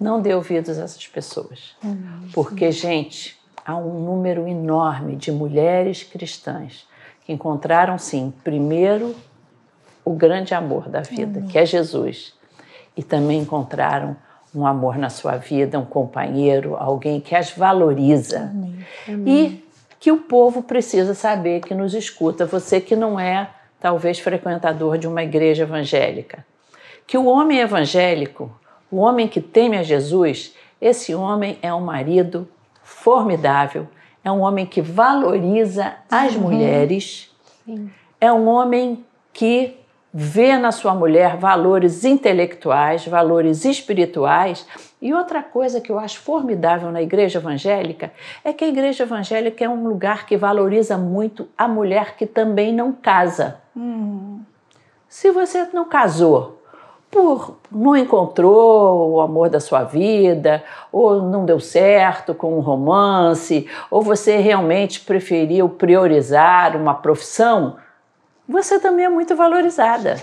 não 0.00 0.20
dê 0.20 0.34
ouvidos 0.34 0.78
a 0.78 0.84
essas 0.84 1.06
pessoas. 1.06 1.76
Uhum. 1.84 2.28
Porque, 2.32 2.72
gente, 2.72 3.38
há 3.64 3.76
um 3.76 4.00
número 4.00 4.48
enorme 4.48 5.14
de 5.14 5.30
mulheres 5.30 6.02
cristãs 6.02 6.88
que 7.24 7.32
encontraram, 7.32 7.98
sim, 7.98 8.32
primeiro 8.42 9.14
o 10.02 10.12
grande 10.12 10.54
amor 10.54 10.88
da 10.88 11.02
vida, 11.02 11.40
uhum. 11.40 11.46
que 11.48 11.58
é 11.58 11.66
Jesus, 11.66 12.32
e 12.96 13.02
também 13.02 13.40
encontraram 13.40 14.16
um 14.54 14.66
amor 14.66 14.96
na 14.96 15.10
sua 15.10 15.36
vida, 15.36 15.78
um 15.78 15.84
companheiro, 15.84 16.76
alguém 16.76 17.20
que 17.20 17.34
as 17.34 17.50
valoriza. 17.50 18.50
E 19.26 19.62
que 20.00 20.10
o 20.10 20.18
povo 20.18 20.62
precisa 20.62 21.14
saber 21.14 21.60
que 21.60 21.74
nos 21.74 21.92
escuta, 21.92 22.46
você 22.46 22.80
que 22.80 22.96
não 22.96 23.20
é 23.20 23.50
talvez 23.80 24.18
frequentador 24.18 24.96
de 24.96 25.06
uma 25.06 25.22
igreja 25.22 25.64
evangélica 25.64 26.44
que 27.06 27.16
o 27.16 27.26
homem 27.26 27.58
evangélico, 27.58 28.50
o 28.90 28.96
homem 28.96 29.28
que 29.28 29.40
teme 29.40 29.76
a 29.76 29.82
Jesus, 29.82 30.54
esse 30.80 31.14
homem 31.14 31.58
é 31.62 31.72
um 31.72 31.80
marido 31.80 32.48
formidável, 32.82 33.86
é 34.24 34.30
um 34.30 34.40
homem 34.40 34.66
que 34.66 34.82
valoriza 34.82 35.94
as 36.10 36.34
uhum. 36.34 36.42
mulheres, 36.42 37.34
Sim. 37.64 37.90
é 38.20 38.32
um 38.32 38.48
homem 38.48 39.04
que 39.32 39.78
vê 40.18 40.56
na 40.56 40.72
sua 40.72 40.94
mulher 40.94 41.36
valores 41.36 42.02
intelectuais, 42.02 43.06
valores 43.06 43.66
espirituais. 43.66 44.66
E 45.00 45.12
outra 45.12 45.42
coisa 45.42 45.78
que 45.78 45.92
eu 45.92 45.98
acho 45.98 46.20
formidável 46.20 46.90
na 46.90 47.02
igreja 47.02 47.38
evangélica 47.38 48.10
é 48.42 48.50
que 48.50 48.64
a 48.64 48.68
igreja 48.68 49.04
evangélica 49.04 49.62
é 49.62 49.68
um 49.68 49.86
lugar 49.86 50.24
que 50.24 50.34
valoriza 50.34 50.96
muito 50.96 51.46
a 51.56 51.68
mulher 51.68 52.16
que 52.16 52.24
também 52.24 52.72
não 52.72 52.92
casa. 52.92 53.60
Uhum. 53.76 54.40
Se 55.06 55.30
você 55.30 55.68
não 55.74 55.84
casou, 55.84 56.55
por 57.10 57.56
não 57.70 57.96
encontrou 57.96 59.12
o 59.12 59.20
amor 59.20 59.48
da 59.48 59.60
sua 59.60 59.84
vida, 59.84 60.62
ou 60.92 61.22
não 61.22 61.44
deu 61.44 61.60
certo 61.60 62.34
com 62.34 62.56
um 62.56 62.60
romance, 62.60 63.68
ou 63.90 64.02
você 64.02 64.36
realmente 64.36 65.00
preferiu 65.00 65.68
priorizar 65.68 66.76
uma 66.76 66.94
profissão, 66.94 67.76
você 68.48 68.78
também 68.78 69.04
é 69.04 69.08
muito 69.08 69.34
valorizada. 69.34 70.16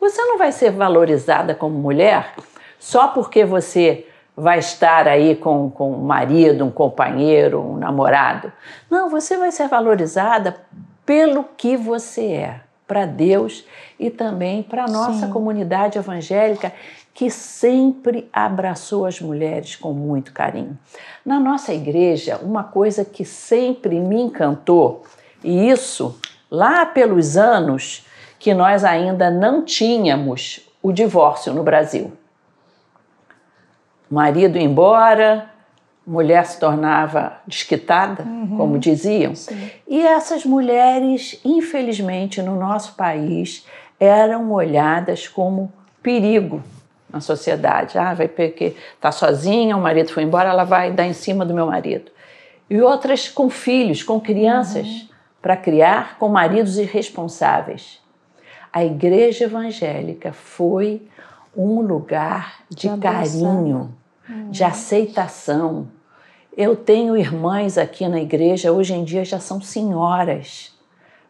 Você 0.00 0.22
não 0.22 0.38
vai 0.38 0.52
ser 0.52 0.70
valorizada 0.70 1.54
como 1.54 1.78
mulher 1.78 2.34
só 2.78 3.08
porque 3.08 3.44
você 3.44 4.06
vai 4.36 4.58
estar 4.58 5.08
aí 5.08 5.34
com, 5.34 5.70
com 5.70 5.92
um 5.92 6.04
marido, 6.04 6.64
um 6.64 6.70
companheiro, 6.70 7.60
um 7.60 7.76
namorado. 7.76 8.52
Não, 8.90 9.08
você 9.08 9.36
vai 9.36 9.50
ser 9.50 9.68
valorizada 9.68 10.56
pelo 11.04 11.44
que 11.56 11.76
você 11.76 12.32
é 12.32 12.65
para 12.86 13.04
Deus 13.04 13.64
e 13.98 14.10
também 14.10 14.62
para 14.62 14.84
a 14.84 14.88
nossa 14.88 15.26
Sim. 15.26 15.32
comunidade 15.32 15.98
evangélica 15.98 16.72
que 17.12 17.30
sempre 17.30 18.28
abraçou 18.32 19.06
as 19.06 19.20
mulheres 19.20 19.74
com 19.74 19.92
muito 19.92 20.32
carinho. 20.32 20.78
Na 21.24 21.40
nossa 21.40 21.72
igreja, 21.72 22.38
uma 22.42 22.62
coisa 22.62 23.04
que 23.04 23.24
sempre 23.24 23.98
me 23.98 24.20
encantou, 24.20 25.02
e 25.42 25.70
isso 25.70 26.20
lá 26.50 26.84
pelos 26.84 27.36
anos 27.36 28.06
que 28.38 28.52
nós 28.52 28.84
ainda 28.84 29.30
não 29.30 29.64
tínhamos 29.64 30.60
o 30.82 30.92
divórcio 30.92 31.54
no 31.54 31.62
Brasil. 31.62 32.12
Marido 34.10 34.56
embora, 34.58 35.50
mulher 36.06 36.46
se 36.46 36.60
tornava 36.60 37.38
desquitada, 37.46 38.22
uhum. 38.22 38.56
como 38.56 38.78
diziam. 38.78 39.34
Sim. 39.34 39.70
E 39.88 40.00
essas 40.00 40.44
mulheres, 40.44 41.40
infelizmente, 41.44 42.40
no 42.40 42.54
nosso 42.54 42.94
país, 42.94 43.66
eram 43.98 44.52
olhadas 44.52 45.26
como 45.26 45.72
perigo 46.02 46.62
na 47.10 47.20
sociedade. 47.20 47.98
Ah, 47.98 48.14
vai 48.14 48.28
porque 48.28 48.76
está 48.94 49.10
sozinha, 49.10 49.76
o 49.76 49.80
marido 49.80 50.12
foi 50.12 50.22
embora, 50.22 50.50
ela 50.50 50.64
vai 50.64 50.92
dar 50.92 51.06
em 51.06 51.12
cima 51.12 51.44
do 51.44 51.52
meu 51.52 51.66
marido. 51.66 52.10
E 52.68 52.80
outras 52.80 53.28
com 53.28 53.48
filhos, 53.48 54.02
com 54.02 54.20
crianças 54.20 54.86
uhum. 54.86 55.08
para 55.40 55.56
criar, 55.56 56.18
com 56.18 56.28
maridos 56.28 56.78
irresponsáveis. 56.78 58.00
A 58.72 58.84
igreja 58.84 59.44
evangélica 59.44 60.32
foi 60.32 61.02
um 61.56 61.80
lugar 61.80 62.60
de, 62.68 62.88
de 62.88 62.98
carinho, 62.98 63.94
uhum. 64.28 64.50
de 64.50 64.62
aceitação. 64.62 65.88
Eu 66.56 66.74
tenho 66.74 67.16
irmãs 67.16 67.76
aqui 67.76 68.08
na 68.08 68.20
igreja, 68.20 68.72
hoje 68.72 68.94
em 68.94 69.04
dia 69.04 69.24
já 69.24 69.38
são 69.38 69.60
senhoras 69.60 70.76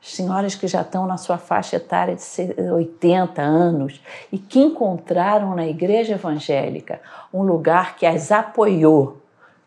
senhoras 0.07 0.55
que 0.55 0.69
já 0.69 0.83
estão 0.83 1.07
na 1.07 1.17
sua 1.17 1.37
faixa 1.37 1.77
etária 1.77 2.15
de 2.15 2.71
80 2.71 3.43
anos 3.43 4.01
e 4.31 4.39
que 4.39 4.61
encontraram 4.61 5.55
na 5.55 5.67
igreja 5.67 6.15
evangélica 6.15 7.01
um 7.35 7.43
lugar 7.43 7.97
que 7.97 8.07
as 8.07 8.31
apoiou, 8.31 9.21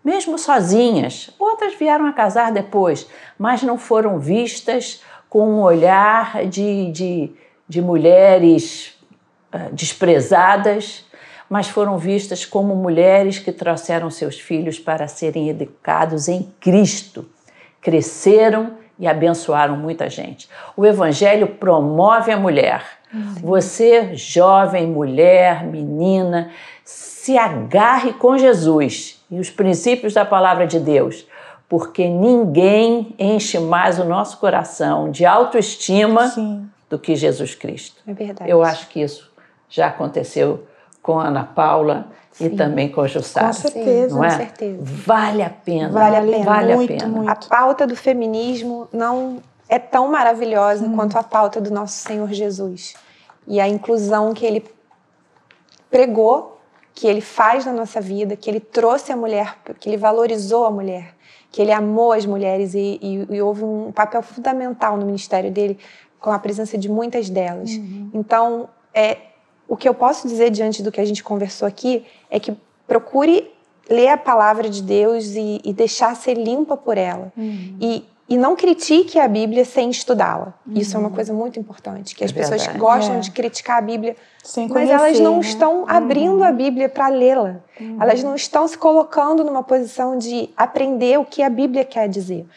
mesmo 0.04 0.40
sozinhas. 0.40 1.30
Outras 1.38 1.76
vieram 1.76 2.06
a 2.06 2.14
casar 2.14 2.52
depois, 2.52 3.08
mas 3.38 3.62
não 3.64 3.78
foram 3.78 4.18
vistas 4.18 5.04
com 5.30 5.48
um 5.48 5.62
olhar 5.62 6.46
de, 6.46 6.92
de, 6.92 7.32
de 7.68 7.82
mulheres 7.82 8.98
uh, 9.54 9.74
desprezadas, 9.74 11.06
mas 11.50 11.68
foram 11.68 11.98
vistas 11.98 12.46
como 12.46 12.76
mulheres 12.76 13.40
que 13.40 13.52
trouxeram 13.52 14.10
seus 14.12 14.40
filhos 14.40 14.78
para 14.78 15.08
serem 15.08 15.50
educados 15.50 16.28
em 16.28 16.54
Cristo, 16.60 17.28
cresceram 17.82 18.74
e 19.00 19.08
abençoaram 19.08 19.76
muita 19.76 20.10
gente. 20.10 20.48
O 20.78 20.86
Evangelho 20.86 21.48
promove 21.48 22.32
a 22.32 22.38
mulher. 22.38 22.84
Você, 23.42 24.16
jovem, 24.16 24.86
mulher, 24.86 25.64
menina, 25.66 26.52
se 26.84 27.38
agarre 27.38 28.14
com 28.14 28.38
Jesus 28.38 29.24
e 29.32 29.40
os 29.40 29.50
princípios 29.50 30.14
da 30.14 30.24
palavra 30.24 30.68
de 30.68 30.80
Deus, 30.80 31.26
porque 31.68 32.08
ninguém 32.08 33.16
enche 33.18 33.58
mais 33.58 33.98
o 33.98 34.04
nosso 34.04 34.38
coração 34.38 35.10
de 35.10 35.26
autoestima 35.26 36.28
Sim. 36.28 36.70
do 36.88 37.00
que 37.00 37.16
Jesus 37.16 37.56
Cristo. 37.56 38.00
É 38.08 38.14
verdade. 38.14 38.50
Eu 38.50 38.62
acho 38.62 38.88
que 38.90 39.02
isso 39.02 39.32
já 39.68 39.88
aconteceu 39.88 40.68
com 41.10 41.18
Ana 41.18 41.44
Paula 41.44 42.06
Sim. 42.32 42.46
e 42.46 42.50
também 42.52 42.88
com 42.88 43.08
Jussara. 43.08 43.48
Com 43.48 43.54
certeza, 43.54 44.16
não 44.16 44.24
é? 44.24 44.30
com 44.30 44.38
certeza. 44.38 44.80
Vale 44.84 45.42
a 45.42 45.50
pena. 45.50 45.90
Vale 45.90 46.16
a 46.16 46.22
pena. 46.22 46.46
Vale 46.46 46.76
muito, 46.76 46.94
a 46.94 46.98
pena. 46.98 47.08
Muito. 47.08 47.30
A 47.32 47.36
pauta 47.36 47.88
do 47.88 47.96
feminismo 47.96 48.88
não 48.94 49.38
é 49.68 49.80
tão 49.80 50.08
maravilhosa 50.12 50.86
hum. 50.86 50.96
quanto 50.96 51.18
a 51.18 51.24
pauta 51.24 51.60
do 51.60 51.72
nosso 51.72 51.94
Senhor 51.94 52.32
Jesus. 52.32 52.94
E 53.48 53.60
a 53.60 53.68
inclusão 53.68 54.36
que 54.36 54.46
ele 54.46 54.64
pregou, 55.90 56.60
que 56.94 57.08
ele 57.08 57.22
faz 57.22 57.66
na 57.66 57.74
nossa 57.74 58.00
vida, 58.00 58.36
que 58.36 58.48
ele 58.48 58.60
trouxe 58.60 59.12
a 59.12 59.18
mulher, 59.18 59.58
que 59.80 59.90
ele 59.90 59.98
valorizou 59.98 60.68
a 60.68 60.70
mulher, 60.70 61.16
que 61.50 61.60
ele 61.60 61.72
amou 61.72 62.12
as 62.12 62.24
mulheres 62.24 62.76
e, 62.76 63.00
e, 63.02 63.26
e 63.32 63.42
houve 63.42 63.64
um 63.64 63.92
papel 63.92 64.22
fundamental 64.22 64.96
no 64.96 65.08
ministério 65.08 65.50
dele 65.50 65.80
com 66.20 66.30
a 66.30 66.38
presença 66.38 66.78
de 66.78 66.88
muitas 66.88 67.32
delas. 67.32 67.72
Uhum. 67.72 68.12
Então, 68.14 68.70
é, 68.94 69.18
o 69.70 69.78
que 69.78 69.88
eu 69.88 69.94
posso 69.94 70.28
dizer 70.28 70.50
diante 70.50 70.82
do 70.82 70.92
que 70.92 71.00
a 71.00 71.06
gente 71.06 71.24
conversou 71.24 71.68
aqui 71.68 72.04
é 72.30 72.40
que 72.40 72.58
procure 72.88 73.50
ler 73.88 74.10
a 74.10 74.18
palavra 74.18 74.68
de 74.68 74.82
Deus 74.82 75.36
e, 75.36 75.62
e 75.64 75.72
deixar 75.72 76.16
ser 76.16 76.34
limpa 76.34 76.76
por 76.76 76.98
ela. 76.98 77.32
Uhum. 77.38 77.78
E, 77.80 78.06
e 78.28 78.36
não 78.36 78.56
critique 78.56 79.20
a 79.20 79.28
Bíblia 79.28 79.64
sem 79.64 79.92
estudá-la. 79.92 80.56
Uhum. 80.66 80.74
Isso 80.76 80.98
é 80.98 81.00
uma 81.00 81.12
coisa 81.12 81.32
muito 81.34 81.60
importante, 81.60 82.16
que 82.16 82.24
as 82.24 82.32
é 82.32 82.34
pessoas 82.34 82.66
gostam 82.78 83.18
é. 83.18 83.20
de 83.20 83.30
criticar 83.30 83.78
a 83.78 83.82
Bíblia, 83.82 84.16
sem 84.44 84.68
mas 84.68 84.74
conhecer, 84.74 84.94
elas 84.94 85.20
não 85.20 85.36
né? 85.36 85.42
estão 85.42 85.82
uhum. 85.82 85.86
abrindo 85.88 86.44
a 86.44 86.52
Bíblia 86.52 86.90
para 86.90 87.08
lê-la. 87.08 87.58
Uhum. 87.80 87.98
Elas 88.02 88.24
não 88.24 88.36
estão 88.36 88.68
se 88.68 88.78
colocando 88.78 89.44
numa 89.44 89.62
posição 89.62 90.18
de 90.18 90.50
aprender 90.58 91.20
o 91.20 91.26
que 91.26 91.44
a 91.44 91.50
Bíblia 91.50 91.86
quer 91.86 92.10
dizer. 92.10 92.48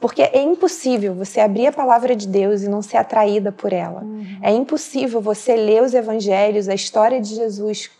Porque 0.00 0.22
é 0.22 0.40
impossível 0.40 1.14
você 1.14 1.40
abrir 1.40 1.66
a 1.66 1.72
palavra 1.72 2.16
de 2.16 2.26
Deus 2.26 2.62
e 2.62 2.68
não 2.68 2.80
ser 2.80 2.96
atraída 2.96 3.52
por 3.52 3.70
ela. 3.70 4.00
Uhum. 4.00 4.38
É 4.42 4.50
impossível 4.50 5.20
você 5.20 5.54
ler 5.54 5.82
os 5.82 5.92
evangelhos, 5.92 6.70
a 6.70 6.74
história 6.74 7.20
de 7.20 7.34
Jesus, 7.34 7.90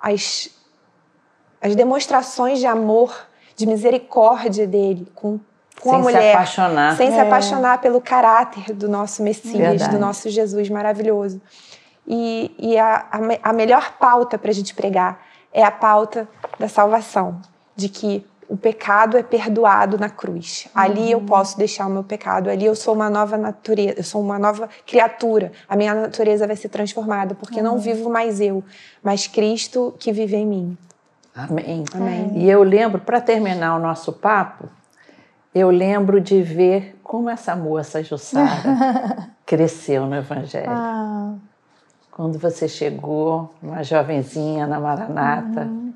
as, 0.00 0.50
as 1.60 1.74
demonstrações 1.74 2.60
de 2.60 2.66
amor, 2.66 3.26
de 3.56 3.66
misericórdia 3.66 4.68
dele 4.68 5.08
com, 5.16 5.40
com 5.80 5.90
sem 5.90 5.98
a 5.98 6.02
mulher. 6.02 6.20
Sem 6.20 6.30
se 6.30 6.36
apaixonar. 6.36 6.96
Sem 6.96 7.08
é. 7.08 7.10
se 7.10 7.18
apaixonar 7.18 7.80
pelo 7.80 8.00
caráter 8.00 8.72
do 8.72 8.88
nosso 8.88 9.20
Messias, 9.24 9.58
Verdade. 9.58 9.90
do 9.90 9.98
nosso 9.98 10.30
Jesus 10.30 10.70
maravilhoso. 10.70 11.42
E, 12.06 12.54
e 12.56 12.78
a, 12.78 13.04
a, 13.10 13.50
a 13.50 13.52
melhor 13.52 13.96
pauta 13.98 14.38
para 14.38 14.52
a 14.52 14.54
gente 14.54 14.74
pregar 14.76 15.26
é 15.52 15.64
a 15.64 15.72
pauta 15.72 16.28
da 16.56 16.68
salvação. 16.68 17.40
De 17.74 17.88
que 17.88 18.24
o 18.48 18.56
pecado 18.56 19.18
é 19.18 19.22
perdoado 19.22 19.98
na 19.98 20.08
cruz. 20.08 20.66
Uhum. 20.66 20.80
Ali 20.80 21.10
eu 21.10 21.20
posso 21.20 21.58
deixar 21.58 21.86
o 21.86 21.90
meu 21.90 22.02
pecado, 22.02 22.48
ali 22.48 22.64
eu 22.64 22.74
sou 22.74 22.94
uma 22.94 23.10
nova 23.10 23.36
natureza, 23.36 23.94
eu 23.98 24.04
sou 24.04 24.22
uma 24.22 24.38
nova 24.38 24.68
criatura. 24.86 25.52
A 25.68 25.76
minha 25.76 25.94
natureza 25.94 26.46
vai 26.46 26.56
ser 26.56 26.70
transformada, 26.70 27.34
porque 27.34 27.58
uhum. 27.58 27.64
não 27.64 27.78
vivo 27.78 28.08
mais 28.08 28.40
eu, 28.40 28.64
mas 29.02 29.26
Cristo 29.26 29.94
que 29.98 30.12
vive 30.12 30.36
em 30.36 30.46
mim. 30.46 30.78
Amém. 31.34 31.84
Amém. 31.94 32.32
E 32.34 32.48
eu 32.48 32.62
lembro, 32.62 33.00
para 33.00 33.20
terminar 33.20 33.76
o 33.76 33.78
nosso 33.78 34.12
papo, 34.12 34.68
eu 35.54 35.70
lembro 35.70 36.20
de 36.20 36.42
ver 36.42 36.98
como 37.02 37.30
essa 37.30 37.54
moça 37.54 38.02
Jussara 38.02 39.28
cresceu 39.46 40.06
no 40.06 40.16
Evangelho. 40.16 40.70
Ah. 40.70 41.34
Quando 42.10 42.38
você 42.38 42.66
chegou, 42.66 43.54
uma 43.62 43.84
jovenzinha 43.84 44.66
na 44.66 44.80
Maranata. 44.80 45.62
Uhum. 45.62 45.94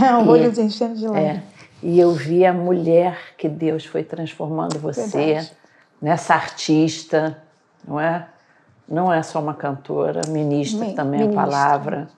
É, 0.00 0.14
o 0.14 0.28
olho 0.28 0.48
enchendo 0.60 0.94
de 0.94 1.08
lágrimas. 1.08 1.36
É, 1.38 1.42
e 1.82 1.98
eu 1.98 2.12
vi 2.12 2.44
a 2.44 2.52
mulher 2.52 3.34
que 3.36 3.48
Deus 3.48 3.84
foi 3.84 4.02
transformando 4.02 4.78
você 4.78 5.24
Verdade. 5.34 5.52
nessa 6.00 6.34
artista, 6.34 7.38
não 7.86 7.98
é? 7.98 8.26
Não 8.88 9.12
é 9.12 9.22
só 9.22 9.40
uma 9.40 9.54
cantora, 9.54 10.22
ministra 10.28 10.86
Me, 10.86 10.94
também 10.94 11.20
ministra. 11.20 11.42
a 11.42 11.44
palavra. 11.44 12.08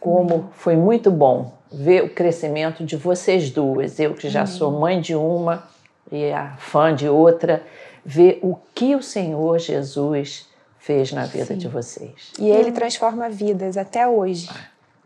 Como 0.00 0.50
foi 0.52 0.76
muito 0.76 1.10
bom 1.10 1.52
ver 1.72 2.04
o 2.04 2.10
crescimento 2.10 2.84
de 2.84 2.96
vocês 2.96 3.50
duas, 3.50 3.98
eu 3.98 4.14
que 4.14 4.28
já 4.28 4.44
sou 4.44 4.72
mãe 4.72 5.00
de 5.00 5.14
uma 5.14 5.64
e 6.10 6.32
a 6.32 6.56
fã 6.58 6.94
de 6.94 7.08
outra, 7.08 7.62
ver 8.04 8.38
o 8.42 8.56
que 8.74 8.94
o 8.94 9.02
Senhor 9.02 9.58
Jesus 9.58 10.48
fez 10.78 11.12
na 11.12 11.24
vida 11.24 11.46
Sim. 11.46 11.56
de 11.56 11.68
vocês. 11.68 12.32
E 12.38 12.48
ele 12.50 12.70
transforma 12.70 13.30
vidas 13.30 13.76
até 13.76 14.06
hoje. 14.06 14.50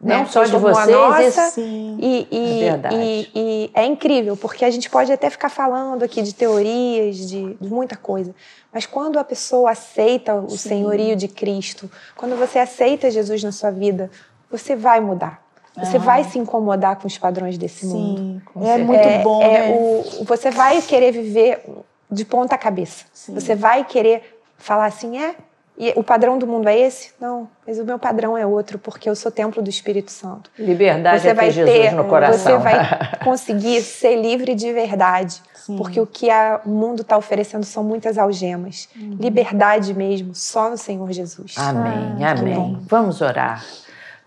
Não 0.01 0.21
né? 0.21 0.27
só 0.27 0.45
de 0.45 0.57
vocês, 0.57 0.89
nossa, 0.89 1.61
e, 1.61 2.29
e, 2.31 2.63
é 2.63 2.81
e, 2.93 3.31
e, 3.35 3.71
é 3.75 3.85
incrível, 3.85 4.37
porque 4.37 4.65
a 4.65 4.71
gente 4.71 4.89
pode 4.89 5.11
até 5.11 5.29
ficar 5.29 5.49
falando 5.49 6.05
aqui 6.05 6.23
de 6.23 6.33
teorias, 6.33 7.17
de, 7.17 7.55
de 7.55 7.69
muita 7.69 7.97
coisa, 7.97 8.33
mas 8.73 8.87
quando 8.87 9.19
a 9.19 9.25
pessoa 9.25 9.73
aceita 9.73 10.37
o 10.37 10.51
Sim. 10.51 10.69
senhorio 10.69 11.17
de 11.17 11.27
Cristo, 11.27 11.91
quando 12.17 12.37
você 12.37 12.61
aceita 12.61 13.11
Jesus 13.11 13.43
na 13.43 13.51
sua 13.51 13.73
vida, 13.73 14.09
você 14.49 14.77
vai 14.77 15.01
mudar. 15.01 15.43
Você 15.77 15.97
ah. 15.97 16.01
vai 16.01 16.25
se 16.25 16.39
incomodar 16.39 16.97
com 16.97 17.07
os 17.07 17.19
padrões 17.19 17.59
desse 17.59 17.87
Sim, 17.87 18.41
mundo. 18.55 18.67
é 18.67 18.79
muito 18.79 19.01
é, 19.01 19.23
bom, 19.23 19.43
é 19.43 19.49
né? 19.49 19.77
O, 19.77 20.25
você 20.25 20.51
vai 20.51 20.81
querer 20.81 21.13
viver 21.13 21.65
de 22.11 22.25
ponta 22.25 22.57
cabeça. 22.57 23.05
Sim. 23.13 23.35
Você 23.35 23.55
vai 23.55 23.85
querer 23.85 24.41
falar 24.57 24.87
assim, 24.87 25.19
é, 25.19 25.35
e 25.81 25.93
o 25.95 26.03
padrão 26.03 26.37
do 26.37 26.45
mundo 26.45 26.69
é 26.69 26.77
esse? 26.77 27.13
Não, 27.21 27.49
mas 27.65 27.79
o 27.79 27.85
meu 27.85 28.01
padrão 28.01 28.37
é 28.37 28.45
outro, 28.45 28.81
porque 28.81 29.09
eu 29.09 29.15
sou 29.15 29.31
templo 29.31 29.63
do 29.63 29.71
Espírito 29.71 30.11
Santo. 30.11 30.51
Liberdade 30.59 31.23
você 31.23 31.29
é 31.29 31.35
vai 31.35 31.53
Jesus 31.53 31.73
ter, 31.73 31.93
no 31.93 32.05
coração. 32.05 32.59
Você 32.59 32.65
vai 32.65 33.19
conseguir 33.23 33.81
ser 33.83 34.17
livre 34.17 34.57
de 34.57 34.73
verdade, 34.73 35.41
Sim. 35.55 35.77
porque 35.77 36.01
o 36.01 36.07
que 36.07 36.29
a, 36.31 36.61
o 36.67 36.69
mundo 36.69 37.03
está 37.03 37.17
oferecendo 37.17 37.65
são 37.65 37.85
muitas 37.85 38.19
algemas. 38.19 38.89
Uhum. 38.97 39.19
Liberdade 39.21 39.95
mesmo, 39.95 40.35
só 40.35 40.69
no 40.69 40.77
Senhor 40.77 41.13
Jesus. 41.13 41.55
Amém, 41.57 42.25
ah, 42.25 42.33
amém. 42.33 42.77
Vamos 42.83 43.21
orar. 43.21 43.65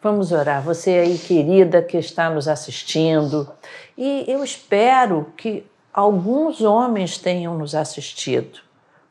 Vamos 0.01 0.31
orar. 0.31 0.61
Você 0.61 0.91
aí, 0.91 1.17
querida, 1.17 1.81
que 1.81 1.97
está 1.97 2.29
nos 2.29 2.47
assistindo. 2.47 3.51
E 3.97 4.23
eu 4.25 4.41
espero 4.41 5.33
que 5.35 5.65
alguns 5.93 6.61
homens 6.61 7.17
tenham 7.17 7.57
nos 7.57 7.75
assistido. 7.75 8.59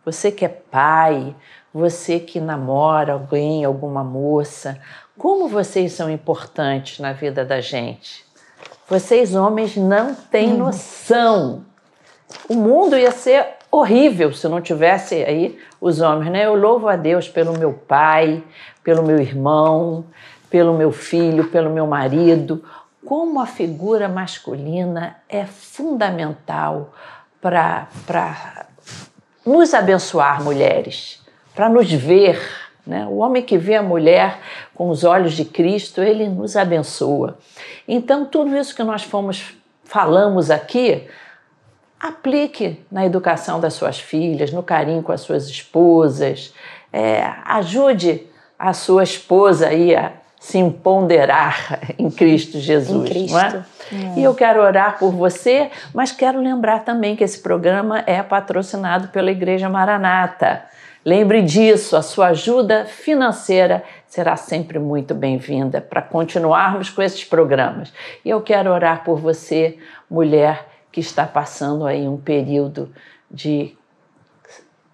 Você 0.04 0.32
que 0.32 0.44
é 0.44 0.48
pai, 0.48 1.36
você 1.72 2.18
que 2.18 2.40
namora 2.40 3.12
alguém, 3.12 3.64
alguma 3.64 4.02
moça, 4.02 4.80
como 5.16 5.48
vocês 5.48 5.92
são 5.92 6.10
importantes 6.10 6.98
na 6.98 7.12
vida 7.12 7.44
da 7.44 7.60
gente. 7.60 8.24
Vocês, 8.88 9.34
homens, 9.34 9.76
não 9.76 10.14
têm 10.14 10.52
uhum. 10.52 10.58
noção. 10.58 11.64
O 12.48 12.54
mundo 12.54 12.96
ia 12.96 13.12
ser 13.12 13.46
horrível 13.70 14.32
se 14.32 14.48
não 14.48 14.60
tivesse 14.60 15.14
aí 15.22 15.58
os 15.80 16.00
homens, 16.00 16.32
né? 16.32 16.46
Eu 16.46 16.56
louvo 16.56 16.88
a 16.88 16.96
Deus 16.96 17.28
pelo 17.28 17.56
meu 17.56 17.72
pai, 17.72 18.42
pelo 18.82 19.02
meu 19.02 19.20
irmão, 19.20 20.06
pelo 20.48 20.74
meu 20.74 20.90
filho, 20.90 21.48
pelo 21.48 21.70
meu 21.70 21.86
marido. 21.86 22.64
como 23.06 23.40
a 23.40 23.46
figura 23.46 24.08
masculina 24.08 25.16
é 25.28 25.46
fundamental 25.46 26.92
para 27.40 27.88
nos 29.46 29.72
abençoar, 29.72 30.42
mulheres, 30.42 31.19
para 31.60 31.68
nos 31.68 31.92
ver. 31.92 32.40
Né? 32.86 33.06
O 33.06 33.18
homem 33.18 33.42
que 33.42 33.58
vê 33.58 33.74
a 33.74 33.82
mulher 33.82 34.38
com 34.74 34.88
os 34.88 35.04
olhos 35.04 35.34
de 35.34 35.44
Cristo, 35.44 36.00
ele 36.00 36.26
nos 36.26 36.56
abençoa. 36.56 37.36
Então, 37.86 38.24
tudo 38.24 38.56
isso 38.56 38.74
que 38.74 38.82
nós 38.82 39.02
fomos 39.02 39.52
falamos 39.84 40.50
aqui, 40.50 41.06
aplique 42.00 42.82
na 42.90 43.04
educação 43.04 43.60
das 43.60 43.74
suas 43.74 44.00
filhas, 44.00 44.50
no 44.52 44.62
carinho 44.62 45.02
com 45.02 45.12
as 45.12 45.20
suas 45.20 45.50
esposas, 45.50 46.54
é, 46.90 47.30
ajude 47.44 48.26
a 48.58 48.72
sua 48.72 49.02
esposa 49.02 49.66
aí 49.66 49.94
a 49.94 50.12
se 50.38 50.56
empoderar 50.56 51.78
em 51.98 52.10
Cristo 52.10 52.58
Jesus. 52.58 53.06
Em 53.06 53.12
Cristo. 53.12 53.36
É? 53.36 53.64
É. 53.92 54.18
E 54.18 54.24
eu 54.24 54.34
quero 54.34 54.62
orar 54.62 54.98
por 54.98 55.12
você, 55.12 55.70
mas 55.92 56.10
quero 56.10 56.40
lembrar 56.40 56.84
também 56.86 57.14
que 57.14 57.22
esse 57.22 57.40
programa 57.40 58.02
é 58.06 58.22
patrocinado 58.22 59.08
pela 59.08 59.30
Igreja 59.30 59.68
Maranata. 59.68 60.70
Lembre 61.04 61.40
disso, 61.40 61.96
a 61.96 62.02
sua 62.02 62.28
ajuda 62.28 62.84
financeira 62.84 63.82
será 64.06 64.36
sempre 64.36 64.78
muito 64.78 65.14
bem-vinda 65.14 65.80
para 65.80 66.02
continuarmos 66.02 66.90
com 66.90 67.00
esses 67.00 67.24
programas. 67.24 67.90
E 68.22 68.28
eu 68.28 68.42
quero 68.42 68.70
orar 68.70 69.02
por 69.02 69.18
você, 69.18 69.78
mulher 70.10 70.68
que 70.92 71.00
está 71.00 71.24
passando 71.26 71.86
aí 71.86 72.06
um 72.06 72.18
período 72.18 72.92
de 73.30 73.74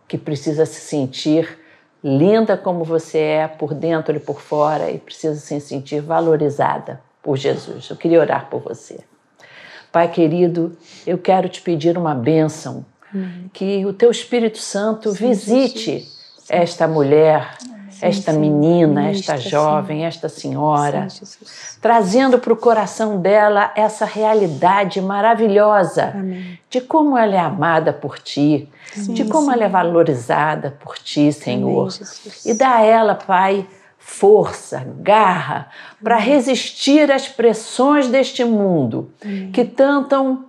que 0.06 0.16
precisa 0.16 0.64
se 0.64 0.80
sentir 0.80 1.58
linda 2.04 2.56
como 2.56 2.84
você 2.84 3.18
é, 3.18 3.48
por 3.48 3.74
dentro 3.74 4.14
e 4.14 4.20
por 4.20 4.40
fora, 4.40 4.88
e 4.90 4.98
precisa 4.98 5.34
se 5.34 5.60
sentir 5.60 6.00
valorizada 6.00 7.00
por 7.20 7.36
Jesus. 7.36 7.90
Eu 7.90 7.96
queria 7.96 8.20
orar 8.20 8.48
por 8.48 8.60
você. 8.60 9.00
Pai 9.90 10.08
querido, 10.08 10.76
eu 11.04 11.18
quero 11.18 11.48
te 11.48 11.60
pedir 11.60 11.98
uma 11.98 12.14
bênção, 12.14 12.86
que 13.52 13.84
o 13.86 13.92
teu 13.92 14.10
Espírito 14.10 14.58
Santo 14.58 15.10
Sim, 15.10 15.28
visite 15.28 16.00
Jesus. 16.00 16.46
esta 16.48 16.88
mulher 16.88 17.56
sim, 17.90 18.06
esta 18.06 18.32
sim. 18.32 18.38
menina, 18.38 19.02
Ministra, 19.02 19.34
esta 19.36 19.48
jovem, 19.48 19.98
sim. 19.98 20.04
esta 20.04 20.28
senhora, 20.28 21.08
trazendo 21.80 22.38
para 22.38 22.52
o 22.52 22.56
coração 22.56 23.20
dela 23.20 23.72
essa 23.74 24.04
realidade 24.04 25.00
maravilhosa 25.00 26.12
Amém. 26.14 26.58
de 26.68 26.80
como 26.80 27.16
ela 27.16 27.34
é 27.34 27.40
amada 27.40 27.92
por 27.92 28.18
ti, 28.18 28.68
de 28.94 29.24
como 29.24 29.50
ela 29.50 29.64
é 29.64 29.68
valorizada 29.68 30.76
por 30.82 30.98
ti, 30.98 31.32
Senhor. 31.32 31.88
Amém, 31.88 32.32
e 32.44 32.54
dá 32.54 32.76
a 32.76 32.82
ela, 32.82 33.14
Pai, 33.14 33.66
força, 33.98 34.86
garra 35.00 35.68
para 36.02 36.16
resistir 36.16 37.10
às 37.10 37.28
pressões 37.28 38.08
deste 38.08 38.44
mundo 38.44 39.10
que 39.52 39.64
tentam 39.64 40.44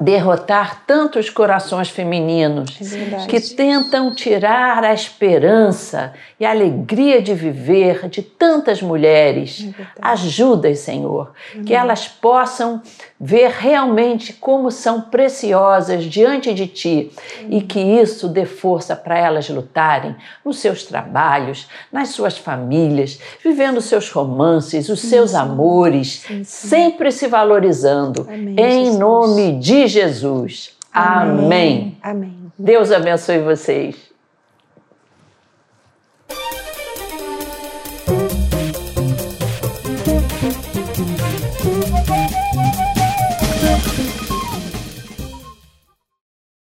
derrotar 0.00 0.84
tantos 0.86 1.28
corações 1.28 1.90
femininos 1.90 2.78
é 3.12 3.26
que 3.26 3.38
tentam 3.54 4.14
tirar 4.14 4.82
a 4.82 4.94
esperança 4.94 6.14
e 6.38 6.46
a 6.46 6.50
alegria 6.50 7.20
de 7.20 7.34
viver 7.34 8.08
de 8.08 8.22
tantas 8.22 8.80
mulheres. 8.80 9.68
É 9.78 9.84
Ajuda, 10.00 10.74
Senhor, 10.74 11.32
Amém. 11.52 11.64
que 11.66 11.74
elas 11.74 12.08
possam 12.08 12.80
ver 13.20 13.50
realmente 13.50 14.32
como 14.32 14.70
são 14.70 15.02
preciosas 15.02 16.04
diante 16.04 16.54
de 16.54 16.66
Ti 16.66 17.12
Amém. 17.40 17.58
e 17.58 17.62
que 17.62 17.78
isso 17.78 18.26
dê 18.28 18.46
força 18.46 18.96
para 18.96 19.18
elas 19.18 19.50
lutarem 19.50 20.16
nos 20.42 20.58
seus 20.58 20.84
trabalhos, 20.84 21.68
nas 21.92 22.08
suas 22.08 22.38
famílias, 22.38 23.20
vivendo 23.44 23.82
seus 23.82 24.10
romances, 24.10 24.88
os 24.88 25.00
seus 25.00 25.34
amores, 25.34 26.22
sim, 26.26 26.42
sim. 26.42 26.68
sempre 26.68 27.12
se 27.12 27.26
valorizando. 27.26 28.26
em 28.30 28.84
Jesus. 28.84 28.98
nome 28.98 29.58
de 29.58 29.89
Jesus. 29.90 30.72
Amém. 30.92 31.96
Amém. 32.02 32.52
Deus 32.58 32.90
abençoe 32.90 33.38
vocês. 33.40 34.09